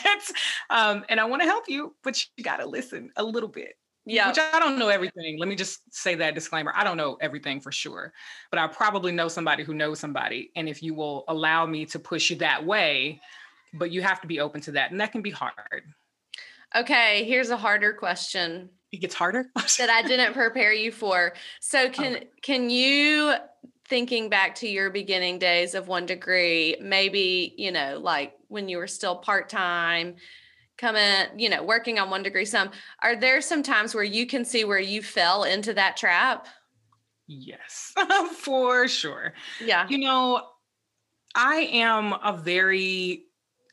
um, 0.71 1.05
and 1.09 1.19
i 1.19 1.25
want 1.25 1.43
to 1.43 1.47
help 1.47 1.65
you 1.67 1.93
but 2.03 2.19
you 2.35 2.43
got 2.43 2.57
to 2.57 2.65
listen 2.65 3.11
a 3.17 3.23
little 3.23 3.47
bit 3.47 3.75
yeah. 4.07 4.29
Which 4.29 4.39
I 4.39 4.59
don't 4.59 4.79
know 4.79 4.87
everything. 4.87 5.37
Let 5.37 5.49
me 5.49 5.55
just 5.55 5.93
say 5.93 6.15
that 6.15 6.33
disclaimer. 6.33 6.71
I 6.73 6.83
don't 6.85 6.95
know 6.95 7.17
everything 7.19 7.59
for 7.59 7.73
sure, 7.73 8.13
but 8.49 8.59
I 8.59 8.67
probably 8.67 9.11
know 9.11 9.27
somebody 9.27 9.63
who 9.63 9.73
knows 9.73 9.99
somebody. 9.99 10.51
And 10.55 10.69
if 10.69 10.81
you 10.81 10.93
will 10.93 11.25
allow 11.27 11.65
me 11.65 11.85
to 11.87 11.99
push 11.99 12.29
you 12.29 12.37
that 12.37 12.65
way, 12.65 13.19
but 13.73 13.91
you 13.91 14.01
have 14.01 14.21
to 14.21 14.27
be 14.27 14.39
open 14.39 14.61
to 14.61 14.71
that. 14.71 14.91
And 14.91 15.01
that 15.01 15.11
can 15.11 15.21
be 15.21 15.31
hard. 15.31 15.83
Okay. 16.73 17.25
Here's 17.25 17.49
a 17.49 17.57
harder 17.57 17.93
question. 17.93 18.69
It 18.93 19.01
gets 19.01 19.13
harder 19.13 19.49
that 19.77 19.89
I 19.89 20.01
didn't 20.03 20.33
prepare 20.33 20.71
you 20.71 20.93
for. 20.93 21.33
So 21.59 21.83
oh. 21.83 21.89
can 21.89 22.15
okay. 22.15 22.29
can 22.41 22.69
you 22.69 23.33
thinking 23.89 24.29
back 24.29 24.55
to 24.55 24.67
your 24.67 24.89
beginning 24.89 25.39
days 25.39 25.73
of 25.73 25.87
one 25.87 26.05
degree, 26.05 26.75
maybe, 26.81 27.53
you 27.57 27.71
know, 27.71 27.99
like 28.01 28.33
when 28.49 28.67
you 28.67 28.77
were 28.77 28.87
still 28.87 29.15
part-time, 29.15 30.15
coming, 30.77 31.27
you 31.37 31.49
know, 31.49 31.63
working 31.63 31.99
on 31.99 32.09
one 32.09 32.23
degree 32.23 32.45
some. 32.45 32.71
Are 33.03 33.15
there 33.15 33.41
some 33.41 33.63
times 33.63 33.93
where 33.95 34.03
you 34.03 34.25
can 34.25 34.45
see 34.45 34.63
where 34.63 34.79
you 34.79 35.01
fell 35.01 35.43
into 35.43 35.73
that 35.73 35.97
trap? 35.97 36.47
Yes, 37.27 37.93
for 38.35 38.87
sure. 38.87 39.33
Yeah. 39.63 39.87
You 39.89 39.97
know, 39.97 40.47
I 41.35 41.69
am 41.73 42.13
a 42.13 42.39
very 42.41 43.23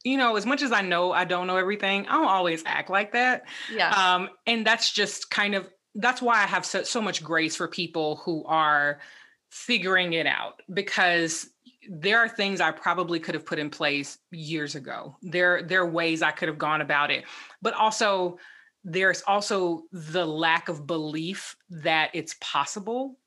you 0.04 0.18
know, 0.18 0.36
as 0.36 0.44
much 0.44 0.60
as 0.60 0.70
I 0.70 0.82
know 0.82 1.12
I 1.12 1.24
don't 1.24 1.46
know 1.46 1.56
everything, 1.56 2.06
I 2.06 2.12
don't 2.12 2.28
always 2.28 2.62
act 2.66 2.90
like 2.90 3.12
that. 3.12 3.44
Yeah. 3.72 3.88
Um, 3.88 4.28
and 4.46 4.66
that's 4.66 4.92
just 4.92 5.30
kind 5.30 5.54
of 5.54 5.68
that's 5.94 6.20
why 6.20 6.42
I 6.42 6.46
have 6.46 6.66
so, 6.66 6.82
so 6.82 7.00
much 7.00 7.22
grace 7.22 7.56
for 7.56 7.68
people 7.68 8.16
who 8.16 8.44
are 8.44 9.00
figuring 9.48 10.12
it 10.12 10.26
out 10.26 10.60
because 10.72 11.48
there 11.88 12.18
are 12.18 12.28
things 12.28 12.60
I 12.60 12.70
probably 12.70 13.20
could 13.20 13.34
have 13.34 13.46
put 13.46 13.58
in 13.58 13.70
place 13.70 14.18
years 14.30 14.74
ago. 14.74 15.16
There, 15.22 15.62
there 15.62 15.80
are 15.82 15.90
ways 15.90 16.22
I 16.22 16.30
could 16.30 16.48
have 16.48 16.58
gone 16.58 16.80
about 16.80 17.10
it, 17.10 17.24
but 17.62 17.74
also 17.74 18.38
there's 18.84 19.22
also 19.26 19.84
the 19.92 20.26
lack 20.26 20.68
of 20.68 20.86
belief 20.86 21.56
that 21.70 22.10
it's 22.12 22.36
possible. 22.40 23.18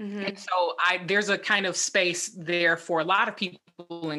Mm-hmm. 0.00 0.20
And 0.20 0.38
so 0.38 0.74
I 0.80 1.02
there's 1.06 1.28
a 1.28 1.38
kind 1.38 1.66
of 1.66 1.76
space 1.76 2.30
there 2.36 2.76
for 2.76 3.00
a 3.00 3.04
lot 3.04 3.28
of 3.28 3.36
people, 3.36 4.10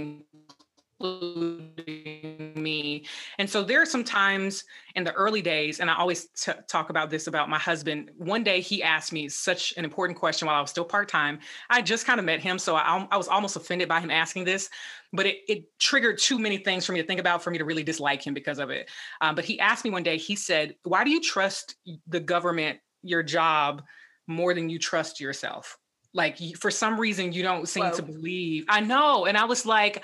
including 1.03 2.53
me. 2.55 3.05
And 3.37 3.49
so 3.49 3.63
there 3.63 3.81
are 3.81 3.85
some 3.85 4.03
times 4.03 4.63
in 4.95 5.03
the 5.03 5.11
early 5.13 5.41
days, 5.41 5.79
and 5.79 5.89
I 5.89 5.95
always 5.95 6.27
t- 6.29 6.51
talk 6.67 6.89
about 6.89 7.09
this 7.09 7.27
about 7.27 7.49
my 7.49 7.59
husband. 7.59 8.11
One 8.17 8.43
day 8.43 8.61
he 8.61 8.81
asked 8.81 9.11
me 9.11 9.27
such 9.29 9.73
an 9.77 9.83
important 9.83 10.17
question 10.17 10.47
while 10.47 10.55
I 10.55 10.61
was 10.61 10.69
still 10.69 10.85
part 10.85 11.09
time. 11.09 11.39
I 11.69 11.81
just 11.81 12.05
kind 12.05 12.19
of 12.19 12.25
met 12.25 12.39
him, 12.39 12.57
so 12.57 12.75
I, 12.75 13.05
I, 13.11 13.17
was 13.17 13.27
almost 13.27 13.55
offended 13.55 13.89
by 13.89 13.99
him 13.99 14.11
asking 14.11 14.45
this, 14.45 14.69
but 15.11 15.25
it, 15.25 15.37
it, 15.47 15.63
triggered 15.79 16.17
too 16.17 16.39
many 16.39 16.57
things 16.57 16.85
for 16.85 16.93
me 16.93 17.01
to 17.01 17.07
think 17.07 17.19
about 17.19 17.43
for 17.43 17.51
me 17.51 17.57
to 17.57 17.65
really 17.65 17.83
dislike 17.83 18.25
him 18.25 18.33
because 18.33 18.59
of 18.59 18.69
it. 18.69 18.89
Um, 19.19 19.35
but 19.35 19.43
he 19.43 19.59
asked 19.59 19.83
me 19.83 19.91
one 19.91 20.03
day, 20.03 20.17
he 20.17 20.35
said, 20.35 20.75
Why 20.83 21.03
do 21.03 21.11
you 21.11 21.21
trust 21.21 21.75
the 22.07 22.19
government, 22.19 22.79
your 23.01 23.23
job, 23.23 23.83
more 24.27 24.53
than 24.53 24.69
you 24.69 24.79
trust 24.79 25.19
yourself? 25.19 25.77
Like 26.13 26.37
for 26.57 26.69
some 26.71 26.99
reason, 26.99 27.33
you 27.33 27.43
don't 27.43 27.67
seem 27.67 27.85
Whoa. 27.85 27.93
to 27.93 28.03
believe. 28.03 28.65
I 28.69 28.79
know. 28.81 29.25
And 29.25 29.35
I 29.35 29.45
was 29.45 29.65
like, 29.65 30.03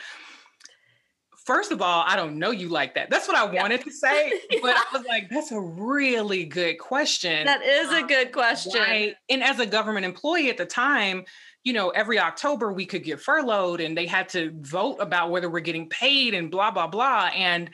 first 1.50 1.72
of 1.72 1.82
all, 1.82 2.04
I 2.06 2.16
don't 2.16 2.38
know 2.38 2.52
you 2.52 2.70
like 2.70 2.94
that. 2.94 3.10
That's 3.10 3.28
what 3.28 3.36
I 3.36 3.52
yeah. 3.52 3.64
wanted 3.64 3.84
to 3.84 3.92
say. 3.92 4.40
yeah. 4.52 4.60
But 4.62 4.76
I 4.76 4.86
was 4.94 5.04
like, 5.08 5.32
that's 5.32 5.52
a 5.52 5.60
really 5.60 6.46
good 6.46 6.78
question. 6.78 7.44
That 7.48 7.64
is 7.64 7.90
a 7.90 8.02
um, 8.02 8.08
good 8.08 8.32
question. 8.32 8.80
Why? 8.80 9.16
And 9.30 9.44
as 9.44 9.58
a 9.58 9.66
government 9.66 10.06
employee 10.06 10.52
at 10.52 10.58
the 10.58 10.68
time, 10.68 11.26
you 11.64 11.74
know, 11.74 11.90
every 11.90 12.20
October 12.20 12.72
we 12.72 12.86
could 12.86 13.04
get 13.04 13.20
furloughed 13.20 13.82
and 13.82 13.98
they 13.98 14.06
had 14.06 14.30
to 14.30 14.52
vote 14.62 14.98
about 15.00 15.32
whether 15.32 15.50
we're 15.50 15.62
getting 15.62 15.90
paid 15.90 16.36
and 16.36 16.52
blah, 16.52 16.70
blah, 16.70 16.86
blah. 16.86 17.32
And 17.36 17.72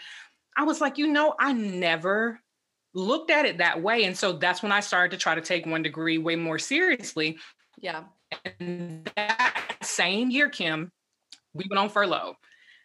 I 0.56 0.64
was 0.64 0.80
like, 0.80 0.98
you 0.98 1.08
know, 1.08 1.36
I 1.38 1.52
never 1.52 2.40
looked 2.94 3.30
at 3.30 3.44
it 3.44 3.58
that 3.58 3.82
way. 3.84 4.06
And 4.06 4.18
so 4.18 4.32
that's 4.32 4.64
when 4.64 4.72
I 4.72 4.80
started 4.80 5.12
to 5.12 5.22
try 5.22 5.36
to 5.36 5.42
take 5.42 5.66
one 5.66 5.84
degree 5.84 6.18
way 6.18 6.38
more 6.38 6.60
seriously. 6.60 7.40
Yeah. 7.78 8.06
And 8.62 9.12
that 9.18 9.76
same 9.82 10.30
year, 10.32 10.48
Kim, 10.48 10.94
we 11.54 11.66
went 11.70 11.80
on 11.80 11.90
furlough. 11.90 12.38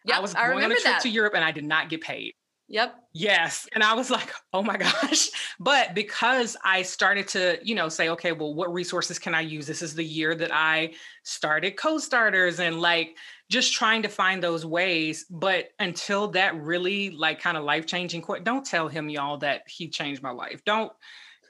Yep, 0.05 0.17
I 0.17 0.19
was 0.19 0.33
going 0.33 0.59
I 0.59 0.65
on 0.65 0.71
a 0.71 0.75
trip 0.75 0.83
that. 0.83 1.01
to 1.01 1.09
Europe 1.09 1.33
and 1.35 1.43
I 1.43 1.51
did 1.51 1.65
not 1.65 1.89
get 1.89 2.01
paid. 2.01 2.33
Yep. 2.71 2.95
Yes. 3.13 3.67
And 3.73 3.83
I 3.83 3.93
was 3.93 4.09
like, 4.09 4.31
oh 4.53 4.63
my 4.63 4.77
gosh. 4.77 5.29
But 5.59 5.93
because 5.93 6.55
I 6.63 6.83
started 6.83 7.27
to, 7.29 7.59
you 7.61 7.75
know, 7.75 7.89
say, 7.89 8.09
okay, 8.09 8.31
well, 8.31 8.53
what 8.53 8.73
resources 8.73 9.19
can 9.19 9.35
I 9.35 9.41
use? 9.41 9.67
This 9.67 9.81
is 9.81 9.93
the 9.93 10.03
year 10.03 10.33
that 10.35 10.53
I 10.53 10.93
started 11.23 11.75
co-starters 11.75 12.61
and 12.61 12.79
like 12.79 13.17
just 13.49 13.73
trying 13.73 14.01
to 14.03 14.07
find 14.07 14.41
those 14.41 14.65
ways. 14.65 15.25
But 15.29 15.71
until 15.79 16.29
that 16.29 16.55
really 16.55 17.09
like 17.09 17.41
kind 17.41 17.57
of 17.57 17.65
life-changing, 17.65 18.21
quote, 18.21 18.45
don't 18.45 18.65
tell 18.65 18.87
him 18.87 19.09
y'all 19.09 19.37
that 19.39 19.63
he 19.67 19.89
changed 19.89 20.23
my 20.23 20.31
life. 20.31 20.61
Don't, 20.65 20.93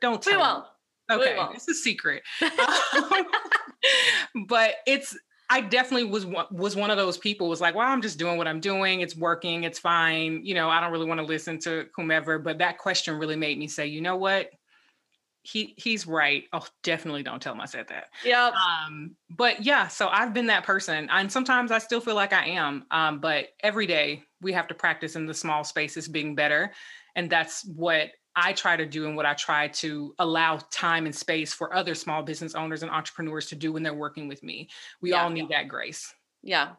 don't 0.02 0.22
tell 0.22 0.34
we 0.34 0.38
won't. 0.40 0.66
Him. 0.66 1.20
Okay. 1.20 1.34
We 1.34 1.40
won't. 1.40 1.56
It's 1.56 1.68
a 1.68 1.76
secret. 1.76 2.24
Um, 2.94 3.26
but 4.48 4.76
it's 4.86 5.18
I 5.52 5.60
definitely 5.60 6.06
was 6.06 6.26
was 6.50 6.78
one 6.78 6.92
of 6.92 6.98
those 6.98 7.18
people 7.18 7.50
was 7.50 7.60
like, 7.60 7.76
well, 7.76 7.86
I'm 7.86 8.02
just 8.02 8.18
doing 8.18 8.38
what 8.38 8.48
I'm 8.48 8.62
doing. 8.62 9.02
It's 9.02 9.18
working. 9.18 9.66
It's 9.66 9.78
fine. 9.78 10.46
You 10.46 10.56
know, 10.56 10.70
I 10.70 10.80
don't 10.80 10.94
really 10.94 11.06
want 11.06 11.20
to 11.20 11.26
listen 11.26 11.60
to 11.60 11.88
whomever. 11.94 12.40
But 12.40 12.60
that 12.60 12.78
question 12.78 13.18
really 13.18 13.36
made 13.36 13.60
me 13.60 13.68
say, 13.68 13.86
you 13.86 14.00
know 14.00 14.16
what? 14.16 14.50
He 15.44 15.74
he's 15.76 16.08
right. 16.08 16.46
Oh, 16.54 16.66
definitely 16.84 17.22
don't 17.22 17.42
tell 17.42 17.52
him 17.54 17.60
I 17.60 17.66
said 17.66 17.90
that. 17.90 18.06
Yeah. 18.24 18.52
Um, 18.52 19.18
but 19.30 19.66
yeah, 19.66 19.90
so 19.90 20.08
I've 20.08 20.34
been 20.34 20.48
that 20.48 20.64
person. 20.64 21.10
And 21.12 21.30
sometimes 21.30 21.70
I 21.70 21.80
still 21.80 22.00
feel 22.00 22.16
like 22.16 22.32
I 22.32 22.46
am. 22.46 22.86
Um, 22.90 23.20
but 23.20 23.48
every 23.60 23.88
day 23.88 24.24
we 24.40 24.54
have 24.54 24.70
to 24.70 24.74
practice 24.74 25.18
in 25.18 25.26
the 25.26 25.34
small 25.34 25.66
spaces 25.66 26.08
being 26.08 26.34
better. 26.34 26.72
And 27.18 27.30
that's 27.30 27.66
what 27.66 28.12
I 28.36 28.54
try 28.54 28.78
to 28.78 28.86
do 28.86 29.08
and 29.08 29.16
what 29.16 29.26
I 29.26 29.34
try 29.34 29.68
to 29.68 30.14
allow 30.20 30.58
time 30.70 31.06
and 31.06 31.16
space 31.16 31.54
for 31.54 31.74
other 31.76 31.96
small 31.96 32.24
business 32.24 32.56
owners 32.56 32.82
and 32.82 32.92
entrepreneurs 32.92 33.48
to 33.48 33.56
do 33.56 33.74
when 33.74 33.84
they're 33.84 33.94
working 33.94 34.28
with 34.28 34.42
me. 34.44 34.70
We 35.02 35.12
yeah. 35.12 35.24
all 35.24 35.30
need 35.30 35.50
that 35.50 35.68
grace. 35.68 36.14
Yeah. 36.44 36.70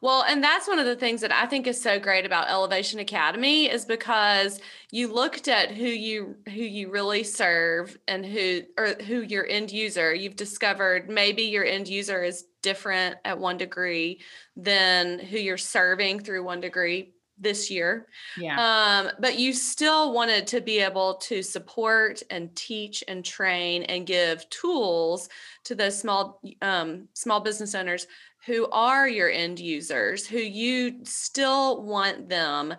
Well, 0.00 0.24
and 0.26 0.42
that's 0.42 0.66
one 0.66 0.78
of 0.78 0.86
the 0.86 0.96
things 0.96 1.20
that 1.20 1.32
I 1.32 1.44
think 1.44 1.66
is 1.66 1.80
so 1.80 2.00
great 2.00 2.24
about 2.24 2.48
Elevation 2.48 3.00
Academy 3.00 3.70
is 3.70 3.84
because 3.84 4.60
you 4.90 5.12
looked 5.12 5.46
at 5.46 5.70
who 5.72 5.84
you 5.84 6.36
who 6.46 6.62
you 6.62 6.90
really 6.90 7.22
serve 7.22 7.98
and 8.08 8.24
who 8.24 8.62
or 8.78 8.94
who 9.06 9.20
your 9.20 9.46
end 9.46 9.70
user. 9.72 10.14
You've 10.14 10.36
discovered 10.36 11.10
maybe 11.10 11.42
your 11.42 11.66
end 11.66 11.86
user 11.86 12.22
is 12.22 12.46
different 12.62 13.16
at 13.26 13.38
one 13.38 13.58
degree 13.58 14.20
than 14.56 15.18
who 15.18 15.36
you're 15.36 15.58
serving 15.58 16.20
through 16.20 16.42
one 16.42 16.60
degree 16.60 17.12
this 17.40 17.70
year. 17.70 18.06
Yeah. 18.36 18.58
Um, 19.06 19.12
but 19.18 19.38
you 19.38 19.52
still 19.52 20.12
wanted 20.12 20.46
to 20.48 20.60
be 20.60 20.80
able 20.80 21.14
to 21.14 21.42
support 21.42 22.22
and 22.30 22.54
teach 22.54 23.02
and 23.08 23.24
train 23.24 23.82
and 23.84 24.06
give 24.06 24.48
tools 24.50 25.28
to 25.64 25.74
those 25.74 25.98
small 25.98 26.40
um, 26.62 27.08
small 27.14 27.40
business 27.40 27.74
owners 27.74 28.06
who 28.46 28.68
are 28.70 29.08
your 29.08 29.30
end 29.30 29.58
users, 29.58 30.26
who 30.26 30.38
you 30.38 31.04
still 31.04 31.82
want 31.82 32.28
them 32.28 32.74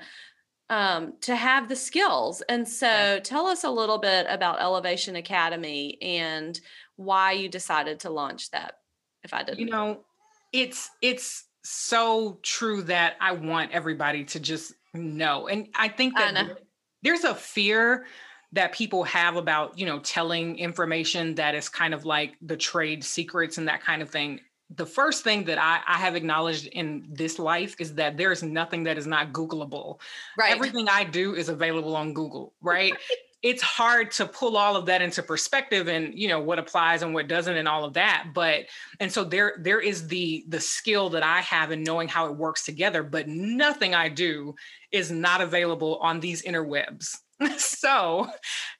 um, 0.69 1.13
to 1.21 1.36
have 1.36 1.67
the 1.67 1.76
skills. 1.76 2.41
And 2.47 2.67
so, 2.67 2.88
yeah. 2.88 3.19
tell 3.19 3.47
us 3.47 3.63
a 3.63 3.69
little 3.69 3.97
bit 3.97 4.26
about 4.30 4.62
Elevation 4.62 5.17
Academy 5.17 5.97
and 6.02 6.60
why 6.95 7.34
you 7.34 7.50
decided 7.50 8.00
to 8.02 8.10
launch 8.10 8.50
that. 8.52 8.76
If 9.24 9.34
I 9.34 9.43
didn't, 9.43 9.60
you 9.60 9.65
know, 9.67 10.04
it's 10.52 10.89
it's 11.02 11.45
so 11.63 12.39
true 12.41 12.82
that 12.84 13.15
I 13.19 13.34
want 13.34 13.71
everybody 13.71 14.24
to 14.26 14.39
just 14.39 14.74
know. 14.93 15.47
And 15.47 15.67
I 15.76 15.88
think 15.88 16.15
that 16.17 16.58
there's 17.04 17.24
a 17.24 17.36
fear 17.36 18.06
that 18.54 18.74
people 18.74 19.04
have 19.04 19.36
about, 19.38 19.78
you 19.78 19.86
know, 19.86 20.00
telling 20.00 20.58
information 20.58 21.36
that 21.36 21.56
is 21.56 21.69
kind 21.69 21.93
of 21.93 22.06
like 22.06 22.36
the 22.41 22.58
trade 22.58 23.04
secrets 23.04 23.58
and 23.58 23.67
that 23.67 23.82
kind 23.82 24.02
of 24.02 24.10
thing. 24.10 24.39
The 24.76 24.86
first 24.86 25.24
thing 25.24 25.45
that 25.45 25.58
I, 25.58 25.82
I 25.88 25.97
have 25.97 26.15
acknowledged 26.15 26.67
in 26.67 27.06
this 27.10 27.39
life 27.39 27.76
is 27.80 27.95
that 27.95 28.17
there's 28.17 28.41
nothing 28.43 28.84
that 28.84 28.97
is 28.97 29.08
not 29.08 29.32
Googleable. 29.34 30.00
Right. 30.38 30.52
Everything 30.52 30.88
I 30.89 31.04
do 31.04 31.36
is 31.36 31.50
available 31.50 31.95
on 31.95 32.13
Google, 32.13 32.54
right? 32.62 32.93
it's 33.44 33.62
hard 33.62 34.12
to 34.12 34.26
pull 34.26 34.56
all 34.56 34.76
of 34.76 34.86
that 34.86 35.02
into 35.02 35.24
perspective 35.24 35.88
and 35.88 36.18
you 36.18 36.28
know 36.28 36.40
what 36.40 36.60
applies 36.60 37.02
and 37.02 37.14
what 37.14 37.28
doesn't 37.28 37.58
and 37.58 37.68
all 37.68 37.84
of 37.84 37.94
that 37.94 38.28
but 38.34 38.66
and 39.00 39.12
so 39.12 39.24
there 39.24 39.56
there 39.60 39.80
is 39.80 40.08
the 40.08 40.46
the 40.48 40.60
skill 40.60 41.10
that 41.10 41.24
i 41.24 41.42
have 41.42 41.72
in 41.72 41.84
knowing 41.84 42.08
how 42.08 42.28
it 42.28 42.36
works 42.36 42.66
together 42.66 43.04
but 43.04 43.28
nothing 43.28 43.96
i 43.96 44.08
do 44.08 44.54
is 44.92 45.12
not 45.12 45.42
available 45.42 45.98
on 46.02 46.20
these 46.20 46.44
interwebs. 46.44 47.18
So 47.58 48.28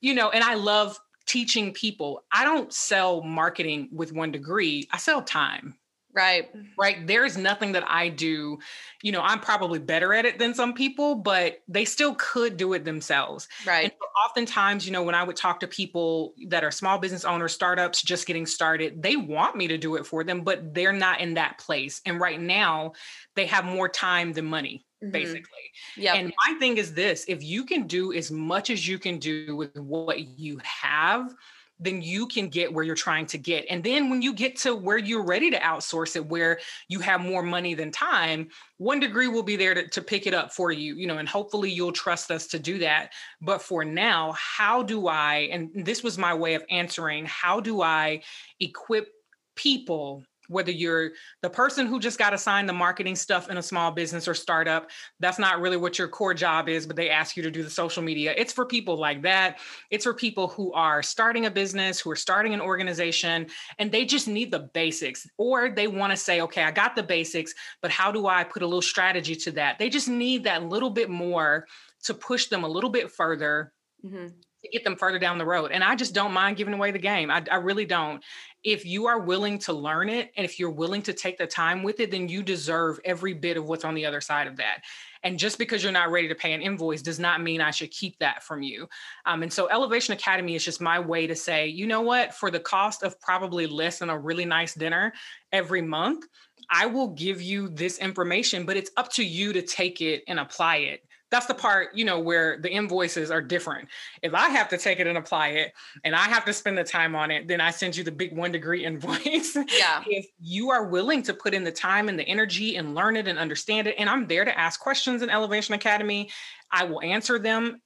you 0.02 0.13
know 0.13 0.30
and 0.30 0.43
i 0.43 0.54
love 0.54 1.00
teaching 1.32 1.71
people. 1.71 2.26
I 2.32 2.43
don't 2.43 2.74
sell 2.74 3.21
marketing 3.21 3.88
with 3.93 4.12
one 4.12 4.32
degree. 4.32 4.89
I 4.91 4.97
sell 4.97 5.21
time 5.21 5.76
Right. 6.13 6.50
Right. 6.78 7.08
There 7.08 7.26
is 7.26 7.38
nothing 7.38 7.71
that 7.74 7.84
I 7.88 8.10
do. 8.10 8.60
You 9.02 9.12
know, 9.12 9.21
I'm 9.21 9.39
probably 9.39 9.80
better 9.80 10.13
at 10.13 10.26
it 10.26 10.39
than 10.39 10.54
some 10.54 10.74
people, 10.74 11.15
but 11.15 11.62
they 11.67 11.86
still 11.86 12.15
could 12.15 12.58
do 12.58 12.74
it 12.74 12.84
themselves. 12.84 13.47
Right. 13.65 13.86
And 13.86 13.93
so 13.93 14.06
oftentimes, 14.26 14.86
you 14.86 14.91
know, 14.91 15.04
when 15.04 15.15
I 15.15 15.24
would 15.24 15.36
talk 15.36 15.60
to 15.62 15.67
people 15.67 16.34
that 16.47 16.63
are 16.63 16.71
small 16.71 16.97
business 16.97 17.26
owners, 17.26 17.54
startups 17.54 18.02
just 18.02 18.28
getting 18.28 18.45
started, 18.45 19.02
they 19.02 19.15
want 19.15 19.56
me 19.56 19.67
to 19.67 19.78
do 19.78 19.95
it 19.95 20.06
for 20.06 20.24
them, 20.24 20.41
but 20.41 20.74
they're 20.74 20.93
not 20.93 21.21
in 21.21 21.36
that 21.36 21.58
place. 21.58 22.02
And 22.06 22.19
right 22.19 22.39
now, 22.39 22.93
they 23.36 23.45
have 23.45 23.65
more 23.65 23.88
time 23.88 24.34
than 24.34 24.45
money. 24.45 24.86
Mm-hmm. 25.04 25.12
Basically. 25.12 25.71
Yeah. 25.97 26.13
And 26.13 26.32
my 26.47 26.60
thing 26.60 26.78
is 26.78 26.93
this 26.93 27.26
if 27.28 27.41
you 27.41 27.65
can 27.65 27.88
do 27.88 28.13
as 28.13 28.30
much 28.30 28.69
as 28.69 28.88
you 28.88 29.00
can 29.00 29.17
do 29.17 29.56
with 29.56 29.76
what 29.80 30.19
you 30.38 30.60
have, 30.63 31.34
then 31.81 32.01
you 32.01 32.27
can 32.27 32.47
get 32.47 32.71
where 32.71 32.83
you're 32.83 32.95
trying 32.95 33.25
to 33.25 33.37
get. 33.37 33.65
And 33.69 33.83
then 33.83 34.09
when 34.09 34.21
you 34.21 34.33
get 34.33 34.55
to 34.57 34.75
where 34.75 34.99
you're 34.99 35.25
ready 35.25 35.49
to 35.49 35.59
outsource 35.59 36.15
it, 36.15 36.25
where 36.25 36.59
you 36.87 36.99
have 36.99 37.21
more 37.21 37.41
money 37.41 37.73
than 37.73 37.91
time, 37.91 38.47
one 38.77 38.99
degree 38.99 39.27
will 39.27 39.43
be 39.43 39.55
there 39.55 39.73
to, 39.73 39.87
to 39.87 40.01
pick 40.01 40.27
it 40.27 40.33
up 40.33 40.53
for 40.53 40.71
you, 40.71 40.95
you 40.95 41.07
know, 41.07 41.17
and 41.17 41.27
hopefully 41.27 41.71
you'll 41.71 41.91
trust 41.91 42.29
us 42.29 42.45
to 42.47 42.59
do 42.59 42.77
that. 42.77 43.09
But 43.41 43.61
for 43.63 43.83
now, 43.83 44.33
how 44.33 44.83
do 44.83 45.07
I, 45.07 45.49
and 45.51 45.69
this 45.73 46.03
was 46.03 46.17
my 46.17 46.33
way 46.33 46.53
of 46.53 46.63
answering, 46.69 47.25
how 47.25 47.59
do 47.59 47.81
I 47.81 48.21
equip 48.59 49.09
people 49.55 50.23
whether 50.51 50.71
you're 50.71 51.11
the 51.41 51.49
person 51.49 51.87
who 51.87 51.99
just 51.99 52.19
got 52.19 52.33
assigned 52.33 52.67
the 52.67 52.73
marketing 52.73 53.15
stuff 53.15 53.49
in 53.49 53.57
a 53.57 53.63
small 53.63 53.91
business 53.91 54.27
or 54.27 54.33
startup, 54.33 54.89
that's 55.19 55.39
not 55.39 55.61
really 55.61 55.77
what 55.77 55.97
your 55.97 56.07
core 56.07 56.33
job 56.33 56.67
is, 56.67 56.85
but 56.85 56.95
they 56.95 57.09
ask 57.09 57.37
you 57.37 57.43
to 57.43 57.49
do 57.49 57.63
the 57.63 57.69
social 57.69 58.03
media. 58.03 58.33
It's 58.37 58.51
for 58.51 58.65
people 58.65 58.97
like 58.97 59.21
that. 59.23 59.59
It's 59.89 60.03
for 60.03 60.13
people 60.13 60.49
who 60.49 60.73
are 60.73 61.01
starting 61.01 61.45
a 61.45 61.51
business, 61.51 61.99
who 61.99 62.11
are 62.11 62.15
starting 62.15 62.53
an 62.53 62.61
organization, 62.61 63.47
and 63.79 63.91
they 63.91 64.05
just 64.05 64.27
need 64.27 64.51
the 64.51 64.69
basics, 64.73 65.25
or 65.37 65.69
they 65.69 65.87
want 65.87 66.11
to 66.11 66.17
say, 66.17 66.41
okay, 66.41 66.63
I 66.63 66.71
got 66.71 66.95
the 66.95 67.03
basics, 67.03 67.53
but 67.81 67.89
how 67.89 68.11
do 68.11 68.27
I 68.27 68.43
put 68.43 68.61
a 68.61 68.67
little 68.67 68.81
strategy 68.81 69.35
to 69.37 69.51
that? 69.51 69.79
They 69.79 69.89
just 69.89 70.09
need 70.09 70.43
that 70.43 70.63
little 70.63 70.89
bit 70.89 71.09
more 71.09 71.65
to 72.03 72.13
push 72.13 72.47
them 72.47 72.63
a 72.63 72.67
little 72.67 72.89
bit 72.89 73.09
further. 73.09 73.71
Mm-hmm 74.05 74.27
to 74.63 74.69
get 74.69 74.83
them 74.83 74.95
further 74.95 75.19
down 75.19 75.37
the 75.37 75.45
road. 75.45 75.71
And 75.71 75.83
I 75.83 75.95
just 75.95 76.13
don't 76.13 76.33
mind 76.33 76.57
giving 76.57 76.73
away 76.73 76.91
the 76.91 76.99
game. 76.99 77.31
I, 77.31 77.43
I, 77.51 77.55
really 77.55 77.85
don't 77.85 78.23
if 78.63 78.86
you 78.86 79.08
are 79.08 79.19
willing 79.19 79.58
to 79.60 79.74
learn 79.74 80.10
it 80.10 80.32
and 80.38 80.45
if 80.45 80.60
you're 80.60 80.69
willing 80.69 81.02
to 81.02 81.13
take 81.13 81.38
the 81.38 81.47
time 81.47 81.82
with 81.84 82.00
it, 82.00 82.12
then 82.12 82.30
you 82.30 82.43
deserve 82.43 83.00
every 83.04 83.34
bit 83.34 83.58
of 83.58 83.65
what's 83.65 83.84
on 83.84 83.95
the 83.95 84.06
other 84.06 84.21
side 84.21 84.47
of 84.47 84.58
that. 84.58 84.82
And 85.24 85.38
just 85.38 85.58
because 85.58 85.84
you're 85.84 85.91
not 85.91 86.12
ready 86.12 86.28
to 86.28 86.36
pay 86.36 86.54
an 86.54 86.62
invoice 86.62 87.02
does 87.02 87.19
not 87.19 87.41
mean 87.41 87.62
I 87.62 87.71
should 87.71 87.91
keep 87.91 88.17
that 88.19 88.43
from 88.43 88.62
you. 88.63 88.88
Um, 89.26 89.43
and 89.43 89.52
so 89.54 89.69
Elevation 89.69 90.13
Academy 90.13 90.56
is 90.56 90.65
just 90.65 90.82
my 90.82 91.00
way 91.00 91.28
to 91.28 91.36
say, 91.36 91.67
you 91.67 91.88
know 91.88 92.02
what, 92.02 92.34
for 92.34 92.50
the 92.50 92.60
cost 92.60 93.04
of 93.04 93.19
probably 93.19 93.67
less 93.67 94.00
than 94.00 94.10
a 94.10 94.17
really 94.17 94.45
nice 94.45 94.74
dinner 94.74 95.13
every 95.52 95.82
month, 95.82 96.26
I 96.69 96.86
will 96.86 97.10
give 97.10 97.41
you 97.41 97.69
this 97.69 97.97
information, 97.97 98.65
but 98.65 98.78
it's 98.78 98.91
up 98.97 99.12
to 99.13 99.24
you 99.24 99.54
to 99.54 99.62
take 99.62 100.02
it 100.02 100.24
and 100.28 100.39
apply 100.39 100.78
it 100.78 101.02
that's 101.31 101.45
the 101.45 101.53
part 101.53 101.95
you 101.95 102.05
know 102.05 102.19
where 102.19 102.57
the 102.59 102.69
invoices 102.69 103.31
are 103.31 103.41
different. 103.41 103.87
If 104.21 104.33
i 104.33 104.49
have 104.49 104.69
to 104.69 104.77
take 104.77 104.99
it 104.99 105.07
and 105.07 105.17
apply 105.17 105.49
it 105.49 105.73
and 106.03 106.15
i 106.15 106.25
have 106.25 106.45
to 106.45 106.53
spend 106.53 106.77
the 106.77 106.83
time 106.83 107.15
on 107.15 107.31
it 107.31 107.47
then 107.47 107.61
i 107.61 107.71
send 107.71 107.95
you 107.95 108.03
the 108.03 108.11
big 108.11 108.35
one 108.35 108.51
degree 108.51 108.85
invoice. 108.91 109.55
Yeah. 109.55 110.03
If 110.05 110.27
you 110.39 110.69
are 110.69 110.87
willing 110.87 111.23
to 111.23 111.33
put 111.33 111.53
in 111.53 111.63
the 111.63 111.71
time 111.71 112.09
and 112.09 112.19
the 112.19 112.27
energy 112.27 112.75
and 112.75 112.93
learn 112.93 113.15
it 113.15 113.27
and 113.27 113.39
understand 113.39 113.87
it 113.87 113.95
and 113.97 114.09
i'm 114.09 114.27
there 114.27 114.45
to 114.45 114.59
ask 114.59 114.79
questions 114.79 115.21
in 115.21 115.29
elevation 115.29 115.73
academy 115.73 116.29
i 116.71 116.83
will 116.83 117.01
answer 117.01 117.39
them. 117.39 117.81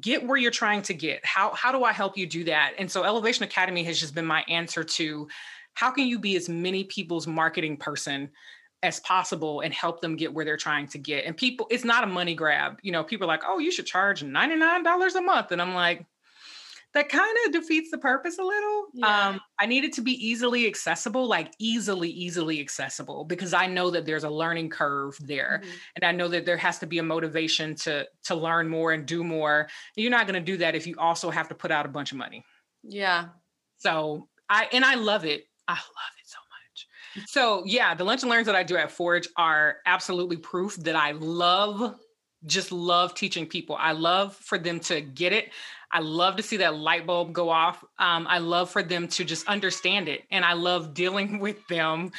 Get 0.00 0.24
where 0.24 0.36
you're 0.36 0.52
trying 0.52 0.82
to 0.82 0.94
get. 0.94 1.24
How 1.26 1.52
how 1.54 1.72
do 1.72 1.82
i 1.82 1.92
help 1.92 2.16
you 2.16 2.26
do 2.26 2.44
that? 2.44 2.74
And 2.78 2.88
so 2.88 3.02
elevation 3.02 3.44
academy 3.44 3.82
has 3.84 3.98
just 3.98 4.14
been 4.14 4.26
my 4.26 4.44
answer 4.48 4.84
to 4.84 5.26
how 5.74 5.90
can 5.90 6.06
you 6.06 6.18
be 6.18 6.36
as 6.36 6.48
many 6.48 6.84
people's 6.84 7.26
marketing 7.26 7.76
person 7.76 8.30
as 8.82 9.00
possible 9.00 9.60
and 9.60 9.74
help 9.74 10.00
them 10.00 10.16
get 10.16 10.32
where 10.32 10.44
they're 10.44 10.56
trying 10.56 10.86
to 10.88 10.98
get. 10.98 11.24
And 11.24 11.36
people, 11.36 11.66
it's 11.70 11.84
not 11.84 12.04
a 12.04 12.06
money 12.06 12.34
grab. 12.34 12.78
You 12.82 12.92
know, 12.92 13.04
people 13.04 13.26
are 13.26 13.28
like, 13.28 13.42
oh, 13.46 13.58
you 13.58 13.70
should 13.70 13.86
charge 13.86 14.22
$99 14.22 15.14
a 15.14 15.20
month. 15.20 15.52
And 15.52 15.60
I'm 15.60 15.74
like, 15.74 16.06
that 16.92 17.08
kind 17.08 17.36
of 17.46 17.52
defeats 17.52 17.90
the 17.90 17.98
purpose 17.98 18.38
a 18.38 18.42
little. 18.42 18.86
Yeah. 18.94 19.28
Um, 19.28 19.40
I 19.60 19.66
need 19.66 19.84
it 19.84 19.92
to 19.94 20.00
be 20.00 20.12
easily 20.12 20.66
accessible, 20.66 21.28
like 21.28 21.52
easily, 21.60 22.10
easily 22.10 22.60
accessible, 22.60 23.24
because 23.24 23.54
I 23.54 23.66
know 23.66 23.90
that 23.90 24.06
there's 24.06 24.24
a 24.24 24.30
learning 24.30 24.70
curve 24.70 25.16
there. 25.20 25.60
Mm-hmm. 25.62 25.76
And 25.96 26.04
I 26.04 26.12
know 26.12 26.26
that 26.28 26.46
there 26.46 26.56
has 26.56 26.78
to 26.80 26.86
be 26.86 26.98
a 26.98 27.02
motivation 27.02 27.76
to 27.76 28.06
to 28.24 28.34
learn 28.34 28.68
more 28.68 28.90
and 28.90 29.06
do 29.06 29.22
more. 29.22 29.68
You're 29.94 30.10
not 30.10 30.26
going 30.26 30.34
to 30.34 30.44
do 30.44 30.56
that 30.56 30.74
if 30.74 30.86
you 30.86 30.96
also 30.98 31.30
have 31.30 31.48
to 31.48 31.54
put 31.54 31.70
out 31.70 31.86
a 31.86 31.90
bunch 31.90 32.10
of 32.10 32.18
money. 32.18 32.44
Yeah. 32.82 33.26
So 33.78 34.28
I 34.48 34.68
and 34.72 34.84
I 34.84 34.96
love 34.96 35.24
it. 35.24 35.44
I 35.68 35.74
love 35.74 36.12
it 36.18 36.19
so 37.26 37.62
yeah, 37.66 37.94
the 37.94 38.04
lunch 38.04 38.22
and 38.22 38.30
learns 38.30 38.46
that 38.46 38.56
I 38.56 38.62
do 38.62 38.76
at 38.76 38.90
Forge 38.90 39.28
are 39.36 39.76
absolutely 39.86 40.36
proof 40.36 40.76
that 40.76 40.96
I 40.96 41.12
love 41.12 41.96
just 42.46 42.72
love 42.72 43.14
teaching 43.14 43.46
people. 43.46 43.76
I 43.78 43.92
love 43.92 44.34
for 44.36 44.58
them 44.58 44.80
to 44.80 45.00
get 45.00 45.32
it. 45.32 45.50
I 45.92 45.98
love 45.98 46.36
to 46.36 46.42
see 46.42 46.58
that 46.58 46.76
light 46.76 47.04
bulb 47.04 47.32
go 47.32 47.50
off. 47.50 47.82
Um, 47.98 48.26
I 48.28 48.38
love 48.38 48.70
for 48.70 48.80
them 48.80 49.08
to 49.08 49.24
just 49.24 49.48
understand 49.48 50.08
it. 50.08 50.24
And 50.30 50.44
I 50.44 50.52
love 50.52 50.94
dealing 51.00 51.40
with 51.40 51.66
them 51.66 52.12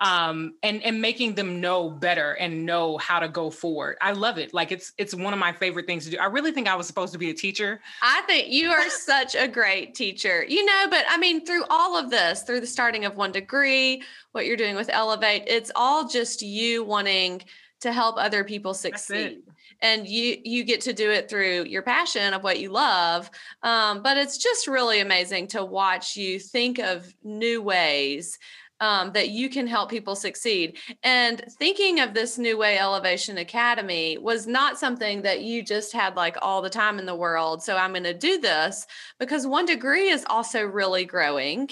um, 0.00 0.54
and, 0.62 0.82
and 0.82 1.02
making 1.02 1.34
them 1.34 1.60
know 1.60 1.90
better 1.90 2.32
and 2.32 2.64
know 2.64 2.96
how 2.96 3.20
to 3.20 3.28
go 3.28 3.50
forward. 3.50 3.98
I 4.00 4.12
love 4.12 4.38
it. 4.38 4.54
Like 4.54 4.72
it's 4.72 4.92
it's 4.96 5.14
one 5.14 5.32
of 5.32 5.38
my 5.38 5.52
favorite 5.52 5.86
things 5.86 6.04
to 6.06 6.10
do. 6.10 6.18
I 6.18 6.26
really 6.26 6.52
think 6.52 6.68
I 6.68 6.74
was 6.74 6.86
supposed 6.86 7.12
to 7.12 7.18
be 7.18 7.30
a 7.30 7.34
teacher. 7.34 7.80
I 8.00 8.22
think 8.26 8.48
you 8.48 8.70
are 8.70 8.88
such 8.90 9.34
a 9.34 9.46
great 9.46 9.94
teacher. 9.94 10.44
You 10.44 10.64
know, 10.64 10.86
but 10.88 11.04
I 11.08 11.18
mean, 11.18 11.44
through 11.44 11.64
all 11.68 11.98
of 11.98 12.10
this, 12.10 12.42
through 12.42 12.60
the 12.60 12.66
starting 12.66 13.04
of 13.04 13.16
one 13.16 13.32
degree, 13.32 14.02
what 14.32 14.46
you're 14.46 14.56
doing 14.56 14.74
with 14.74 14.88
Elevate, 14.90 15.44
it's 15.46 15.70
all 15.76 16.08
just 16.08 16.40
you 16.40 16.82
wanting 16.82 17.42
to 17.80 17.92
help 17.92 18.16
other 18.18 18.42
people 18.42 18.74
succeed 18.74 19.42
and 19.80 20.06
you 20.06 20.36
you 20.44 20.64
get 20.64 20.80
to 20.80 20.92
do 20.92 21.10
it 21.10 21.28
through 21.28 21.64
your 21.64 21.82
passion 21.82 22.34
of 22.34 22.42
what 22.42 22.60
you 22.60 22.70
love 22.70 23.30
um, 23.62 24.02
but 24.02 24.16
it's 24.16 24.38
just 24.38 24.66
really 24.66 25.00
amazing 25.00 25.46
to 25.46 25.64
watch 25.64 26.16
you 26.16 26.38
think 26.38 26.78
of 26.78 27.12
new 27.22 27.62
ways 27.62 28.38
um, 28.80 29.12
that 29.12 29.30
you 29.30 29.48
can 29.48 29.66
help 29.66 29.90
people 29.90 30.14
succeed. 30.14 30.78
And 31.02 31.42
thinking 31.58 32.00
of 32.00 32.14
this 32.14 32.38
New 32.38 32.56
Way 32.56 32.78
Elevation 32.78 33.38
Academy 33.38 34.18
was 34.18 34.46
not 34.46 34.78
something 34.78 35.22
that 35.22 35.42
you 35.42 35.62
just 35.62 35.92
had 35.92 36.16
like 36.16 36.36
all 36.42 36.62
the 36.62 36.70
time 36.70 36.98
in 36.98 37.06
the 37.06 37.14
world. 37.14 37.62
So 37.62 37.76
I'm 37.76 37.92
going 37.92 38.04
to 38.04 38.14
do 38.14 38.38
this 38.38 38.86
because 39.18 39.46
one 39.46 39.66
degree 39.66 40.08
is 40.08 40.24
also 40.28 40.62
really 40.62 41.04
growing 41.04 41.70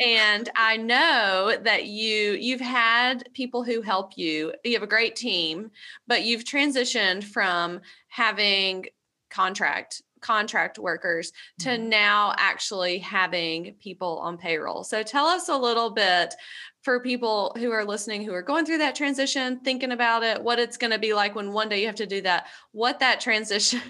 and 0.00 0.48
i 0.56 0.76
know 0.76 1.56
that 1.62 1.86
you 1.86 2.32
you've 2.32 2.60
had 2.60 3.28
people 3.34 3.62
who 3.62 3.82
help 3.82 4.16
you. 4.16 4.52
You 4.64 4.74
have 4.74 4.82
a 4.82 4.86
great 4.86 5.16
team 5.16 5.70
but 6.06 6.22
you've 6.24 6.44
transitioned 6.44 7.24
from 7.24 7.80
having 8.08 8.86
contract 9.30 10.02
contract 10.20 10.78
workers 10.78 11.32
to 11.60 11.70
mm-hmm. 11.70 11.88
now 11.88 12.34
actually 12.36 12.98
having 12.98 13.74
people 13.80 14.18
on 14.18 14.36
payroll. 14.36 14.84
So 14.84 15.02
tell 15.02 15.26
us 15.26 15.48
a 15.48 15.56
little 15.56 15.90
bit 15.90 16.34
for 16.82 17.00
people 17.00 17.54
who 17.58 17.70
are 17.70 17.84
listening 17.84 18.22
who 18.22 18.32
are 18.32 18.42
going 18.42 18.64
through 18.64 18.78
that 18.78 18.94
transition 18.94 19.60
thinking 19.60 19.92
about 19.92 20.22
it 20.22 20.42
what 20.42 20.58
it's 20.58 20.78
going 20.78 20.90
to 20.90 20.98
be 20.98 21.12
like 21.12 21.34
when 21.34 21.52
one 21.52 21.68
day 21.68 21.80
you 21.80 21.86
have 21.86 21.94
to 21.96 22.06
do 22.06 22.22
that 22.22 22.46
what 22.72 23.00
that 23.00 23.20
transition 23.20 23.80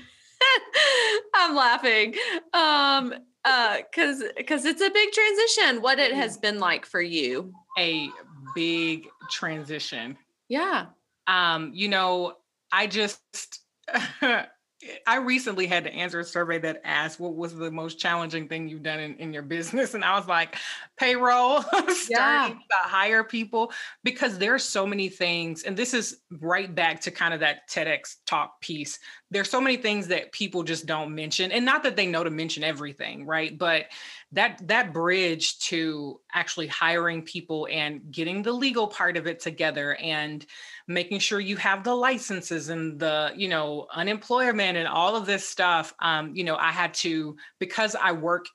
i'm 1.35 1.55
laughing. 1.55 2.15
Um 2.53 3.15
uh 3.45 3.79
because 3.79 4.23
because 4.37 4.65
it's 4.65 4.83
a 4.83 4.91
big 4.91 5.11
transition 5.13 5.83
what 5.83 5.99
it 5.99 6.13
has 6.13 6.37
been 6.37 6.59
like 6.59 6.87
for 6.87 7.01
you. 7.01 7.53
A 7.79 8.11
big 8.55 9.07
transition. 9.31 10.17
Yeah. 10.49 10.87
Um 11.27 11.73
you 11.75 11.89
know 11.89 12.35
i 12.73 12.87
just 12.87 13.61
I 15.07 15.17
recently 15.17 15.67
had 15.67 15.85
to 15.85 15.93
answer 15.93 16.21
a 16.21 16.25
survey 16.25 16.59
that 16.59 16.81
asked 16.85 17.21
what 17.21 17.37
was 17.37 17.55
the 17.55 17.71
most 17.71 17.99
challenging 17.99 18.49
thing 18.49 18.69
you've 18.69 18.83
done 18.83 18.99
in, 18.99 19.15
in 19.17 19.33
your 19.33 19.43
business. 19.51 19.95
And 19.95 20.05
I 20.05 20.19
was 20.19 20.27
like, 20.27 20.57
payroll, 20.99 21.63
starting 21.89 22.07
yeah. 22.11 22.49
to 22.49 22.89
hire 22.89 23.25
people, 23.25 23.73
because 24.05 24.39
there 24.39 24.55
are 24.55 24.59
so 24.59 24.87
many 24.87 25.09
things. 25.09 25.65
And 25.65 25.77
this 25.77 25.93
is 25.93 26.21
right 26.41 26.75
back 26.75 27.01
to 27.03 27.11
kind 27.11 27.35
of 27.35 27.41
that 27.41 27.69
TEDx 27.69 28.17
talk 28.27 28.61
piece. 28.61 28.99
There's 29.31 29.51
so 29.51 29.61
many 29.61 29.77
things 29.77 30.09
that 30.09 30.33
people 30.33 30.63
just 30.63 30.87
don't 30.87 31.15
mention. 31.15 31.53
And 31.53 31.65
not 31.65 31.83
that 31.83 31.97
they 31.97 32.07
know 32.07 32.25
to 32.25 32.31
mention 32.31 32.65
everything, 32.65 33.27
right? 33.27 33.57
But 33.57 33.87
that 34.33 34.61
that 34.69 34.93
bridge 34.93 35.59
to 35.59 36.21
actually 36.33 36.69
hiring 36.69 37.23
people 37.23 37.67
and 37.71 38.01
getting 38.11 38.43
the 38.43 38.53
legal 38.53 38.87
part 38.87 39.17
of 39.17 39.27
it 39.27 39.41
together 39.41 39.97
and 39.97 40.47
making 40.91 41.21
sure 41.21 41.39
you 41.39 41.57
have 41.57 41.85
the 41.85 41.95
licenses 41.95 42.69
and 42.69 42.99
the 42.99 43.33
you 43.37 43.49
know 43.49 43.87
unemployment 43.95 44.77
and 44.77 44.89
all 44.89 45.15
of 45.15 45.25
this 45.25 45.49
stuff 45.49 45.95
um, 46.01 46.35
you 46.35 46.43
know 46.45 46.57
i 46.57 46.71
had 46.71 46.93
to 46.93 47.37
because 47.59 47.95
i 47.95 48.11
work 48.11 48.47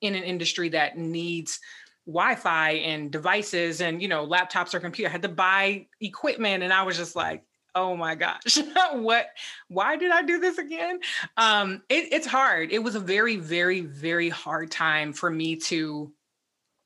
in 0.00 0.14
an 0.14 0.22
industry 0.22 0.68
that 0.68 0.96
needs 0.96 1.58
wi-fi 2.06 2.70
and 2.70 3.10
devices 3.10 3.80
and 3.80 4.00
you 4.00 4.08
know 4.08 4.26
laptops 4.26 4.74
or 4.74 4.80
computer 4.80 5.08
i 5.08 5.12
had 5.12 5.22
to 5.22 5.28
buy 5.28 5.84
equipment 6.00 6.62
and 6.62 6.72
i 6.72 6.82
was 6.82 6.96
just 6.96 7.16
like 7.16 7.42
oh 7.74 7.96
my 7.96 8.14
gosh 8.14 8.58
what 8.92 9.26
why 9.68 9.96
did 9.96 10.12
i 10.12 10.22
do 10.22 10.38
this 10.38 10.58
again? 10.58 11.00
Um 11.36 11.82
it, 11.88 12.12
it's 12.12 12.26
hard. 12.26 12.70
It 12.70 12.80
was 12.80 12.94
a 12.96 13.00
very 13.00 13.36
very 13.36 13.80
very 13.80 14.28
hard 14.28 14.70
time 14.70 15.12
for 15.12 15.30
me 15.30 15.56
to 15.56 16.12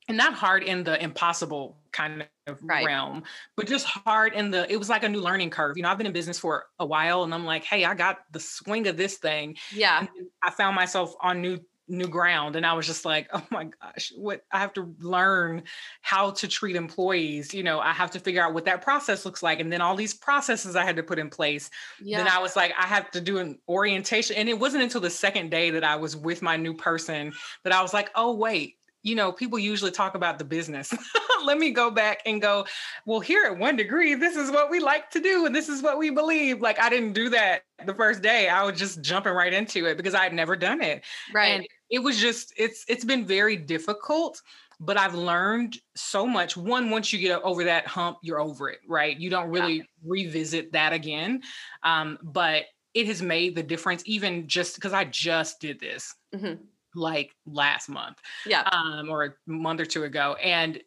and 0.07 0.17
not 0.17 0.33
hard 0.33 0.63
in 0.63 0.85
the 0.85 1.01
impossible 1.03 1.77
kind 1.91 2.25
of 2.47 2.59
right. 2.63 2.85
realm 2.85 3.23
but 3.55 3.67
just 3.67 3.85
hard 3.85 4.33
in 4.33 4.51
the 4.51 4.71
it 4.71 4.77
was 4.77 4.89
like 4.89 5.03
a 5.03 5.09
new 5.09 5.21
learning 5.21 5.49
curve 5.49 5.77
you 5.77 5.83
know 5.83 5.89
i've 5.89 5.97
been 5.97 6.07
in 6.07 6.13
business 6.13 6.39
for 6.39 6.65
a 6.79 6.85
while 6.85 7.23
and 7.23 7.33
i'm 7.33 7.45
like 7.45 7.63
hey 7.63 7.85
i 7.85 7.93
got 7.93 8.19
the 8.31 8.39
swing 8.39 8.87
of 8.87 8.97
this 8.97 9.17
thing 9.17 9.55
yeah 9.73 10.05
i 10.43 10.49
found 10.49 10.75
myself 10.75 11.15
on 11.21 11.41
new 11.41 11.59
new 11.89 12.07
ground 12.07 12.55
and 12.55 12.65
i 12.65 12.73
was 12.73 12.85
just 12.85 13.05
like 13.05 13.29
oh 13.33 13.45
my 13.49 13.65
gosh 13.81 14.11
what 14.17 14.41
i 14.51 14.59
have 14.59 14.73
to 14.73 14.93
learn 14.99 15.63
how 16.01 16.31
to 16.31 16.47
treat 16.47 16.75
employees 16.75 17.53
you 17.53 17.63
know 17.63 17.79
i 17.79 17.93
have 17.93 18.11
to 18.11 18.19
figure 18.19 18.43
out 18.43 18.53
what 18.53 18.65
that 18.65 18.81
process 18.81 19.25
looks 19.25 19.41
like 19.41 19.59
and 19.59 19.71
then 19.71 19.79
all 19.79 19.95
these 19.95 20.13
processes 20.13 20.75
i 20.75 20.83
had 20.83 20.97
to 20.97 21.03
put 21.03 21.17
in 21.17 21.29
place 21.29 21.69
yeah. 22.01 22.17
then 22.17 22.27
i 22.27 22.39
was 22.39 22.55
like 22.55 22.73
i 22.77 22.85
have 22.85 23.09
to 23.09 23.21
do 23.21 23.37
an 23.37 23.57
orientation 23.69 24.35
and 24.35 24.49
it 24.49 24.59
wasn't 24.59 24.83
until 24.83 24.99
the 24.99 25.09
second 25.09 25.49
day 25.49 25.69
that 25.69 25.83
i 25.83 25.95
was 25.95 26.15
with 26.15 26.41
my 26.41 26.57
new 26.57 26.73
person 26.73 27.31
that 27.63 27.73
i 27.73 27.81
was 27.81 27.93
like 27.93 28.09
oh 28.15 28.33
wait 28.33 28.75
you 29.07 29.15
know, 29.15 29.31
people 29.31 29.57
usually 29.57 29.89
talk 29.89 30.15
about 30.15 30.37
the 30.37 30.43
business. 30.43 30.93
Let 31.45 31.57
me 31.57 31.71
go 31.71 31.89
back 31.89 32.21
and 32.25 32.41
go, 32.41 32.65
well, 33.05 33.21
here 33.21 33.45
at 33.45 33.57
one 33.57 33.77
degree, 33.77 34.15
this 34.15 34.35
is 34.35 34.51
what 34.51 34.69
we 34.69 34.81
like 34.81 35.09
to 35.11 35.21
do 35.21 35.45
and 35.45 35.55
this 35.55 35.69
is 35.69 35.81
what 35.81 35.97
we 35.97 36.09
believe. 36.09 36.59
Like 36.59 36.77
I 36.77 36.89
didn't 36.89 37.13
do 37.13 37.29
that 37.29 37.61
the 37.85 37.93
first 37.93 38.21
day. 38.21 38.49
I 38.49 38.63
was 38.63 38.77
just 38.77 39.01
jumping 39.01 39.31
right 39.31 39.53
into 39.53 39.85
it 39.85 39.95
because 39.95 40.13
I 40.13 40.23
had 40.23 40.33
never 40.33 40.57
done 40.57 40.81
it. 40.81 41.05
Right. 41.33 41.53
And 41.53 41.67
it 41.89 41.99
was 41.99 42.19
just, 42.19 42.53
it's 42.57 42.83
it's 42.89 43.05
been 43.05 43.25
very 43.25 43.55
difficult, 43.55 44.41
but 44.81 44.97
I've 44.97 45.15
learned 45.15 45.77
so 45.95 46.27
much. 46.27 46.57
One, 46.57 46.89
once 46.89 47.13
you 47.13 47.19
get 47.19 47.41
over 47.43 47.63
that 47.63 47.87
hump, 47.87 48.17
you're 48.23 48.41
over 48.41 48.69
it, 48.69 48.79
right? 48.89 49.17
You 49.17 49.29
don't 49.29 49.49
really 49.49 49.77
yeah. 49.77 49.83
revisit 50.03 50.73
that 50.73 50.91
again. 50.91 51.43
Um, 51.81 52.17
but 52.21 52.63
it 52.93 53.07
has 53.07 53.21
made 53.21 53.55
the 53.55 53.63
difference, 53.63 54.03
even 54.05 54.49
just 54.49 54.75
because 54.75 54.91
I 54.91 55.05
just 55.05 55.61
did 55.61 55.79
this. 55.79 56.13
Mm-hmm 56.35 56.55
like 56.97 57.35
last 57.45 57.89
month. 57.89 58.17
Yeah. 58.45 58.63
Um, 58.71 59.09
or 59.09 59.23
a 59.23 59.33
month 59.45 59.79
or 59.79 59.85
two 59.85 60.03
ago. 60.03 60.35
And 60.43 60.81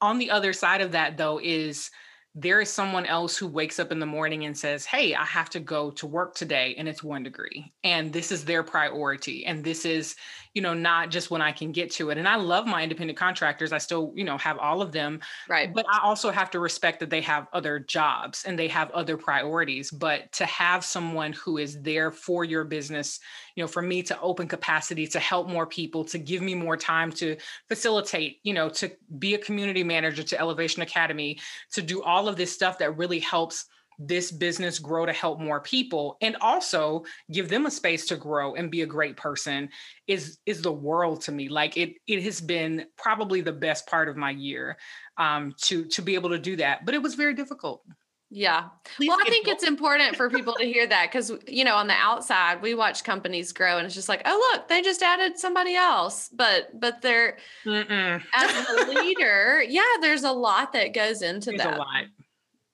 on 0.00 0.18
the 0.18 0.30
other 0.30 0.52
side 0.52 0.80
of 0.80 0.92
that 0.92 1.16
though 1.16 1.40
is 1.42 1.90
there 2.38 2.60
is 2.60 2.70
someone 2.70 3.06
else 3.06 3.34
who 3.38 3.46
wakes 3.46 3.78
up 3.78 3.90
in 3.90 3.98
the 3.98 4.04
morning 4.04 4.44
and 4.44 4.56
says, 4.56 4.84
Hey, 4.84 5.14
I 5.14 5.24
have 5.24 5.48
to 5.50 5.60
go 5.60 5.90
to 5.92 6.06
work 6.06 6.34
today, 6.34 6.74
and 6.76 6.86
it's 6.86 7.02
one 7.02 7.22
degree. 7.22 7.72
And 7.82 8.12
this 8.12 8.30
is 8.30 8.44
their 8.44 8.62
priority. 8.62 9.46
And 9.46 9.64
this 9.64 9.86
is, 9.86 10.16
you 10.56 10.62
know, 10.62 10.72
not 10.72 11.10
just 11.10 11.30
when 11.30 11.42
I 11.42 11.52
can 11.52 11.70
get 11.70 11.90
to 11.90 12.08
it. 12.08 12.16
And 12.16 12.26
I 12.26 12.36
love 12.36 12.66
my 12.66 12.82
independent 12.82 13.18
contractors. 13.18 13.72
I 13.72 13.78
still, 13.78 14.10
you 14.14 14.24
know, 14.24 14.38
have 14.38 14.56
all 14.56 14.80
of 14.80 14.90
them. 14.90 15.20
Right. 15.50 15.70
But 15.70 15.84
I 15.92 16.00
also 16.02 16.30
have 16.30 16.50
to 16.52 16.60
respect 16.60 16.98
that 17.00 17.10
they 17.10 17.20
have 17.20 17.46
other 17.52 17.78
jobs 17.78 18.42
and 18.46 18.58
they 18.58 18.68
have 18.68 18.90
other 18.92 19.18
priorities. 19.18 19.90
But 19.90 20.32
to 20.32 20.46
have 20.46 20.82
someone 20.82 21.34
who 21.34 21.58
is 21.58 21.82
there 21.82 22.10
for 22.10 22.42
your 22.42 22.64
business, 22.64 23.20
you 23.54 23.62
know, 23.62 23.68
for 23.68 23.82
me 23.82 24.02
to 24.04 24.18
open 24.22 24.48
capacity, 24.48 25.06
to 25.08 25.20
help 25.20 25.46
more 25.46 25.66
people, 25.66 26.06
to 26.06 26.18
give 26.18 26.40
me 26.40 26.54
more 26.54 26.78
time 26.78 27.12
to 27.12 27.36
facilitate, 27.68 28.38
you 28.42 28.54
know, 28.54 28.70
to 28.70 28.90
be 29.18 29.34
a 29.34 29.38
community 29.38 29.84
manager 29.84 30.22
to 30.22 30.40
Elevation 30.40 30.80
Academy, 30.80 31.38
to 31.72 31.82
do 31.82 32.02
all 32.02 32.28
of 32.28 32.36
this 32.36 32.50
stuff 32.50 32.78
that 32.78 32.96
really 32.96 33.18
helps 33.18 33.66
this 33.98 34.30
business 34.30 34.78
grow 34.78 35.06
to 35.06 35.12
help 35.12 35.40
more 35.40 35.60
people 35.60 36.16
and 36.20 36.36
also 36.40 37.04
give 37.32 37.48
them 37.48 37.66
a 37.66 37.70
space 37.70 38.06
to 38.06 38.16
grow 38.16 38.54
and 38.54 38.70
be 38.70 38.82
a 38.82 38.86
great 38.86 39.16
person 39.16 39.68
is 40.06 40.38
is 40.46 40.62
the 40.62 40.72
world 40.72 41.22
to 41.22 41.32
me 41.32 41.48
like 41.48 41.76
it 41.76 41.94
it 42.06 42.22
has 42.22 42.40
been 42.40 42.86
probably 42.96 43.40
the 43.40 43.52
best 43.52 43.86
part 43.86 44.08
of 44.08 44.16
my 44.16 44.30
year 44.30 44.76
um 45.18 45.54
to 45.60 45.84
to 45.86 46.02
be 46.02 46.14
able 46.14 46.30
to 46.30 46.38
do 46.38 46.56
that 46.56 46.84
but 46.84 46.94
it 46.94 47.02
was 47.02 47.14
very 47.14 47.34
difficult 47.34 47.82
yeah. 48.30 48.64
Please 48.96 49.08
well, 49.08 49.18
I 49.24 49.30
think 49.30 49.46
it's 49.46 49.62
important 49.62 50.16
for 50.16 50.28
people 50.28 50.54
to 50.54 50.64
hear 50.64 50.86
that 50.86 51.10
because, 51.10 51.32
you 51.46 51.64
know, 51.64 51.76
on 51.76 51.86
the 51.86 51.94
outside, 51.94 52.60
we 52.60 52.74
watch 52.74 53.04
companies 53.04 53.52
grow 53.52 53.78
and 53.78 53.86
it's 53.86 53.94
just 53.94 54.08
like, 54.08 54.22
oh, 54.24 54.52
look, 54.52 54.66
they 54.68 54.82
just 54.82 55.00
added 55.00 55.38
somebody 55.38 55.76
else. 55.76 56.28
But, 56.32 56.78
but 56.78 57.02
they're, 57.02 57.36
Mm-mm. 57.64 58.22
as 58.34 58.68
a 58.68 58.90
leader, 59.00 59.62
yeah, 59.62 59.82
there's 60.00 60.24
a 60.24 60.32
lot 60.32 60.72
that 60.72 60.92
goes 60.92 61.22
into 61.22 61.50
there's 61.50 61.62
that. 61.62 62.06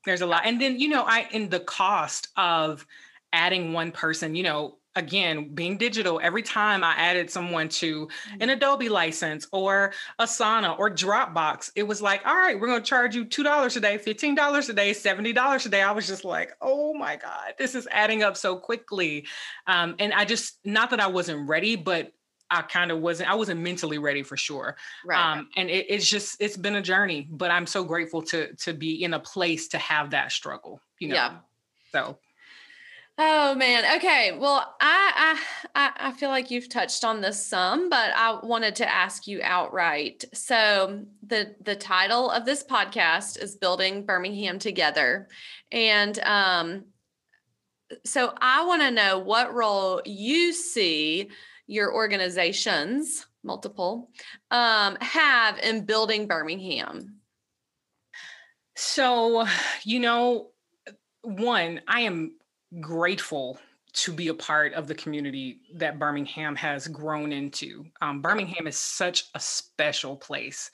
There's 0.04 0.20
a 0.20 0.26
lot. 0.26 0.42
And 0.44 0.60
then, 0.60 0.78
you 0.78 0.88
know, 0.88 1.02
I, 1.02 1.26
in 1.30 1.48
the 1.48 1.60
cost 1.60 2.28
of 2.36 2.86
adding 3.32 3.72
one 3.72 3.92
person, 3.92 4.34
you 4.34 4.42
know, 4.42 4.78
again 4.94 5.54
being 5.54 5.78
digital 5.78 6.20
every 6.22 6.42
time 6.42 6.84
i 6.84 6.92
added 6.92 7.30
someone 7.30 7.68
to 7.68 8.08
an 8.32 8.40
mm-hmm. 8.40 8.50
adobe 8.50 8.88
license 8.88 9.46
or 9.52 9.92
asana 10.20 10.78
or 10.78 10.90
dropbox 10.90 11.70
it 11.76 11.82
was 11.82 12.02
like 12.02 12.20
all 12.26 12.36
right 12.36 12.60
we're 12.60 12.66
going 12.66 12.80
to 12.80 12.86
charge 12.86 13.14
you 13.14 13.24
$2 13.24 13.76
a 13.76 13.80
day 13.80 13.98
$15 13.98 14.68
a 14.68 14.72
day 14.72 14.90
$70 14.90 15.66
a 15.66 15.68
day 15.68 15.82
i 15.82 15.92
was 15.92 16.06
just 16.06 16.24
like 16.24 16.52
oh 16.60 16.92
my 16.94 17.16
god 17.16 17.54
this 17.58 17.74
is 17.74 17.88
adding 17.90 18.22
up 18.22 18.36
so 18.36 18.56
quickly 18.56 19.26
um, 19.66 19.94
and 19.98 20.12
i 20.12 20.24
just 20.24 20.58
not 20.64 20.90
that 20.90 21.00
i 21.00 21.06
wasn't 21.06 21.48
ready 21.48 21.76
but 21.76 22.12
I 22.52 22.62
kind 22.62 22.90
of 22.90 23.00
wasn't, 23.00 23.30
I 23.30 23.34
wasn't 23.34 23.60
mentally 23.60 23.98
ready 23.98 24.22
for 24.22 24.36
sure. 24.36 24.76
Right. 25.04 25.38
Um, 25.38 25.48
and 25.56 25.70
it, 25.70 25.86
it's 25.88 26.08
just, 26.08 26.36
it's 26.40 26.56
been 26.56 26.76
a 26.76 26.82
journey, 26.82 27.28
but 27.30 27.50
I'm 27.50 27.66
so 27.66 27.84
grateful 27.84 28.22
to, 28.22 28.54
to 28.56 28.72
be 28.72 29.02
in 29.02 29.14
a 29.14 29.20
place 29.20 29.68
to 29.68 29.78
have 29.78 30.10
that 30.10 30.32
struggle, 30.32 30.80
you 30.98 31.08
know? 31.08 31.14
Yeah. 31.14 31.36
So 31.92 32.18
Oh 33.18 33.54
man. 33.54 33.84
Okay. 33.96 34.36
Well, 34.38 34.74
I, 34.80 35.38
I 35.74 35.90
I 35.96 36.12
feel 36.12 36.30
like 36.30 36.50
you've 36.50 36.70
touched 36.70 37.04
on 37.04 37.20
this 37.20 37.44
some, 37.44 37.90
but 37.90 38.10
I 38.16 38.38
wanted 38.42 38.74
to 38.76 38.90
ask 38.90 39.26
you 39.26 39.40
outright. 39.42 40.24
So 40.32 41.04
the 41.26 41.54
the 41.60 41.76
title 41.76 42.30
of 42.30 42.46
this 42.46 42.64
podcast 42.64 43.40
is 43.40 43.54
Building 43.54 44.06
Birmingham 44.06 44.58
Together. 44.58 45.28
And 45.70 46.18
um 46.20 46.84
so 48.04 48.32
I 48.38 48.64
want 48.64 48.80
to 48.80 48.90
know 48.90 49.18
what 49.18 49.52
role 49.52 50.00
you 50.06 50.54
see 50.54 51.28
your 51.66 51.92
organizations, 51.94 53.26
multiple, 53.42 54.10
um, 54.50 54.96
have 55.00 55.58
in 55.58 55.84
building 55.84 56.26
Birmingham. 56.26 57.20
So, 58.74 59.46
you 59.84 60.00
know, 60.00 60.50
one, 61.22 61.80
I 61.86 62.00
am 62.00 62.36
grateful 62.80 63.58
to 63.94 64.12
be 64.12 64.28
a 64.28 64.34
part 64.34 64.72
of 64.72 64.88
the 64.88 64.94
community 64.94 65.60
that 65.74 65.98
Birmingham 65.98 66.56
has 66.56 66.88
grown 66.88 67.32
into. 67.32 67.84
Um, 68.00 68.22
Birmingham 68.22 68.66
is 68.66 68.78
such 68.78 69.26
a 69.34 69.40
special 69.40 70.16
place. 70.16 70.70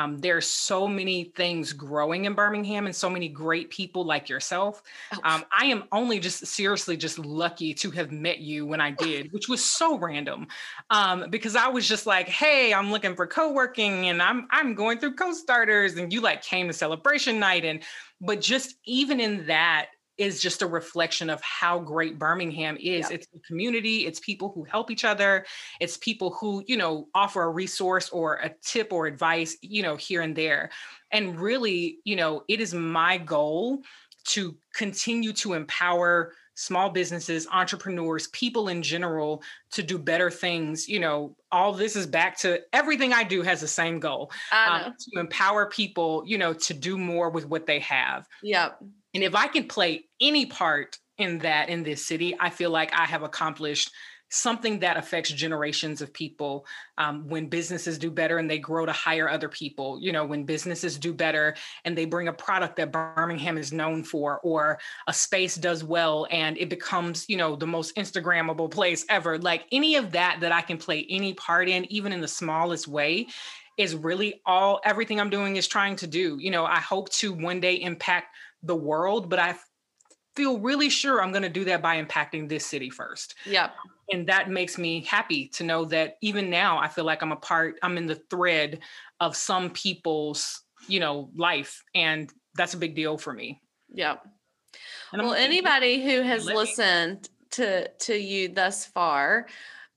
Um, 0.00 0.18
there's 0.18 0.46
so 0.46 0.88
many 0.88 1.24
things 1.36 1.74
growing 1.74 2.24
in 2.24 2.32
Birmingham 2.32 2.86
and 2.86 2.96
so 2.96 3.10
many 3.10 3.28
great 3.28 3.68
people 3.68 4.04
like 4.04 4.30
yourself. 4.30 4.82
Um, 5.24 5.44
I 5.52 5.66
am 5.66 5.84
only 5.92 6.18
just 6.18 6.46
seriously 6.46 6.96
just 6.96 7.18
lucky 7.18 7.74
to 7.74 7.90
have 7.90 8.10
met 8.10 8.38
you 8.38 8.64
when 8.64 8.80
I 8.80 8.92
did, 8.92 9.30
which 9.32 9.48
was 9.48 9.62
so 9.62 9.98
random 9.98 10.46
um, 10.88 11.26
because 11.28 11.54
I 11.54 11.68
was 11.68 11.86
just 11.86 12.06
like, 12.06 12.28
hey, 12.28 12.72
I'm 12.72 12.90
looking 12.90 13.14
for 13.14 13.26
co-working 13.26 14.08
and 14.08 14.22
I'm 14.22 14.48
I'm 14.50 14.74
going 14.74 14.98
through 14.98 15.16
co-starters 15.16 15.96
and 15.96 16.10
you 16.12 16.22
like 16.22 16.42
came 16.42 16.68
to 16.68 16.72
celebration 16.72 17.38
night 17.38 17.66
and 17.66 17.82
but 18.22 18.40
just 18.40 18.76
even 18.84 19.20
in 19.20 19.46
that 19.48 19.90
is 20.20 20.40
just 20.40 20.60
a 20.60 20.66
reflection 20.66 21.30
of 21.30 21.40
how 21.40 21.78
great 21.78 22.18
Birmingham 22.18 22.76
is. 22.76 23.08
Yep. 23.08 23.12
It's 23.12 23.26
a 23.34 23.38
community, 23.40 24.06
it's 24.06 24.20
people 24.20 24.52
who 24.54 24.64
help 24.64 24.90
each 24.90 25.04
other, 25.04 25.46
it's 25.80 25.96
people 25.96 26.30
who, 26.38 26.62
you 26.66 26.76
know, 26.76 27.08
offer 27.14 27.42
a 27.42 27.48
resource 27.48 28.10
or 28.10 28.34
a 28.34 28.50
tip 28.62 28.92
or 28.92 29.06
advice, 29.06 29.56
you 29.62 29.82
know, 29.82 29.96
here 29.96 30.20
and 30.20 30.36
there. 30.36 30.70
And 31.10 31.40
really, 31.40 31.98
you 32.04 32.16
know, 32.16 32.44
it 32.48 32.60
is 32.60 32.74
my 32.74 33.16
goal 33.16 33.82
to 34.26 34.54
continue 34.74 35.32
to 35.32 35.54
empower 35.54 36.34
small 36.54 36.90
businesses, 36.90 37.48
entrepreneurs, 37.50 38.26
people 38.28 38.68
in 38.68 38.82
general 38.82 39.42
to 39.70 39.82
do 39.82 39.98
better 39.98 40.30
things. 40.30 40.86
You 40.86 41.00
know, 41.00 41.34
all 41.50 41.72
this 41.72 41.96
is 41.96 42.06
back 42.06 42.38
to 42.40 42.60
everything 42.74 43.14
I 43.14 43.24
do 43.24 43.40
has 43.40 43.62
the 43.62 43.68
same 43.68 43.98
goal 43.98 44.30
um, 44.52 44.94
to 44.98 45.18
empower 45.18 45.70
people, 45.70 46.22
you 46.26 46.36
know, 46.36 46.52
to 46.52 46.74
do 46.74 46.98
more 46.98 47.30
with 47.30 47.46
what 47.46 47.64
they 47.64 47.78
have. 47.78 48.28
Yep. 48.42 48.78
And 49.14 49.22
if 49.22 49.34
I 49.34 49.48
can 49.48 49.66
play 49.66 50.04
any 50.20 50.46
part 50.46 50.98
in 51.18 51.38
that 51.38 51.68
in 51.68 51.82
this 51.82 52.06
city, 52.06 52.36
I 52.38 52.50
feel 52.50 52.70
like 52.70 52.92
I 52.92 53.04
have 53.04 53.22
accomplished 53.22 53.90
something 54.30 54.78
that 54.78 54.96
affects 54.96 55.30
generations 55.30 56.00
of 56.00 56.12
people 56.12 56.64
um, 56.98 57.28
when 57.28 57.48
businesses 57.48 57.98
do 57.98 58.10
better 58.10 58.38
and 58.38 58.48
they 58.48 58.58
grow 58.58 58.86
to 58.86 58.92
hire 58.92 59.28
other 59.28 59.48
people. 59.48 59.98
You 60.00 60.12
know 60.12 60.24
when 60.24 60.44
businesses 60.44 60.96
do 60.96 61.12
better 61.12 61.54
and 61.84 61.98
they 61.98 62.04
bring 62.04 62.28
a 62.28 62.32
product 62.32 62.76
that 62.76 62.92
birmingham 62.92 63.58
is 63.58 63.72
known 63.72 64.04
for 64.04 64.40
or 64.40 64.78
a 65.08 65.12
space 65.12 65.56
does 65.56 65.82
well 65.82 66.26
and 66.30 66.56
it 66.58 66.70
becomes 66.70 67.28
you 67.28 67.36
know 67.36 67.56
the 67.56 67.66
most 67.66 67.94
instagrammable 67.96 68.70
place 68.70 69.04
ever. 69.08 69.36
Like 69.36 69.64
any 69.72 69.96
of 69.96 70.12
that 70.12 70.38
that 70.40 70.52
i 70.52 70.60
can 70.60 70.78
play 70.78 71.06
any 71.10 71.34
part 71.34 71.68
in 71.68 71.90
even 71.92 72.12
in 72.12 72.20
the 72.20 72.28
smallest 72.28 72.86
way 72.86 73.26
is 73.76 73.96
really 73.96 74.40
all 74.46 74.80
everything 74.84 75.18
i'm 75.18 75.30
doing 75.30 75.56
is 75.56 75.66
trying 75.66 75.96
to 75.96 76.06
do. 76.06 76.38
You 76.40 76.52
know 76.52 76.64
i 76.64 76.78
hope 76.78 77.10
to 77.14 77.32
one 77.32 77.60
day 77.60 77.74
impact 77.74 78.28
the 78.62 78.76
world, 78.76 79.28
but 79.28 79.38
I 79.38 79.54
feel 80.36 80.58
really 80.58 80.88
sure 80.88 81.22
I'm 81.22 81.32
going 81.32 81.42
to 81.42 81.48
do 81.48 81.64
that 81.64 81.82
by 81.82 82.02
impacting 82.02 82.48
this 82.48 82.66
city 82.66 82.90
first. 82.90 83.34
Yeah. 83.44 83.70
And 84.12 84.26
that 84.28 84.50
makes 84.50 84.78
me 84.78 85.04
happy 85.04 85.48
to 85.48 85.64
know 85.64 85.84
that 85.86 86.16
even 86.20 86.50
now 86.50 86.78
I 86.78 86.88
feel 86.88 87.04
like 87.04 87.22
I'm 87.22 87.32
a 87.32 87.36
part, 87.36 87.78
I'm 87.82 87.96
in 87.96 88.06
the 88.06 88.20
thread 88.30 88.80
of 89.20 89.36
some 89.36 89.70
people's, 89.70 90.62
you 90.88 91.00
know, 91.00 91.30
life. 91.34 91.82
And 91.94 92.32
that's 92.54 92.74
a 92.74 92.78
big 92.78 92.94
deal 92.94 93.18
for 93.18 93.32
me. 93.32 93.60
Yeah. 93.92 94.16
well, 95.12 95.34
anybody 95.34 96.02
who 96.02 96.22
has 96.22 96.46
listened 96.46 97.28
to 97.52 97.88
to 97.88 98.14
you 98.14 98.48
thus 98.48 98.86
far 98.86 99.46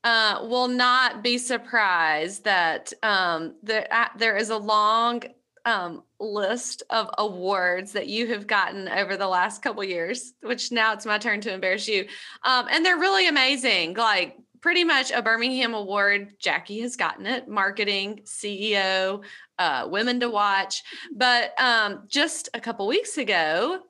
uh, 0.03 0.39
will 0.43 0.67
not 0.67 1.23
be 1.23 1.37
surprised 1.37 2.43
that 2.43 2.91
um, 3.03 3.55
there, 3.63 3.87
uh, 3.91 4.07
there 4.17 4.35
is 4.35 4.49
a 4.49 4.57
long 4.57 5.21
um, 5.65 6.03
list 6.23 6.83
of 6.89 7.09
awards 7.17 7.91
that 7.93 8.07
you 8.07 8.27
have 8.27 8.47
gotten 8.47 8.87
over 8.87 9.17
the 9.17 9.27
last 9.27 9.61
couple 9.61 9.83
years, 9.83 10.33
which 10.41 10.71
now 10.71 10.93
it's 10.93 11.05
my 11.05 11.17
turn 11.17 11.41
to 11.41 11.53
embarrass 11.53 11.87
you. 11.87 12.07
Um, 12.43 12.67
and 12.71 12.85
they're 12.85 12.97
really 12.97 13.27
amazing. 13.27 13.95
Like 13.95 14.37
pretty 14.61 14.85
much 14.85 15.11
a 15.11 15.21
Birmingham 15.21 15.73
award. 15.73 16.35
Jackie 16.39 16.79
has 16.81 16.95
gotten 16.95 17.25
it, 17.25 17.49
marketing, 17.49 18.21
CEO, 18.23 19.21
uh, 19.59 19.87
women 19.89 20.21
to 20.21 20.29
watch. 20.29 20.83
But 21.13 21.53
um, 21.61 22.03
just 22.07 22.49
a 22.53 22.61
couple 22.61 22.87
weeks 22.87 23.17
ago, 23.17 23.81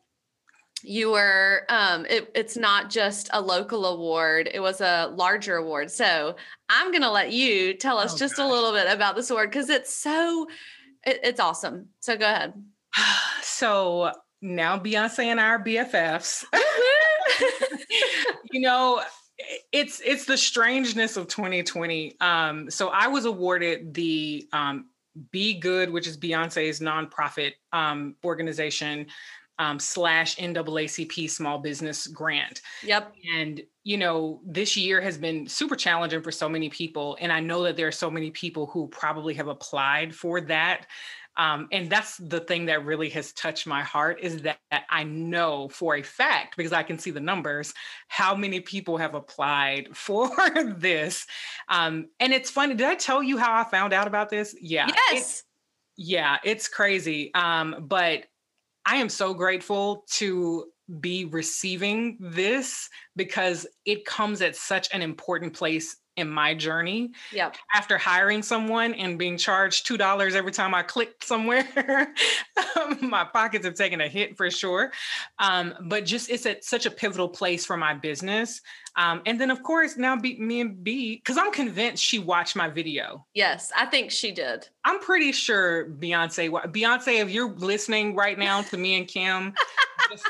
you 0.83 1.11
were 1.11 1.63
um, 1.69 2.05
it, 2.09 2.29
it's 2.35 2.57
not 2.57 2.89
just 2.89 3.29
a 3.31 3.41
local 3.41 3.85
award 3.85 4.49
it 4.53 4.59
was 4.59 4.81
a 4.81 5.11
larger 5.15 5.55
award 5.55 5.89
so 5.89 6.35
i'm 6.69 6.91
going 6.91 7.01
to 7.01 7.09
let 7.09 7.31
you 7.31 7.73
tell 7.73 7.97
us 7.97 8.13
oh, 8.13 8.17
just 8.17 8.35
gosh. 8.35 8.45
a 8.45 8.49
little 8.49 8.73
bit 8.73 8.91
about 8.91 9.15
this 9.15 9.29
award 9.29 9.49
because 9.49 9.69
it's 9.69 9.95
so 9.95 10.45
it, 11.05 11.19
it's 11.23 11.39
awesome. 11.39 11.89
So 11.99 12.17
go 12.17 12.25
ahead. 12.25 12.53
So 13.45 14.11
now 14.41 14.79
Beyonce 14.79 15.25
and 15.25 15.39
I 15.39 15.49
are 15.49 15.63
BFFs. 15.63 16.43
you 18.51 18.61
know, 18.61 19.01
it's 19.71 20.01
it's 20.03 20.25
the 20.25 20.37
strangeness 20.37 21.17
of 21.17 21.27
2020. 21.27 22.17
Um, 22.19 22.69
so 22.69 22.89
I 22.89 23.07
was 23.07 23.25
awarded 23.25 23.93
the 23.93 24.47
um, 24.51 24.89
BeyGOOD, 25.33 25.91
which 25.91 26.07
is 26.07 26.17
Beyonce's 26.17 26.79
nonprofit 26.79 27.53
um, 27.71 28.15
organization, 28.25 29.07
um, 29.59 29.79
slash 29.79 30.37
NAACP 30.37 31.29
Small 31.29 31.59
Business 31.59 32.07
Grant. 32.07 32.61
Yep. 32.83 33.13
And 33.35 33.61
you 33.83 33.97
know, 33.97 34.41
this 34.45 34.77
year 34.77 35.01
has 35.01 35.17
been 35.17 35.47
super 35.47 35.75
challenging 35.75 36.21
for 36.21 36.31
so 36.31 36.47
many 36.47 36.69
people, 36.69 37.17
and 37.19 37.31
I 37.31 37.39
know 37.39 37.63
that 37.63 37.75
there 37.75 37.87
are 37.87 37.91
so 37.91 38.09
many 38.09 38.31
people 38.31 38.67
who 38.67 38.87
probably 38.87 39.33
have 39.33 39.47
applied 39.47 40.15
for 40.15 40.41
that. 40.41 40.87
Um, 41.35 41.67
and 41.71 41.89
that's 41.89 42.17
the 42.17 42.41
thing 42.41 42.67
that 42.67 42.85
really 42.85 43.09
has 43.09 43.33
touched 43.33 43.65
my 43.65 43.81
heart 43.81 44.19
is 44.21 44.43
that, 44.43 44.59
that 44.69 44.83
I 44.89 45.03
know 45.03 45.67
for 45.69 45.95
a 45.95 46.03
fact, 46.03 46.55
because 46.57 46.71
I 46.71 46.83
can 46.83 46.99
see 46.99 47.09
the 47.09 47.19
numbers, 47.19 47.73
how 48.07 48.35
many 48.35 48.59
people 48.59 48.97
have 48.97 49.15
applied 49.15 49.89
for 49.97 50.29
this. 50.77 51.25
Um, 51.69 52.09
and 52.19 52.33
it's 52.33 52.51
funny. 52.51 52.75
Did 52.75 52.87
I 52.87 52.95
tell 52.95 53.23
you 53.23 53.37
how 53.37 53.59
I 53.59 53.63
found 53.63 53.93
out 53.93 54.07
about 54.07 54.29
this? 54.29 54.55
Yeah. 54.61 54.87
Yes. 55.11 55.43
yeah, 55.97 56.37
it's 56.43 56.67
crazy. 56.67 57.33
Um, 57.33 57.77
but 57.81 58.25
I 58.85 58.97
am 58.97 59.09
so 59.09 59.33
grateful 59.33 60.05
to 60.11 60.65
be 60.99 61.25
receiving 61.25 62.17
this 62.19 62.89
because 63.15 63.65
it 63.85 64.05
comes 64.05 64.41
at 64.41 64.55
such 64.55 64.93
an 64.93 65.01
important 65.01 65.53
place 65.53 65.97
in 66.15 66.29
my 66.29 66.53
journey. 66.53 67.11
Yep. 67.31 67.55
After 67.73 67.97
hiring 67.97 68.43
someone 68.43 68.93
and 68.93 69.17
being 69.17 69.37
charged 69.37 69.87
two 69.87 69.97
dollars 69.97 70.35
every 70.35 70.51
time 70.51 70.75
I 70.75 70.83
click 70.83 71.23
somewhere, 71.23 71.67
my 73.01 73.23
pockets 73.23 73.65
have 73.65 73.75
taken 73.75 74.01
a 74.01 74.07
hit 74.07 74.37
for 74.37 74.49
sure. 74.51 74.91
Um, 75.39 75.73
but 75.85 76.05
just 76.05 76.29
it's 76.29 76.45
at 76.45 76.63
such 76.63 76.85
a 76.85 76.91
pivotal 76.91 77.29
place 77.29 77.65
for 77.65 77.77
my 77.77 77.93
business. 77.93 78.61
Um, 78.95 79.23
and 79.25 79.41
then 79.41 79.49
of 79.49 79.63
course 79.63 79.97
now 79.97 80.15
be, 80.15 80.37
me 80.39 80.61
and 80.61 80.83
B, 80.83 81.15
because 81.15 81.37
I'm 81.37 81.51
convinced 81.51 82.03
she 82.03 82.19
watched 82.19 82.55
my 82.55 82.69
video. 82.69 83.25
Yes, 83.33 83.71
I 83.75 83.87
think 83.87 84.11
she 84.11 84.31
did. 84.31 84.67
I'm 84.85 84.99
pretty 84.99 85.31
sure 85.31 85.87
Beyonce. 85.89 86.49
Beyonce, 86.71 87.21
if 87.21 87.31
you're 87.31 87.53
listening 87.53 88.15
right 88.15 88.37
now 88.37 88.61
to 88.61 88.77
me 88.77 88.95
and 88.95 89.07
Kim, 89.07 89.53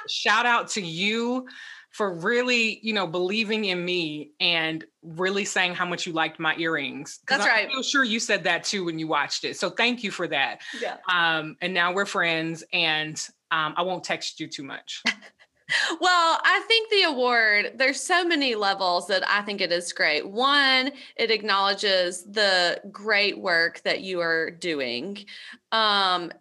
shout 0.08 0.46
out 0.46 0.70
to 0.70 0.82
you 0.82 1.48
for 1.94 2.12
really, 2.12 2.80
you 2.82 2.92
know, 2.92 3.06
believing 3.06 3.66
in 3.66 3.86
me 3.86 4.32
and 4.40 4.84
really 5.04 5.46
saying 5.46 5.76
how 5.76 5.86
much 5.86 6.08
you 6.08 6.14
liked 6.14 6.40
my 6.40 6.56
earrings. 6.58 7.20
That's 7.28 7.46
right. 7.46 7.70
I'm 7.74 7.84
sure 7.84 8.04
you 8.04 8.20
said 8.20 8.44
that 8.46 8.64
too 8.64 8.84
when 8.86 8.98
you 8.98 9.08
watched 9.08 9.44
it. 9.44 9.58
So 9.58 9.70
thank 9.70 10.04
you 10.04 10.10
for 10.10 10.28
that. 10.28 10.62
Yeah. 10.82 10.98
Um, 11.08 11.56
and 11.62 11.72
now 11.72 11.94
we're 11.94 12.08
friends 12.08 12.64
and 12.74 13.16
um, 13.52 13.76
I 13.78 13.84
won't 13.84 14.04
text 14.04 14.40
you 14.40 14.48
too 14.48 14.64
much. 14.64 15.04
well, 16.02 16.40
I 16.44 16.64
think 16.68 16.90
the 16.90 17.04
award, 17.04 17.74
there's 17.76 18.02
so 18.02 18.26
many 18.26 18.56
levels 18.56 19.06
that 19.08 19.24
I 19.30 19.44
think 19.44 19.62
it 19.62 19.72
is 19.72 19.94
great. 19.94 20.28
One, 20.28 20.92
it 21.16 21.30
acknowledges 21.30 22.24
the 22.24 22.82
great 22.92 23.38
work 23.38 23.82
that 23.84 24.02
you 24.02 24.20
are 24.20 24.50
doing. 24.50 25.26
Um, 25.72 26.32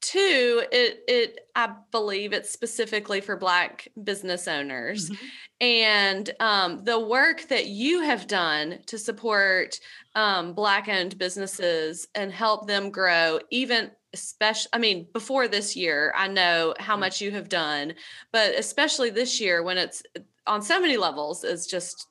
two 0.00 0.62
it 0.72 1.02
it 1.08 1.40
i 1.54 1.68
believe 1.90 2.32
it's 2.32 2.50
specifically 2.50 3.20
for 3.20 3.36
black 3.36 3.88
business 4.02 4.48
owners 4.48 5.10
mm-hmm. 5.10 5.26
and 5.60 6.30
um, 6.40 6.82
the 6.84 6.98
work 6.98 7.46
that 7.48 7.66
you 7.66 8.00
have 8.00 8.26
done 8.26 8.78
to 8.86 8.98
support 8.98 9.78
um, 10.14 10.54
black 10.54 10.88
owned 10.88 11.18
businesses 11.18 12.08
and 12.14 12.32
help 12.32 12.66
them 12.66 12.90
grow 12.90 13.38
even 13.50 13.90
especially 14.14 14.70
i 14.72 14.78
mean 14.78 15.06
before 15.12 15.48
this 15.48 15.76
year 15.76 16.12
i 16.16 16.26
know 16.26 16.74
how 16.78 16.96
much 16.96 17.20
you 17.20 17.30
have 17.30 17.48
done 17.48 17.92
but 18.32 18.54
especially 18.58 19.10
this 19.10 19.40
year 19.40 19.62
when 19.62 19.76
it's 19.76 20.02
on 20.46 20.62
so 20.62 20.80
many 20.80 20.96
levels 20.96 21.44
is 21.44 21.66
just 21.66 22.06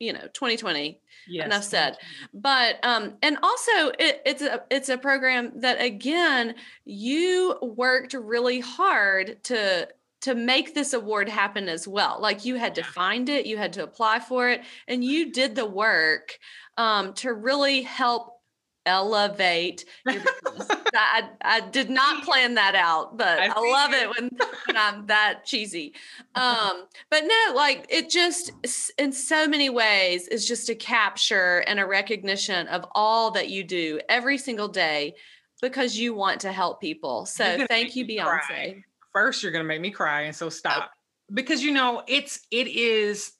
you 0.00 0.12
know 0.12 0.26
2020 0.32 1.00
yes. 1.28 1.46
enough 1.46 1.62
said. 1.62 1.96
but 2.34 2.84
um 2.84 3.14
and 3.22 3.38
also 3.42 3.92
it, 3.98 4.20
it's 4.26 4.42
a 4.42 4.62
it's 4.70 4.88
a 4.88 4.98
program 4.98 5.52
that 5.60 5.80
again 5.80 6.54
you 6.84 7.56
worked 7.62 8.14
really 8.14 8.58
hard 8.58 9.42
to 9.44 9.86
to 10.22 10.34
make 10.34 10.74
this 10.74 10.92
award 10.92 11.30
happen 11.30 11.66
as 11.66 11.88
well. 11.88 12.18
Like 12.20 12.44
you 12.44 12.56
had 12.56 12.74
to 12.74 12.82
find 12.82 13.28
it 13.28 13.46
you 13.46 13.56
had 13.56 13.72
to 13.74 13.82
apply 13.82 14.18
for 14.20 14.50
it 14.50 14.62
and 14.86 15.04
you 15.04 15.32
did 15.32 15.54
the 15.54 15.66
work 15.66 16.38
um, 16.76 17.14
to 17.14 17.32
really 17.32 17.82
help 17.82 18.39
elevate 18.90 19.84
your 20.04 20.14
business. 20.14 20.68
I, 20.94 21.28
I 21.42 21.60
did 21.60 21.90
not 21.90 22.24
plan 22.24 22.54
that 22.54 22.74
out, 22.74 23.16
but 23.16 23.38
I, 23.38 23.46
I 23.54 23.70
love 23.70 23.92
it 23.92 24.08
when, 24.08 24.30
when 24.66 24.76
I'm 24.76 25.06
that 25.06 25.44
cheesy. 25.44 25.94
Um, 26.34 26.86
but 27.10 27.24
no, 27.24 27.54
like 27.54 27.86
it 27.88 28.10
just 28.10 28.52
in 28.98 29.12
so 29.12 29.46
many 29.46 29.70
ways 29.70 30.26
is 30.28 30.46
just 30.46 30.68
a 30.68 30.74
capture 30.74 31.58
and 31.66 31.78
a 31.78 31.86
recognition 31.86 32.66
of 32.68 32.84
all 32.94 33.30
that 33.32 33.48
you 33.48 33.64
do 33.64 34.00
every 34.08 34.38
single 34.38 34.68
day 34.68 35.14
because 35.62 35.96
you 35.96 36.14
want 36.14 36.40
to 36.40 36.52
help 36.52 36.80
people. 36.80 37.26
So 37.26 37.66
thank 37.66 37.94
you, 37.94 38.06
Beyonce. 38.06 38.40
Cry. 38.40 38.84
First, 39.12 39.42
you're 39.42 39.52
gonna 39.52 39.64
make 39.64 39.80
me 39.80 39.90
cry, 39.90 40.22
and 40.22 40.34
so 40.34 40.48
stop. 40.48 40.90
Oh. 40.90 40.96
Because 41.32 41.62
you 41.62 41.72
know, 41.72 42.02
it's 42.06 42.46
it 42.50 42.66
is 42.66 43.32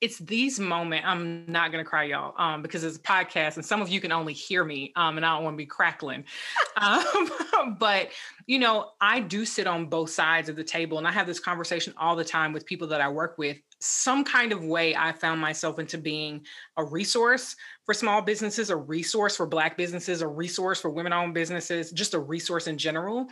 it's 0.00 0.18
these 0.18 0.58
moments 0.58 1.06
i'm 1.06 1.44
not 1.46 1.70
going 1.70 1.82
to 1.84 1.88
cry 1.88 2.04
y'all 2.04 2.34
um, 2.38 2.62
because 2.62 2.84
it's 2.84 2.96
a 2.96 3.00
podcast 3.00 3.56
and 3.56 3.64
some 3.64 3.82
of 3.82 3.88
you 3.88 4.00
can 4.00 4.12
only 4.12 4.32
hear 4.32 4.64
me 4.64 4.92
um, 4.96 5.16
and 5.16 5.26
i 5.26 5.34
don't 5.34 5.44
want 5.44 5.54
to 5.54 5.58
be 5.58 5.66
crackling. 5.66 6.24
Um, 6.76 7.76
but 7.78 8.10
you 8.46 8.58
know 8.58 8.92
i 9.00 9.20
do 9.20 9.44
sit 9.44 9.66
on 9.66 9.86
both 9.86 10.10
sides 10.10 10.48
of 10.48 10.56
the 10.56 10.64
table 10.64 10.98
and 10.98 11.06
i 11.06 11.12
have 11.12 11.26
this 11.26 11.40
conversation 11.40 11.92
all 11.98 12.16
the 12.16 12.24
time 12.24 12.52
with 12.52 12.64
people 12.64 12.86
that 12.88 13.00
i 13.00 13.08
work 13.08 13.36
with. 13.38 13.58
Some 13.80 14.24
kind 14.24 14.52
of 14.52 14.64
way 14.64 14.94
i 14.94 15.12
found 15.12 15.40
myself 15.40 15.78
into 15.78 15.98
being 15.98 16.46
a 16.76 16.84
resource 16.84 17.56
for 17.84 17.92
small 17.92 18.22
businesses 18.22 18.70
a 18.70 18.76
resource 18.76 19.36
for 19.36 19.46
black 19.46 19.76
businesses 19.76 20.22
a 20.22 20.28
resource 20.28 20.80
for 20.80 20.90
women 20.90 21.12
owned 21.12 21.34
businesses 21.34 21.90
just 21.90 22.14
a 22.14 22.18
resource 22.18 22.66
in 22.66 22.78
general. 22.78 23.26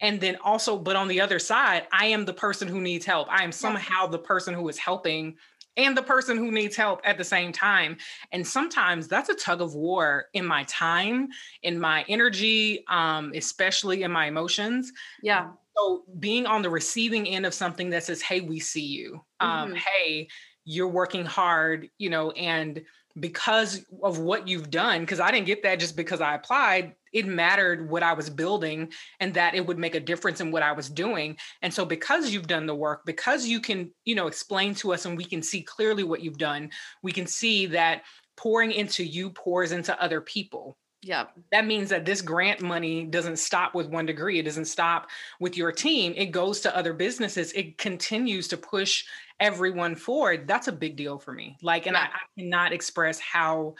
And 0.00 0.20
then 0.20 0.36
also 0.44 0.78
but 0.78 0.94
on 0.94 1.08
the 1.08 1.20
other 1.20 1.38
side 1.38 1.86
i 1.92 2.06
am 2.06 2.24
the 2.24 2.34
person 2.34 2.68
who 2.68 2.80
needs 2.80 3.06
help. 3.06 3.26
I 3.30 3.42
am 3.42 3.52
somehow 3.52 4.06
the 4.06 4.18
person 4.18 4.54
who 4.54 4.68
is 4.68 4.78
helping 4.78 5.36
and 5.76 5.96
the 5.96 6.02
person 6.02 6.36
who 6.36 6.50
needs 6.50 6.76
help 6.76 7.00
at 7.04 7.18
the 7.18 7.24
same 7.24 7.52
time. 7.52 7.96
And 8.32 8.46
sometimes 8.46 9.08
that's 9.08 9.28
a 9.28 9.34
tug 9.34 9.60
of 9.60 9.74
war 9.74 10.26
in 10.34 10.44
my 10.44 10.64
time, 10.64 11.28
in 11.62 11.80
my 11.80 12.04
energy, 12.08 12.84
um, 12.88 13.32
especially 13.34 14.02
in 14.02 14.12
my 14.12 14.26
emotions. 14.26 14.92
Yeah. 15.22 15.50
So 15.76 16.04
being 16.18 16.46
on 16.46 16.62
the 16.62 16.70
receiving 16.70 17.26
end 17.26 17.46
of 17.46 17.54
something 17.54 17.90
that 17.90 18.04
says, 18.04 18.20
hey, 18.20 18.40
we 18.40 18.60
see 18.60 18.84
you. 18.84 19.24
Um, 19.40 19.70
mm-hmm. 19.70 19.76
Hey, 19.76 20.28
you're 20.64 20.88
working 20.88 21.24
hard, 21.24 21.88
you 21.98 22.10
know, 22.10 22.30
and 22.32 22.82
because 23.18 23.84
of 24.02 24.18
what 24.18 24.48
you've 24.48 24.70
done, 24.70 25.00
because 25.00 25.20
I 25.20 25.30
didn't 25.30 25.46
get 25.46 25.62
that 25.62 25.80
just 25.80 25.96
because 25.96 26.20
I 26.20 26.34
applied, 26.34 26.94
it 27.12 27.26
mattered 27.26 27.90
what 27.90 28.02
I 28.02 28.14
was 28.14 28.30
building 28.30 28.90
and 29.20 29.34
that 29.34 29.54
it 29.54 29.66
would 29.66 29.78
make 29.78 29.94
a 29.94 30.00
difference 30.00 30.40
in 30.40 30.50
what 30.50 30.62
I 30.62 30.72
was 30.72 30.88
doing. 30.88 31.36
And 31.60 31.72
so 31.72 31.84
because 31.84 32.30
you've 32.30 32.46
done 32.46 32.66
the 32.66 32.74
work, 32.74 33.02
because 33.04 33.46
you 33.46 33.60
can, 33.60 33.90
you 34.04 34.14
know, 34.14 34.26
explain 34.26 34.74
to 34.76 34.92
us 34.92 35.04
and 35.04 35.16
we 35.16 35.24
can 35.24 35.42
see 35.42 35.62
clearly 35.62 36.04
what 36.04 36.22
you've 36.22 36.38
done, 36.38 36.70
we 37.02 37.12
can 37.12 37.26
see 37.26 37.66
that 37.66 38.02
pouring 38.36 38.72
into 38.72 39.04
you 39.04 39.30
pours 39.30 39.72
into 39.72 40.00
other 40.02 40.20
people. 40.20 40.78
Yeah. 41.02 41.26
That 41.50 41.66
means 41.66 41.90
that 41.90 42.04
this 42.04 42.22
grant 42.22 42.62
money 42.62 43.04
doesn't 43.04 43.40
stop 43.40 43.74
with 43.74 43.88
one 43.88 44.06
degree. 44.06 44.38
It 44.38 44.44
doesn't 44.44 44.66
stop 44.66 45.10
with 45.40 45.56
your 45.56 45.72
team. 45.72 46.14
It 46.16 46.26
goes 46.26 46.60
to 46.60 46.76
other 46.76 46.92
businesses. 46.92 47.52
It 47.52 47.76
continues 47.76 48.46
to 48.48 48.56
push 48.56 49.04
everyone 49.42 49.96
forward. 49.96 50.46
That's 50.46 50.68
a 50.68 50.72
big 50.72 50.96
deal 50.96 51.18
for 51.18 51.32
me. 51.32 51.56
Like, 51.62 51.86
and 51.86 51.94
yeah. 51.94 52.02
I, 52.02 52.04
I 52.04 52.40
cannot 52.40 52.72
express 52.72 53.18
how 53.18 53.74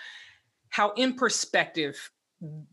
how 0.68 0.90
in 0.92 1.14
perspective 1.14 2.10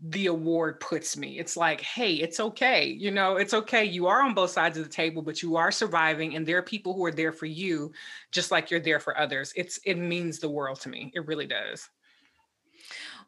the 0.07 0.25
award 0.25 0.79
puts 0.79 1.15
me. 1.15 1.37
It's 1.37 1.55
like, 1.55 1.81
hey, 1.81 2.13
it's 2.13 2.39
okay. 2.39 2.85
You 2.85 3.11
know, 3.11 3.35
it's 3.35 3.53
okay. 3.53 3.85
You 3.85 4.07
are 4.07 4.23
on 4.23 4.33
both 4.33 4.49
sides 4.49 4.79
of 4.79 4.83
the 4.83 4.89
table, 4.89 5.21
but 5.21 5.43
you 5.43 5.57
are 5.57 5.71
surviving 5.71 6.35
and 6.35 6.43
there 6.43 6.57
are 6.57 6.63
people 6.63 6.95
who 6.95 7.05
are 7.05 7.11
there 7.11 7.31
for 7.31 7.45
you 7.45 7.91
just 8.31 8.49
like 8.49 8.71
you're 8.71 8.79
there 8.79 8.99
for 8.99 9.15
others. 9.17 9.53
It's 9.55 9.79
it 9.85 9.99
means 9.99 10.39
the 10.39 10.49
world 10.49 10.81
to 10.81 10.89
me. 10.89 11.11
It 11.13 11.27
really 11.27 11.45
does. 11.45 11.87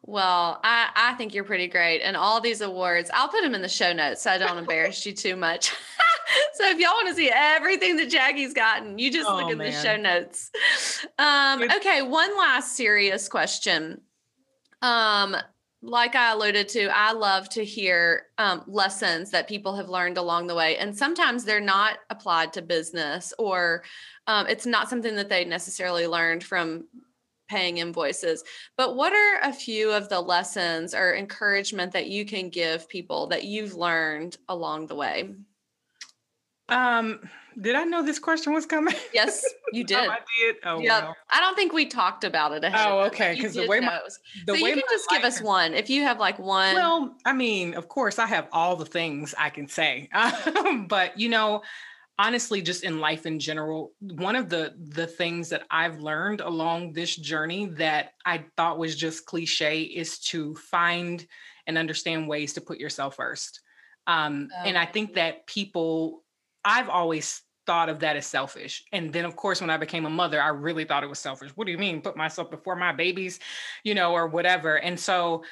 Well, 0.04 0.58
I, 0.64 0.88
I 0.96 1.14
think 1.14 1.32
you're 1.32 1.44
pretty 1.44 1.68
great. 1.68 2.00
And 2.00 2.16
all 2.16 2.40
these 2.40 2.60
awards, 2.60 3.08
I'll 3.14 3.28
put 3.28 3.42
them 3.42 3.54
in 3.54 3.62
the 3.62 3.68
show 3.68 3.92
notes 3.92 4.22
so 4.22 4.32
I 4.32 4.38
don't 4.38 4.58
embarrass 4.64 5.06
you 5.06 5.12
too 5.12 5.36
much. 5.36 5.72
so 6.54 6.68
if 6.68 6.78
y'all 6.78 6.92
want 6.92 7.08
to 7.08 7.14
see 7.14 7.30
everything 7.32 7.96
that 7.96 8.10
Jackie's 8.10 8.54
gotten, 8.54 8.98
you 8.98 9.10
just 9.10 9.28
oh, 9.28 9.36
look 9.36 9.50
at 9.50 9.58
man. 9.58 9.70
the 9.70 9.82
show 9.82 9.96
notes. 9.96 10.50
Um, 11.18 11.62
okay, 11.76 12.02
one 12.02 12.36
last 12.36 12.76
serious 12.76 13.28
question. 13.28 14.00
Um, 14.80 15.36
like 15.82 16.14
I 16.14 16.32
alluded 16.32 16.68
to, 16.70 16.96
I 16.96 17.12
love 17.12 17.48
to 17.50 17.64
hear 17.64 18.26
um, 18.38 18.62
lessons 18.68 19.30
that 19.30 19.48
people 19.48 19.74
have 19.74 19.88
learned 19.88 20.16
along 20.16 20.46
the 20.46 20.54
way. 20.54 20.76
And 20.76 20.96
sometimes 20.96 21.44
they're 21.44 21.60
not 21.60 21.98
applied 22.08 22.52
to 22.52 22.62
business 22.62 23.34
or 23.38 23.82
um, 24.28 24.46
it's 24.46 24.66
not 24.66 24.88
something 24.88 25.16
that 25.16 25.28
they 25.28 25.44
necessarily 25.44 26.06
learned 26.06 26.44
from 26.44 26.84
paying 27.48 27.78
invoices. 27.78 28.44
But 28.76 28.96
what 28.96 29.12
are 29.12 29.40
a 29.42 29.52
few 29.52 29.90
of 29.90 30.08
the 30.08 30.20
lessons 30.20 30.94
or 30.94 31.14
encouragement 31.14 31.92
that 31.92 32.06
you 32.06 32.24
can 32.24 32.48
give 32.48 32.88
people 32.88 33.26
that 33.28 33.44
you've 33.44 33.74
learned 33.74 34.36
along 34.48 34.86
the 34.86 34.94
way? 34.94 35.34
Um, 36.68 37.20
did 37.60 37.74
I 37.74 37.84
know 37.84 38.02
this 38.02 38.18
question 38.18 38.52
was 38.52 38.66
coming? 38.66 38.94
Yes, 39.12 39.44
you 39.72 39.84
did. 39.84 39.98
oh, 39.98 40.10
I 40.10 40.18
did. 40.38 40.56
Oh, 40.64 40.80
yeah. 40.80 41.04
Wow. 41.04 41.14
I 41.30 41.40
don't 41.40 41.54
think 41.54 41.72
we 41.72 41.86
talked 41.86 42.24
about 42.24 42.52
it. 42.52 42.64
oh, 42.74 43.00
okay. 43.00 43.34
Because 43.34 43.54
the 43.54 43.66
way 43.66 43.80
my 43.80 44.00
the 44.46 44.56
so 44.56 44.62
way 44.62 44.70
you 44.70 44.74
can 44.76 44.82
just 44.90 45.08
give 45.10 45.24
us 45.24 45.36
is, 45.36 45.42
one 45.42 45.74
if 45.74 45.90
you 45.90 46.02
have 46.02 46.18
like 46.18 46.38
one. 46.38 46.74
Well, 46.74 47.14
I 47.24 47.32
mean, 47.32 47.74
of 47.74 47.88
course, 47.88 48.18
I 48.18 48.26
have 48.26 48.48
all 48.52 48.76
the 48.76 48.86
things 48.86 49.34
I 49.36 49.50
can 49.50 49.68
say, 49.68 50.08
but 50.88 51.18
you 51.18 51.28
know, 51.28 51.62
honestly, 52.18 52.62
just 52.62 52.84
in 52.84 53.00
life 53.00 53.26
in 53.26 53.38
general, 53.38 53.92
one 54.00 54.36
of 54.36 54.48
the 54.48 54.74
the 54.78 55.06
things 55.06 55.50
that 55.50 55.64
I've 55.70 56.00
learned 56.00 56.40
along 56.40 56.92
this 56.92 57.14
journey 57.16 57.66
that 57.76 58.12
I 58.24 58.44
thought 58.56 58.78
was 58.78 58.96
just 58.96 59.26
cliche 59.26 59.82
is 59.82 60.18
to 60.20 60.54
find 60.54 61.26
and 61.66 61.76
understand 61.76 62.28
ways 62.28 62.54
to 62.54 62.60
put 62.60 62.78
yourself 62.78 63.16
first. 63.16 63.60
Um, 64.06 64.48
oh. 64.52 64.64
And 64.64 64.76
I 64.76 64.86
think 64.86 65.14
that 65.14 65.46
people 65.46 66.21
I've 66.64 66.88
always 66.88 67.42
thought 67.66 67.88
of 67.88 68.00
that 68.00 68.16
as 68.16 68.26
selfish. 68.26 68.84
And 68.92 69.12
then, 69.12 69.24
of 69.24 69.36
course, 69.36 69.60
when 69.60 69.70
I 69.70 69.76
became 69.76 70.04
a 70.04 70.10
mother, 70.10 70.40
I 70.40 70.48
really 70.48 70.84
thought 70.84 71.04
it 71.04 71.08
was 71.08 71.18
selfish. 71.18 71.50
What 71.54 71.66
do 71.66 71.72
you 71.72 71.78
mean, 71.78 72.02
put 72.02 72.16
myself 72.16 72.50
before 72.50 72.76
my 72.76 72.92
babies, 72.92 73.38
you 73.84 73.94
know, 73.94 74.12
or 74.12 74.26
whatever? 74.26 74.76
And 74.76 74.98
so, 74.98 75.44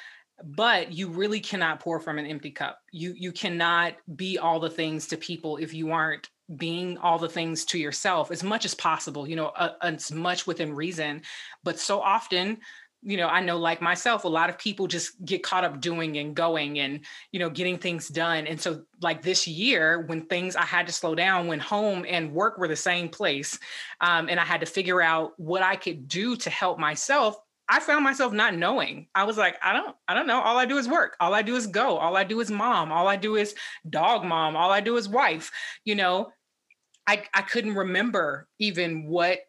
but 0.43 0.91
you 0.91 1.09
really 1.09 1.39
cannot 1.39 1.79
pour 1.79 1.99
from 1.99 2.17
an 2.17 2.25
empty 2.25 2.51
cup. 2.51 2.79
You 2.91 3.13
you 3.15 3.31
cannot 3.31 3.93
be 4.15 4.39
all 4.39 4.59
the 4.59 4.69
things 4.69 5.07
to 5.07 5.17
people 5.17 5.57
if 5.57 5.73
you 5.73 5.91
aren't 5.91 6.29
being 6.57 6.97
all 6.97 7.17
the 7.17 7.29
things 7.29 7.63
to 7.63 7.77
yourself 7.77 8.31
as 8.31 8.43
much 8.43 8.65
as 8.65 8.73
possible. 8.73 9.27
You 9.27 9.35
know, 9.35 9.47
uh, 9.47 9.73
as 9.81 10.11
much 10.11 10.47
within 10.47 10.73
reason. 10.73 11.21
But 11.63 11.79
so 11.79 12.01
often 12.01 12.57
you 13.03 13.17
know, 13.17 13.27
I 13.27 13.41
know 13.41 13.57
like 13.57 13.81
myself, 13.81 14.25
a 14.25 14.27
lot 14.27 14.49
of 14.49 14.57
people 14.57 14.85
just 14.85 15.23
get 15.25 15.41
caught 15.41 15.63
up 15.63 15.81
doing 15.81 16.17
and 16.17 16.35
going 16.35 16.79
and, 16.79 17.01
you 17.31 17.39
know, 17.39 17.49
getting 17.49 17.77
things 17.77 18.07
done. 18.07 18.45
And 18.45 18.61
so, 18.61 18.83
like 19.01 19.21
this 19.23 19.47
year, 19.47 20.01
when 20.05 20.21
things 20.27 20.55
I 20.55 20.65
had 20.65 20.85
to 20.87 20.93
slow 20.93 21.15
down, 21.15 21.47
when 21.47 21.59
home 21.59 22.05
and 22.07 22.31
work 22.31 22.57
were 22.57 22.67
the 22.67 22.75
same 22.75 23.09
place, 23.09 23.57
um, 24.01 24.29
and 24.29 24.39
I 24.39 24.45
had 24.45 24.59
to 24.61 24.67
figure 24.67 25.01
out 25.01 25.33
what 25.37 25.63
I 25.63 25.75
could 25.75 26.07
do 26.07 26.35
to 26.37 26.49
help 26.49 26.77
myself, 26.77 27.37
I 27.67 27.79
found 27.79 28.03
myself 28.03 28.33
not 28.33 28.55
knowing. 28.55 29.07
I 29.15 29.23
was 29.23 29.37
like, 29.37 29.55
I 29.63 29.73
don't, 29.73 29.95
I 30.07 30.13
don't 30.13 30.27
know. 30.27 30.41
All 30.41 30.57
I 30.57 30.65
do 30.65 30.77
is 30.77 30.87
work. 30.87 31.15
All 31.19 31.33
I 31.33 31.41
do 31.41 31.55
is 31.55 31.67
go. 31.67 31.97
All 31.97 32.17
I 32.17 32.23
do 32.23 32.39
is 32.39 32.51
mom. 32.51 32.91
All 32.91 33.07
I 33.07 33.15
do 33.15 33.35
is 33.35 33.55
dog 33.89 34.23
mom. 34.25 34.55
All 34.55 34.71
I 34.71 34.81
do 34.81 34.97
is 34.97 35.07
wife. 35.07 35.51
You 35.85 35.95
know, 35.95 36.31
I, 37.07 37.23
I 37.33 37.41
couldn't 37.41 37.75
remember 37.75 38.47
even 38.59 39.07
what 39.07 39.39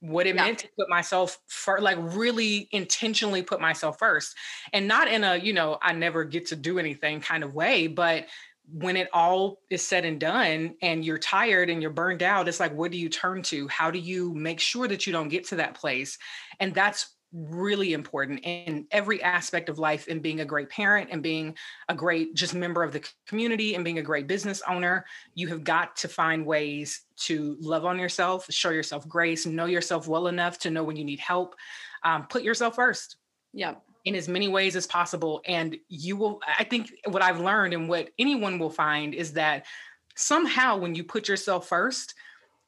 what 0.00 0.26
it 0.26 0.36
yeah. 0.36 0.44
meant 0.44 0.58
to 0.60 0.68
put 0.78 0.88
myself 0.88 1.38
first, 1.46 1.82
like 1.82 1.96
really 1.98 2.68
intentionally 2.72 3.42
put 3.42 3.60
myself 3.60 3.98
first 3.98 4.36
and 4.72 4.86
not 4.86 5.08
in 5.08 5.24
a 5.24 5.36
you 5.36 5.52
know 5.52 5.78
i 5.82 5.92
never 5.92 6.24
get 6.24 6.46
to 6.46 6.56
do 6.56 6.78
anything 6.78 7.20
kind 7.20 7.42
of 7.42 7.54
way 7.54 7.86
but 7.86 8.26
when 8.70 8.96
it 8.96 9.08
all 9.12 9.58
is 9.70 9.84
said 9.84 10.04
and 10.04 10.20
done 10.20 10.74
and 10.82 11.04
you're 11.04 11.18
tired 11.18 11.70
and 11.70 11.82
you're 11.82 11.90
burned 11.90 12.22
out 12.22 12.46
it's 12.46 12.60
like 12.60 12.74
what 12.74 12.92
do 12.92 12.98
you 12.98 13.08
turn 13.08 13.42
to 13.42 13.66
how 13.68 13.90
do 13.90 13.98
you 13.98 14.32
make 14.34 14.60
sure 14.60 14.86
that 14.86 15.06
you 15.06 15.12
don't 15.12 15.30
get 15.30 15.46
to 15.46 15.56
that 15.56 15.74
place 15.74 16.18
and 16.60 16.74
that's 16.74 17.16
really 17.32 17.92
important 17.92 18.40
in 18.42 18.86
every 18.90 19.22
aspect 19.22 19.68
of 19.68 19.78
life 19.78 20.08
in 20.08 20.20
being 20.20 20.40
a 20.40 20.44
great 20.44 20.70
parent 20.70 21.10
and 21.12 21.22
being 21.22 21.54
a 21.88 21.94
great 21.94 22.34
just 22.34 22.54
member 22.54 22.82
of 22.82 22.92
the 22.92 23.06
community 23.26 23.74
and 23.74 23.84
being 23.84 23.98
a 23.98 24.02
great 24.02 24.26
business 24.26 24.62
owner. 24.68 25.04
You 25.34 25.48
have 25.48 25.62
got 25.62 25.96
to 25.96 26.08
find 26.08 26.46
ways 26.46 27.02
to 27.16 27.56
love 27.60 27.84
on 27.84 27.98
yourself 27.98 28.46
show 28.50 28.70
yourself 28.70 29.08
grace 29.08 29.44
know 29.44 29.66
yourself 29.66 30.06
well 30.06 30.28
enough 30.28 30.58
to 30.60 30.70
know 30.70 30.84
when 30.84 30.96
you 30.96 31.04
need 31.04 31.20
help. 31.20 31.56
Um, 32.04 32.26
put 32.28 32.42
yourself 32.42 32.76
first 32.76 33.16
yeah. 33.52 33.74
in 34.04 34.14
as 34.14 34.28
many 34.28 34.48
ways 34.48 34.76
as 34.76 34.86
possible 34.86 35.42
and 35.46 35.76
you 35.88 36.16
will 36.16 36.40
i 36.58 36.64
think 36.64 36.92
what 37.06 37.22
i've 37.22 37.40
learned 37.40 37.74
and 37.74 37.88
what 37.88 38.10
anyone 38.18 38.58
will 38.58 38.70
find 38.70 39.14
is 39.14 39.32
that 39.32 39.66
somehow 40.14 40.76
when 40.76 40.94
you 40.94 41.02
put 41.02 41.28
yourself 41.28 41.68
first 41.68 42.14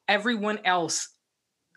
everyone 0.09 0.59
else 0.65 1.11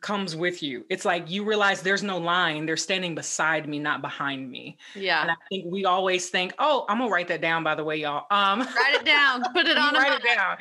comes 0.03 0.35
with 0.35 0.61
you. 0.61 0.85
It's 0.89 1.05
like 1.05 1.31
you 1.31 1.43
realize 1.43 1.81
there's 1.81 2.03
no 2.03 2.17
line. 2.19 2.65
They're 2.65 2.77
standing 2.77 3.15
beside 3.15 3.67
me, 3.67 3.79
not 3.79 4.01
behind 4.01 4.51
me. 4.51 4.77
Yeah. 4.93 5.21
And 5.21 5.31
I 5.31 5.35
think 5.49 5.65
we 5.71 5.85
always 5.85 6.29
think, 6.29 6.53
oh, 6.59 6.85
I'm 6.89 6.99
gonna 6.99 7.09
write 7.09 7.29
that 7.29 7.41
down 7.41 7.63
by 7.63 7.73
the 7.73 7.83
way, 7.83 7.97
y'all. 7.97 8.27
Um 8.29 8.59
write 8.59 8.93
it 8.93 9.05
down, 9.05 9.41
put 9.53 9.65
it 9.65 9.77
on 9.77 9.95
write 9.95 10.13
it 10.13 10.23
down. 10.23 10.57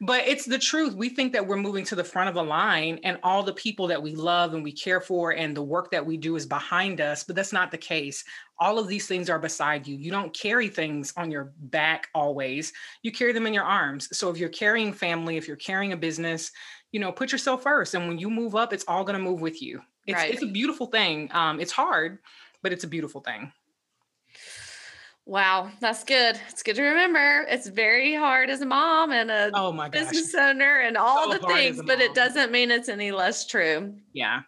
But 0.00 0.26
it's 0.26 0.46
the 0.46 0.58
truth. 0.58 0.94
We 0.94 1.10
think 1.10 1.32
that 1.34 1.46
we're 1.46 1.56
moving 1.56 1.84
to 1.84 1.94
the 1.94 2.02
front 2.02 2.30
of 2.30 2.36
a 2.36 2.42
line 2.42 2.98
and 3.04 3.18
all 3.22 3.42
the 3.42 3.52
people 3.52 3.86
that 3.88 4.02
we 4.02 4.16
love 4.16 4.54
and 4.54 4.64
we 4.64 4.72
care 4.72 5.00
for 5.00 5.32
and 5.32 5.56
the 5.56 5.62
work 5.62 5.90
that 5.92 6.04
we 6.04 6.16
do 6.16 6.34
is 6.34 6.46
behind 6.46 7.00
us, 7.00 7.22
but 7.22 7.36
that's 7.36 7.52
not 7.52 7.70
the 7.70 7.78
case. 7.78 8.24
All 8.58 8.78
of 8.78 8.88
these 8.88 9.06
things 9.06 9.28
are 9.28 9.38
beside 9.38 9.86
you. 9.86 9.96
You 9.96 10.10
don't 10.10 10.32
carry 10.32 10.68
things 10.68 11.12
on 11.18 11.30
your 11.30 11.52
back 11.58 12.08
always. 12.14 12.72
You 13.02 13.12
carry 13.12 13.32
them 13.32 13.46
in 13.46 13.52
your 13.52 13.64
arms. 13.64 14.16
So 14.16 14.30
if 14.30 14.38
you're 14.38 14.48
carrying 14.48 14.94
family, 14.94 15.36
if 15.36 15.46
you're 15.46 15.58
carrying 15.58 15.92
a 15.92 15.96
business, 15.96 16.52
you 16.92 17.00
know, 17.00 17.12
put 17.12 17.32
yourself 17.32 17.62
first. 17.62 17.94
And 17.94 18.08
when 18.08 18.18
you 18.18 18.30
move 18.30 18.54
up, 18.54 18.72
it's 18.72 18.84
all 18.88 19.04
going 19.04 19.18
to 19.18 19.22
move 19.22 19.40
with 19.40 19.62
you. 19.62 19.82
It's, 20.06 20.16
right. 20.16 20.32
it's 20.32 20.42
a 20.42 20.46
beautiful 20.46 20.86
thing. 20.86 21.28
Um, 21.32 21.60
it's 21.60 21.72
hard, 21.72 22.18
but 22.62 22.72
it's 22.72 22.84
a 22.84 22.88
beautiful 22.88 23.20
thing. 23.20 23.52
Wow, 25.24 25.70
that's 25.80 26.04
good. 26.04 26.40
It's 26.50 26.62
good 26.62 26.76
to 26.76 26.82
remember. 26.82 27.44
It's 27.48 27.66
very 27.66 28.14
hard 28.14 28.48
as 28.48 28.60
a 28.60 28.66
mom 28.66 29.10
and 29.10 29.28
a 29.28 29.50
oh 29.54 29.72
my 29.72 29.88
business 29.88 30.32
owner 30.36 30.78
and 30.78 30.96
all 30.96 31.32
so 31.32 31.38
the 31.38 31.46
things, 31.48 31.82
but 31.84 32.00
it 32.00 32.14
doesn't 32.14 32.52
mean 32.52 32.70
it's 32.70 32.88
any 32.88 33.10
less 33.10 33.44
true. 33.44 33.92
Yeah. 34.12 34.42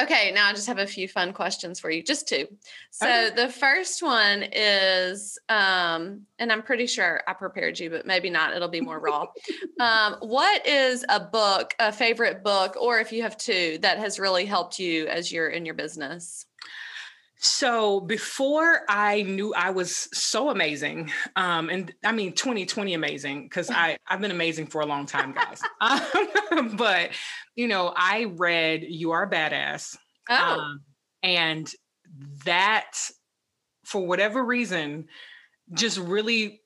Okay, 0.00 0.32
now 0.34 0.48
I 0.48 0.52
just 0.52 0.66
have 0.66 0.78
a 0.78 0.86
few 0.86 1.06
fun 1.06 1.32
questions 1.32 1.78
for 1.78 1.88
you, 1.88 2.02
just 2.02 2.28
two. 2.28 2.48
So 2.90 3.06
okay. 3.06 3.30
the 3.34 3.48
first 3.48 4.02
one 4.02 4.44
is, 4.52 5.38
um, 5.48 6.22
and 6.40 6.50
I'm 6.50 6.62
pretty 6.62 6.88
sure 6.88 7.22
I 7.28 7.32
prepared 7.32 7.78
you, 7.78 7.88
but 7.88 8.04
maybe 8.04 8.28
not. 8.28 8.54
It'll 8.56 8.68
be 8.68 8.80
more 8.80 8.98
raw. 8.98 9.26
um, 9.80 10.16
what 10.20 10.66
is 10.66 11.04
a 11.08 11.20
book, 11.20 11.74
a 11.78 11.92
favorite 11.92 12.42
book, 12.42 12.76
or 12.80 12.98
if 12.98 13.12
you 13.12 13.22
have 13.22 13.36
two, 13.36 13.78
that 13.82 13.98
has 13.98 14.18
really 14.18 14.46
helped 14.46 14.80
you 14.80 15.06
as 15.06 15.30
you're 15.30 15.48
in 15.48 15.64
your 15.64 15.74
business? 15.74 16.47
So 17.40 18.00
before 18.00 18.80
I 18.88 19.22
knew 19.22 19.54
I 19.54 19.70
was 19.70 20.08
so 20.12 20.50
amazing, 20.50 21.12
um, 21.36 21.70
and 21.70 21.92
I 22.04 22.10
mean 22.10 22.32
2020 22.32 22.94
amazing 22.94 23.44
because 23.44 23.70
I 23.70 23.96
I've 24.08 24.20
been 24.20 24.32
amazing 24.32 24.66
for 24.66 24.80
a 24.80 24.86
long 24.86 25.06
time, 25.06 25.32
guys. 25.32 25.62
um, 25.80 26.74
but 26.76 27.10
you 27.54 27.68
know, 27.68 27.92
I 27.96 28.24
read 28.36 28.84
"You 28.88 29.12
Are 29.12 29.22
a 29.22 29.30
Badass," 29.30 29.96
oh. 30.28 30.34
um, 30.34 30.80
and 31.22 31.72
that, 32.44 32.92
for 33.84 34.04
whatever 34.04 34.44
reason, 34.44 35.06
just 35.74 35.98
really 35.98 36.62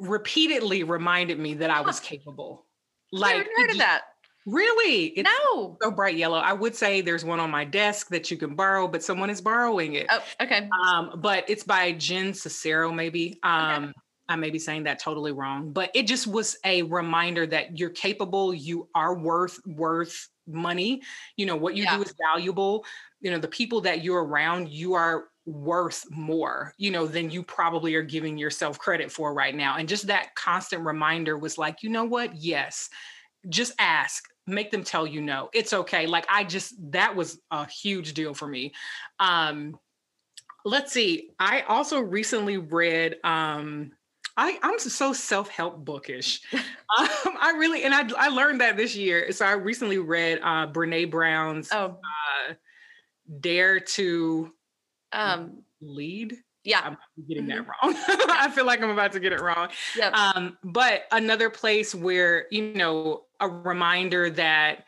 repeatedly 0.00 0.82
reminded 0.82 1.38
me 1.38 1.54
that 1.54 1.70
I 1.70 1.82
was 1.82 2.00
capable. 2.00 2.66
Like, 3.12 3.46
heard 3.56 3.70
of 3.70 3.78
that. 3.78 4.02
Really? 4.46 5.06
It's 5.06 5.28
no. 5.28 5.76
So 5.82 5.90
bright 5.90 6.16
yellow. 6.16 6.38
I 6.38 6.52
would 6.52 6.74
say 6.74 7.00
there's 7.00 7.24
one 7.24 7.40
on 7.40 7.50
my 7.50 7.64
desk 7.64 8.08
that 8.08 8.30
you 8.30 8.36
can 8.36 8.54
borrow, 8.54 8.88
but 8.88 9.02
someone 9.02 9.30
is 9.30 9.40
borrowing 9.40 9.94
it. 9.94 10.06
Oh, 10.10 10.22
okay. 10.42 10.68
Um, 10.86 11.18
but 11.18 11.44
it's 11.48 11.64
by 11.64 11.92
Jen 11.92 12.32
Cicero, 12.32 12.90
maybe. 12.90 13.38
Um, 13.42 13.84
okay. 13.84 13.92
I 14.28 14.36
may 14.36 14.50
be 14.50 14.58
saying 14.60 14.84
that 14.84 15.00
totally 15.00 15.32
wrong, 15.32 15.72
but 15.72 15.90
it 15.92 16.06
just 16.06 16.26
was 16.26 16.56
a 16.64 16.82
reminder 16.82 17.46
that 17.48 17.78
you're 17.78 17.90
capable, 17.90 18.54
you 18.54 18.88
are 18.94 19.18
worth 19.18 19.58
worth 19.66 20.28
money. 20.46 21.02
You 21.36 21.46
know, 21.46 21.56
what 21.56 21.74
you 21.74 21.82
yeah. 21.82 21.96
do 21.96 22.02
is 22.02 22.14
valuable. 22.32 22.84
You 23.20 23.32
know, 23.32 23.38
the 23.38 23.48
people 23.48 23.80
that 23.82 24.04
you're 24.04 24.24
around, 24.24 24.70
you 24.70 24.94
are 24.94 25.24
worth 25.46 26.04
more, 26.10 26.72
you 26.78 26.92
know, 26.92 27.06
than 27.06 27.30
you 27.30 27.42
probably 27.42 27.94
are 27.96 28.02
giving 28.02 28.38
yourself 28.38 28.78
credit 28.78 29.10
for 29.10 29.34
right 29.34 29.54
now. 29.54 29.76
And 29.76 29.88
just 29.88 30.06
that 30.06 30.34
constant 30.36 30.84
reminder 30.84 31.36
was 31.36 31.58
like, 31.58 31.82
you 31.82 31.90
know 31.90 32.04
what? 32.04 32.36
Yes 32.36 32.88
just 33.48 33.72
ask 33.78 34.24
make 34.46 34.70
them 34.70 34.82
tell 34.82 35.06
you 35.06 35.20
no 35.20 35.48
it's 35.52 35.72
okay 35.72 36.06
like 36.06 36.26
i 36.28 36.44
just 36.44 36.74
that 36.92 37.14
was 37.14 37.40
a 37.50 37.66
huge 37.66 38.14
deal 38.14 38.34
for 38.34 38.46
me 38.46 38.72
um 39.18 39.78
let's 40.64 40.92
see 40.92 41.30
i 41.38 41.60
also 41.62 42.00
recently 42.00 42.58
read 42.58 43.16
um 43.24 43.92
I, 44.36 44.58
I'm 44.62 44.78
so 44.78 45.12
self-help 45.12 45.84
bookish. 45.84 46.40
um, 46.52 46.62
I 46.98 47.54
really, 47.58 47.82
and 47.84 47.92
I, 47.92 48.08
I 48.16 48.28
learned 48.28 48.62
that 48.62 48.74
this 48.74 48.96
year. 48.96 49.32
So 49.32 49.44
I 49.44 49.52
recently 49.52 49.98
read 49.98 50.38
uh, 50.42 50.66
Brene 50.66 51.10
Brown's 51.10 51.68
oh. 51.72 51.98
uh, 52.48 52.54
Dare 53.40 53.80
to 53.80 54.50
um, 55.12 55.62
Lead. 55.82 56.38
Yeah. 56.64 56.80
I'm 56.84 56.96
getting 57.28 57.46
mm-hmm. 57.46 57.64
that 57.64 57.66
wrong. 57.82 57.94
I 58.30 58.50
feel 58.50 58.66
like 58.66 58.82
I'm 58.82 58.90
about 58.90 59.12
to 59.12 59.20
get 59.20 59.32
it 59.32 59.40
wrong. 59.40 59.68
Yep. 59.96 60.12
Um, 60.12 60.58
but 60.62 61.04
another 61.10 61.50
place 61.50 61.94
where, 61.94 62.46
you 62.50 62.74
know, 62.74 63.22
a 63.40 63.48
reminder 63.48 64.30
that 64.30 64.84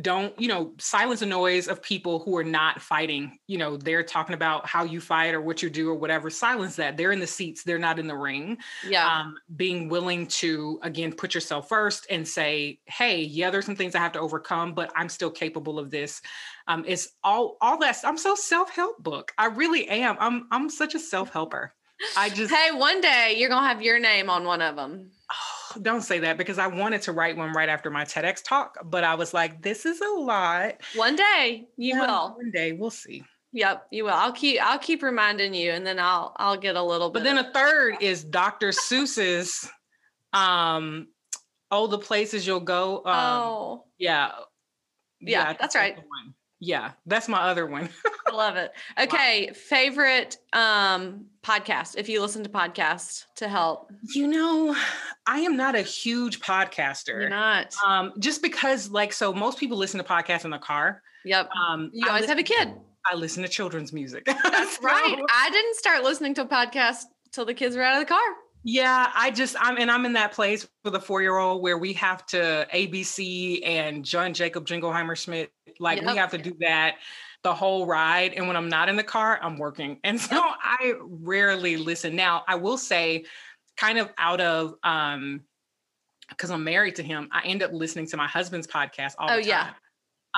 don't 0.00 0.38
you 0.40 0.48
know 0.48 0.72
silence 0.78 1.20
the 1.20 1.26
noise 1.26 1.66
of 1.66 1.82
people 1.82 2.20
who 2.20 2.36
are 2.36 2.44
not 2.44 2.80
fighting. 2.80 3.38
You 3.46 3.58
know 3.58 3.76
they're 3.76 4.02
talking 4.02 4.34
about 4.34 4.66
how 4.66 4.84
you 4.84 5.00
fight 5.00 5.34
or 5.34 5.40
what 5.40 5.62
you 5.62 5.70
do 5.70 5.88
or 5.88 5.94
whatever. 5.94 6.30
Silence 6.30 6.76
that. 6.76 6.96
They're 6.96 7.12
in 7.12 7.20
the 7.20 7.26
seats. 7.26 7.64
They're 7.64 7.78
not 7.78 7.98
in 7.98 8.06
the 8.06 8.16
ring. 8.16 8.58
Yeah. 8.86 9.06
Um, 9.06 9.36
being 9.56 9.88
willing 9.88 10.26
to 10.28 10.78
again 10.82 11.12
put 11.12 11.34
yourself 11.34 11.68
first 11.68 12.06
and 12.10 12.26
say 12.26 12.78
hey 12.86 13.22
yeah 13.22 13.50
there's 13.50 13.66
some 13.66 13.76
things 13.76 13.94
i 13.94 13.98
have 13.98 14.12
to 14.12 14.20
overcome 14.20 14.74
but 14.74 14.92
i'm 14.94 15.08
still 15.08 15.30
capable 15.30 15.78
of 15.78 15.90
this. 15.90 16.22
Um 16.66 16.84
it's 16.86 17.08
all 17.24 17.56
all 17.60 17.78
that 17.78 17.96
i'm 18.04 18.18
so 18.18 18.34
self-help 18.34 19.02
book. 19.02 19.32
I 19.38 19.46
really 19.46 19.88
am. 19.88 20.16
I'm 20.20 20.46
i'm 20.50 20.70
such 20.70 20.94
a 20.94 20.98
self-helper. 20.98 21.72
I 22.16 22.28
just 22.28 22.52
hey 22.52 22.70
one 22.72 23.00
day 23.00 23.34
you're 23.36 23.48
gonna 23.48 23.66
have 23.66 23.82
your 23.82 23.98
name 23.98 24.30
on 24.30 24.44
one 24.44 24.62
of 24.62 24.76
them 24.76 25.10
don't 25.82 26.02
say 26.02 26.20
that 26.20 26.36
because 26.36 26.58
I 26.58 26.66
wanted 26.66 27.02
to 27.02 27.12
write 27.12 27.36
one 27.36 27.52
right 27.52 27.68
after 27.68 27.90
my 27.90 28.04
TEDx 28.04 28.42
talk, 28.44 28.78
but 28.84 29.04
I 29.04 29.14
was 29.14 29.32
like, 29.34 29.62
this 29.62 29.86
is 29.86 30.00
a 30.00 30.20
lot. 30.20 30.74
One 30.94 31.16
day 31.16 31.68
you 31.76 31.94
yeah, 31.94 32.00
will. 32.00 32.36
One 32.36 32.50
day 32.50 32.72
we'll 32.72 32.90
see. 32.90 33.24
Yep, 33.52 33.86
you 33.90 34.04
will. 34.04 34.12
I'll 34.12 34.32
keep 34.32 34.60
I'll 34.60 34.78
keep 34.78 35.02
reminding 35.02 35.54
you 35.54 35.70
and 35.70 35.86
then 35.86 35.98
I'll 35.98 36.34
I'll 36.36 36.56
get 36.56 36.76
a 36.76 36.82
little 36.82 37.10
bit. 37.10 37.20
But 37.20 37.24
then 37.24 37.38
a 37.38 37.52
third 37.52 37.96
is 38.00 38.24
Dr. 38.24 38.68
Seuss's 38.68 39.68
um 40.32 41.08
oh 41.70 41.86
the 41.86 41.98
places 41.98 42.46
you'll 42.46 42.60
go. 42.60 42.98
Um, 42.98 43.04
oh. 43.06 43.84
Yeah. 43.98 44.32
Yeah, 45.20 45.48
yeah 45.48 45.52
that's 45.54 45.74
right. 45.74 45.96
Yeah, 46.60 46.92
that's 47.06 47.28
my 47.28 47.38
other 47.38 47.66
one. 47.66 47.88
I 48.26 48.34
love 48.34 48.56
it. 48.56 48.72
Okay, 48.98 49.46
wow. 49.48 49.54
favorite 49.54 50.38
um 50.52 51.26
podcast 51.42 51.96
if 51.96 52.08
you 52.08 52.20
listen 52.20 52.42
to 52.42 52.50
podcasts 52.50 53.24
to 53.36 53.48
help. 53.48 53.90
You 54.14 54.26
know, 54.26 54.76
I 55.26 55.40
am 55.40 55.56
not 55.56 55.76
a 55.76 55.82
huge 55.82 56.40
podcaster. 56.40 57.20
You're 57.20 57.28
not. 57.28 57.74
Um 57.86 58.12
just 58.18 58.42
because 58.42 58.90
like 58.90 59.12
so 59.12 59.32
most 59.32 59.58
people 59.58 59.78
listen 59.78 59.98
to 59.98 60.04
podcasts 60.04 60.44
in 60.44 60.50
the 60.50 60.58
car. 60.58 61.02
Yep. 61.24 61.48
Um 61.50 61.90
you 61.92 62.06
always 62.08 62.22
listen, 62.22 62.36
have 62.36 62.44
a 62.44 62.48
kid. 62.48 62.74
I 63.10 63.14
listen 63.14 63.42
to 63.42 63.48
children's 63.48 63.92
music. 63.92 64.24
That's 64.26 64.76
so, 64.76 64.82
right. 64.82 65.16
I 65.30 65.50
didn't 65.50 65.76
start 65.76 66.02
listening 66.02 66.34
to 66.34 66.42
a 66.42 66.46
podcast 66.46 67.04
till 67.32 67.44
the 67.44 67.54
kids 67.54 67.76
were 67.76 67.82
out 67.82 67.94
of 67.94 68.00
the 68.00 68.12
car. 68.12 68.20
Yeah, 68.64 69.10
I 69.14 69.30
just 69.30 69.56
I'm 69.58 69.78
and 69.78 69.90
I'm 69.90 70.04
in 70.04 70.12
that 70.14 70.32
place 70.32 70.68
with 70.84 70.94
a 70.94 71.00
four 71.00 71.22
year 71.22 71.36
old 71.38 71.62
where 71.62 71.78
we 71.78 71.92
have 71.94 72.26
to 72.26 72.66
ABC 72.74 73.66
and 73.66 74.04
John 74.04 74.34
Jacob 74.34 74.66
Jingleheimer 74.66 75.16
Schmidt. 75.16 75.52
Like 75.78 76.02
yep. 76.02 76.10
we 76.10 76.16
have 76.16 76.30
to 76.32 76.38
do 76.38 76.54
that 76.60 76.96
the 77.44 77.54
whole 77.54 77.86
ride. 77.86 78.34
And 78.34 78.46
when 78.46 78.56
I'm 78.56 78.68
not 78.68 78.88
in 78.88 78.96
the 78.96 79.04
car, 79.04 79.38
I'm 79.42 79.56
working. 79.58 79.98
And 80.04 80.20
so 80.20 80.36
I 80.38 80.94
rarely 81.00 81.76
listen. 81.76 82.16
Now 82.16 82.44
I 82.48 82.56
will 82.56 82.78
say, 82.78 83.24
kind 83.76 83.98
of 83.98 84.10
out 84.18 84.40
of 84.40 84.74
um 84.82 85.42
because 86.28 86.50
I'm 86.50 86.64
married 86.64 86.96
to 86.96 87.02
him, 87.02 87.28
I 87.32 87.46
end 87.46 87.62
up 87.62 87.72
listening 87.72 88.06
to 88.08 88.16
my 88.16 88.26
husband's 88.26 88.66
podcast 88.66 89.14
all 89.18 89.30
oh, 89.30 89.36
the 89.36 89.42
time. 89.42 89.48
Yeah. 89.48 89.70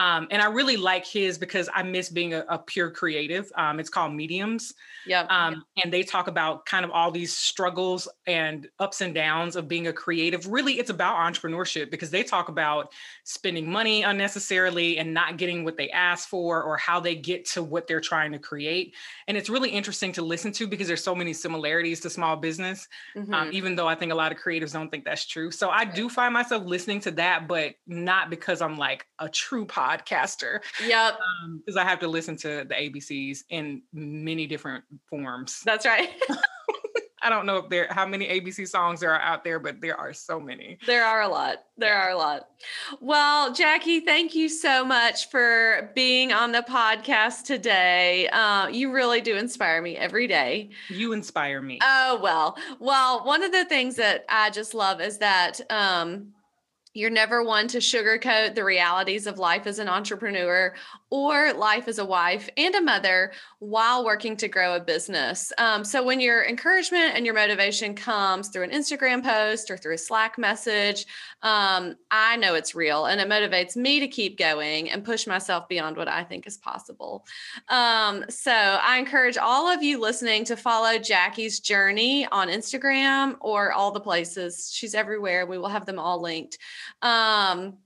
Um, 0.00 0.28
and 0.30 0.40
I 0.40 0.46
really 0.46 0.78
like 0.78 1.06
his 1.06 1.36
because 1.36 1.68
I 1.74 1.82
miss 1.82 2.08
being 2.08 2.32
a, 2.32 2.42
a 2.48 2.58
pure 2.58 2.90
creative. 2.90 3.52
Um, 3.54 3.78
it's 3.78 3.90
called 3.90 4.14
Mediums. 4.14 4.72
Yeah. 5.06 5.26
Um, 5.28 5.62
and 5.82 5.92
they 5.92 6.02
talk 6.02 6.26
about 6.26 6.64
kind 6.64 6.86
of 6.86 6.90
all 6.90 7.10
these 7.10 7.36
struggles 7.36 8.08
and 8.26 8.66
ups 8.78 9.02
and 9.02 9.14
downs 9.14 9.56
of 9.56 9.68
being 9.68 9.88
a 9.88 9.92
creative. 9.92 10.46
Really, 10.46 10.78
it's 10.78 10.88
about 10.88 11.16
entrepreneurship 11.16 11.90
because 11.90 12.08
they 12.08 12.22
talk 12.22 12.48
about 12.48 12.92
spending 13.24 13.70
money 13.70 14.02
unnecessarily 14.02 14.96
and 14.96 15.12
not 15.12 15.36
getting 15.36 15.64
what 15.64 15.76
they 15.76 15.90
ask 15.90 16.30
for 16.30 16.62
or 16.62 16.78
how 16.78 16.98
they 16.98 17.14
get 17.14 17.44
to 17.50 17.62
what 17.62 17.86
they're 17.86 18.00
trying 18.00 18.32
to 18.32 18.38
create. 18.38 18.94
And 19.28 19.36
it's 19.36 19.50
really 19.50 19.68
interesting 19.68 20.12
to 20.12 20.22
listen 20.22 20.50
to 20.52 20.66
because 20.66 20.88
there's 20.88 21.04
so 21.04 21.14
many 21.14 21.34
similarities 21.34 22.00
to 22.00 22.10
small 22.10 22.36
business, 22.36 22.88
um, 23.16 23.26
mm-hmm. 23.26 23.50
even 23.52 23.76
though 23.76 23.86
I 23.86 23.96
think 23.96 24.12
a 24.12 24.14
lot 24.14 24.32
of 24.32 24.38
creatives 24.38 24.72
don't 24.72 24.90
think 24.90 25.04
that's 25.04 25.26
true. 25.26 25.50
So 25.50 25.68
I 25.68 25.84
do 25.84 26.08
find 26.08 26.32
myself 26.32 26.64
listening 26.64 27.00
to 27.00 27.10
that, 27.12 27.46
but 27.46 27.74
not 27.86 28.30
because 28.30 28.62
I'm 28.62 28.78
like 28.78 29.04
a 29.18 29.28
true 29.28 29.66
podcaster. 29.98 30.60
Yep. 30.86 31.18
Because 31.64 31.76
um, 31.76 31.86
I 31.86 31.88
have 31.88 31.98
to 32.00 32.08
listen 32.08 32.36
to 32.38 32.64
the 32.68 32.74
ABCs 32.74 33.44
in 33.50 33.82
many 33.92 34.46
different 34.46 34.84
forms. 35.08 35.62
That's 35.64 35.86
right. 35.86 36.10
I 37.22 37.28
don't 37.28 37.44
know 37.44 37.58
if 37.58 37.68
there 37.68 37.86
how 37.90 38.06
many 38.06 38.26
ABC 38.28 38.66
songs 38.66 39.00
there 39.00 39.12
are 39.12 39.20
out 39.20 39.44
there, 39.44 39.58
but 39.58 39.80
there 39.80 39.96
are 39.96 40.12
so 40.12 40.40
many. 40.40 40.78
There 40.86 41.04
are 41.04 41.22
a 41.22 41.28
lot. 41.28 41.64
There 41.76 41.94
are 41.94 42.10
a 42.10 42.16
lot. 42.16 42.48
Well, 43.00 43.52
Jackie, 43.52 44.00
thank 44.00 44.34
you 44.34 44.48
so 44.48 44.84
much 44.84 45.28
for 45.28 45.90
being 45.94 46.32
on 46.32 46.52
the 46.52 46.62
podcast 46.62 47.44
today. 47.44 48.28
Uh, 48.28 48.68
you 48.68 48.90
really 48.90 49.20
do 49.20 49.36
inspire 49.36 49.82
me 49.82 49.96
every 49.96 50.26
day. 50.26 50.70
You 50.88 51.12
inspire 51.12 51.60
me. 51.60 51.78
Oh 51.82 52.18
well. 52.22 52.56
Well, 52.78 53.24
one 53.24 53.42
of 53.42 53.52
the 53.52 53.66
things 53.66 53.96
that 53.96 54.24
I 54.28 54.50
just 54.50 54.72
love 54.72 55.00
is 55.02 55.18
that 55.18 55.60
um, 55.68 56.32
You're 56.92 57.10
never 57.10 57.44
one 57.44 57.68
to 57.68 57.78
sugarcoat 57.78 58.56
the 58.56 58.64
realities 58.64 59.28
of 59.28 59.38
life 59.38 59.68
as 59.68 59.78
an 59.78 59.88
entrepreneur 59.88 60.74
or 61.08 61.52
life 61.52 61.86
as 61.86 61.98
a 61.98 62.04
wife 62.04 62.50
and 62.56 62.74
a 62.74 62.80
mother 62.80 63.30
while 63.60 64.04
working 64.04 64.36
to 64.38 64.48
grow 64.48 64.74
a 64.74 64.80
business. 64.80 65.52
Um, 65.56 65.84
so, 65.84 66.02
when 66.02 66.18
your 66.18 66.44
encouragement 66.44 67.12
and 67.14 67.24
your 67.24 67.34
motivation 67.36 67.94
comes 67.94 68.48
through 68.48 68.64
an 68.64 68.70
Instagram 68.70 69.22
post 69.22 69.70
or 69.70 69.76
through 69.76 69.94
a 69.94 69.98
Slack 69.98 70.36
message, 70.36 71.06
um, 71.42 71.96
I 72.10 72.36
know 72.36 72.54
it's 72.54 72.74
real 72.74 73.06
and 73.06 73.20
it 73.20 73.28
motivates 73.28 73.76
me 73.76 74.00
to 74.00 74.08
keep 74.08 74.38
going 74.38 74.90
and 74.90 75.04
push 75.04 75.26
myself 75.26 75.68
beyond 75.68 75.96
what 75.96 76.08
I 76.08 76.22
think 76.22 76.46
is 76.46 76.58
possible. 76.58 77.26
Um, 77.68 78.24
so, 78.28 78.52
I 78.52 78.98
encourage 78.98 79.38
all 79.38 79.68
of 79.68 79.82
you 79.82 80.00
listening 80.00 80.44
to 80.46 80.56
follow 80.56 80.98
Jackie's 80.98 81.60
journey 81.60 82.26
on 82.26 82.48
Instagram 82.48 83.36
or 83.40 83.72
all 83.72 83.90
the 83.90 84.00
places. 84.00 84.70
She's 84.72 84.94
everywhere. 84.94 85.46
We 85.46 85.58
will 85.58 85.68
have 85.68 85.86
them 85.86 85.98
all 85.98 86.20
linked. 86.20 86.58
Um, 87.02 87.78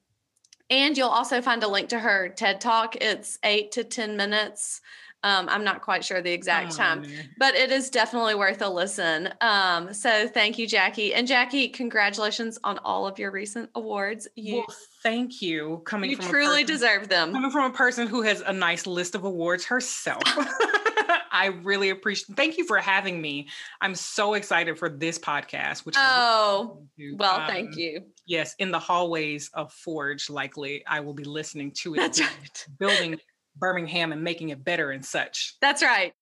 and 0.70 0.96
you'll 0.96 1.08
also 1.08 1.42
find 1.42 1.62
a 1.62 1.68
link 1.68 1.90
to 1.90 1.98
her 1.98 2.28
TED 2.28 2.60
Talk. 2.60 2.96
It's 2.96 3.38
eight 3.44 3.72
to 3.72 3.84
10 3.84 4.16
minutes. 4.16 4.80
Um, 5.24 5.48
I'm 5.48 5.64
not 5.64 5.80
quite 5.80 6.04
sure 6.04 6.20
the 6.20 6.32
exact 6.32 6.74
oh, 6.74 6.76
time, 6.76 7.00
man. 7.00 7.30
but 7.38 7.54
it 7.54 7.72
is 7.72 7.88
definitely 7.88 8.34
worth 8.34 8.60
a 8.60 8.68
listen. 8.68 9.30
Um, 9.40 9.94
so 9.94 10.28
thank 10.28 10.58
you, 10.58 10.66
Jackie. 10.66 11.14
And 11.14 11.26
Jackie, 11.26 11.68
congratulations 11.68 12.58
on 12.62 12.78
all 12.84 13.06
of 13.06 13.18
your 13.18 13.30
recent 13.30 13.70
awards. 13.74 14.28
You 14.36 14.56
well, 14.56 14.76
thank 15.02 15.40
you. 15.40 15.80
Coming 15.86 16.10
you 16.10 16.18
truly 16.18 16.64
person, 16.64 16.66
deserve 16.66 17.08
them. 17.08 17.32
Coming 17.32 17.50
from 17.50 17.70
a 17.70 17.74
person 17.74 18.06
who 18.06 18.20
has 18.20 18.42
a 18.42 18.52
nice 18.52 18.86
list 18.86 19.14
of 19.14 19.24
awards 19.24 19.64
herself. 19.64 20.22
I 21.32 21.46
really 21.62 21.88
appreciate. 21.88 22.36
Thank 22.36 22.58
you 22.58 22.66
for 22.66 22.78
having 22.78 23.20
me. 23.20 23.48
I'm 23.80 23.94
so 23.94 24.34
excited 24.34 24.78
for 24.78 24.90
this 24.90 25.18
podcast. 25.18 25.86
Which 25.86 25.96
oh, 25.98 26.82
well, 27.16 27.40
um, 27.40 27.48
thank 27.48 27.76
you. 27.76 28.02
Yes, 28.26 28.54
in 28.58 28.70
the 28.70 28.78
hallways 28.78 29.50
of 29.54 29.72
Forge, 29.72 30.30
likely 30.30 30.84
I 30.86 31.00
will 31.00 31.14
be 31.14 31.24
listening 31.24 31.70
to 31.76 31.94
it. 31.94 31.96
That's 31.96 32.20
right. 32.20 32.66
Building 32.78 33.18
Birmingham 33.56 34.12
and 34.12 34.22
making 34.22 34.50
it 34.50 34.64
better 34.64 34.90
and 34.90 35.04
such. 35.04 35.56
That's 35.60 35.82
right. 35.82 36.12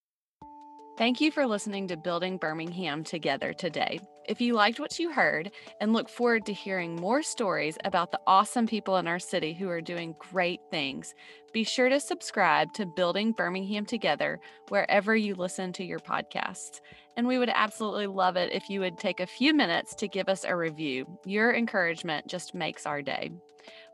Thank 0.98 1.22
you 1.22 1.30
for 1.32 1.46
listening 1.46 1.88
to 1.88 1.96
Building 1.96 2.36
Birmingham 2.36 3.02
together 3.02 3.54
today. 3.54 3.98
If 4.28 4.42
you 4.42 4.52
liked 4.52 4.78
what 4.78 4.98
you 4.98 5.10
heard 5.10 5.50
and 5.80 5.92
look 5.94 6.08
forward 6.08 6.44
to 6.46 6.52
hearing 6.52 6.94
more 6.94 7.22
stories 7.22 7.78
about 7.84 8.12
the 8.12 8.20
awesome 8.26 8.66
people 8.66 8.98
in 8.98 9.08
our 9.08 9.18
city 9.18 9.54
who 9.54 9.70
are 9.70 9.80
doing 9.80 10.14
great 10.18 10.60
things, 10.70 11.14
be 11.52 11.64
sure 11.64 11.88
to 11.88 11.98
subscribe 11.98 12.74
to 12.74 12.84
Building 12.84 13.32
Birmingham 13.32 13.86
Together 13.86 14.38
wherever 14.68 15.16
you 15.16 15.34
listen 15.34 15.72
to 15.72 15.84
your 15.84 15.98
podcasts. 15.98 16.80
And 17.16 17.26
we 17.26 17.38
would 17.38 17.50
absolutely 17.52 18.06
love 18.06 18.36
it 18.36 18.52
if 18.52 18.68
you 18.68 18.80
would 18.80 18.98
take 18.98 19.18
a 19.18 19.26
few 19.26 19.54
minutes 19.54 19.94
to 19.96 20.08
give 20.08 20.28
us 20.28 20.44
a 20.44 20.54
review. 20.54 21.06
Your 21.24 21.54
encouragement 21.54 22.26
just 22.26 22.54
makes 22.54 22.86
our 22.86 23.00
day. 23.00 23.30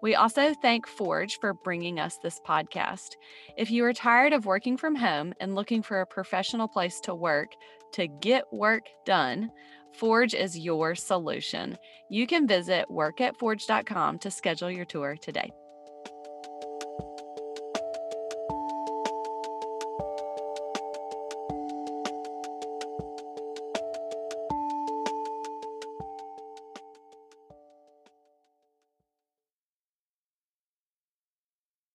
We 0.01 0.15
also 0.15 0.55
thank 0.55 0.87
Forge 0.87 1.39
for 1.41 1.55
bringing 1.55 1.99
us 1.99 2.19
this 2.23 2.41
podcast. 2.47 3.17
If 3.57 3.71
you 3.71 3.85
are 3.85 3.93
tired 3.93 4.33
of 4.33 4.47
working 4.47 4.77
from 4.77 4.95
home 4.95 5.35
and 5.41 5.55
looking 5.55 5.83
for 5.83 6.01
a 6.01 6.07
professional 6.07 6.69
place 6.69 7.01
to 7.01 7.15
work 7.15 7.53
to 7.93 8.07
get 8.07 8.45
work 8.53 8.87
done, 9.05 9.51
Forge 9.95 10.35
is 10.35 10.59
your 10.59 10.95
solution. 10.95 11.77
You 12.11 12.27
can 12.27 12.47
visit 12.47 12.87
workatforge.com 12.91 14.19
to 14.21 14.31
schedule 14.31 14.71
your 14.71 14.85
tour 14.85 15.17
today. 15.21 15.51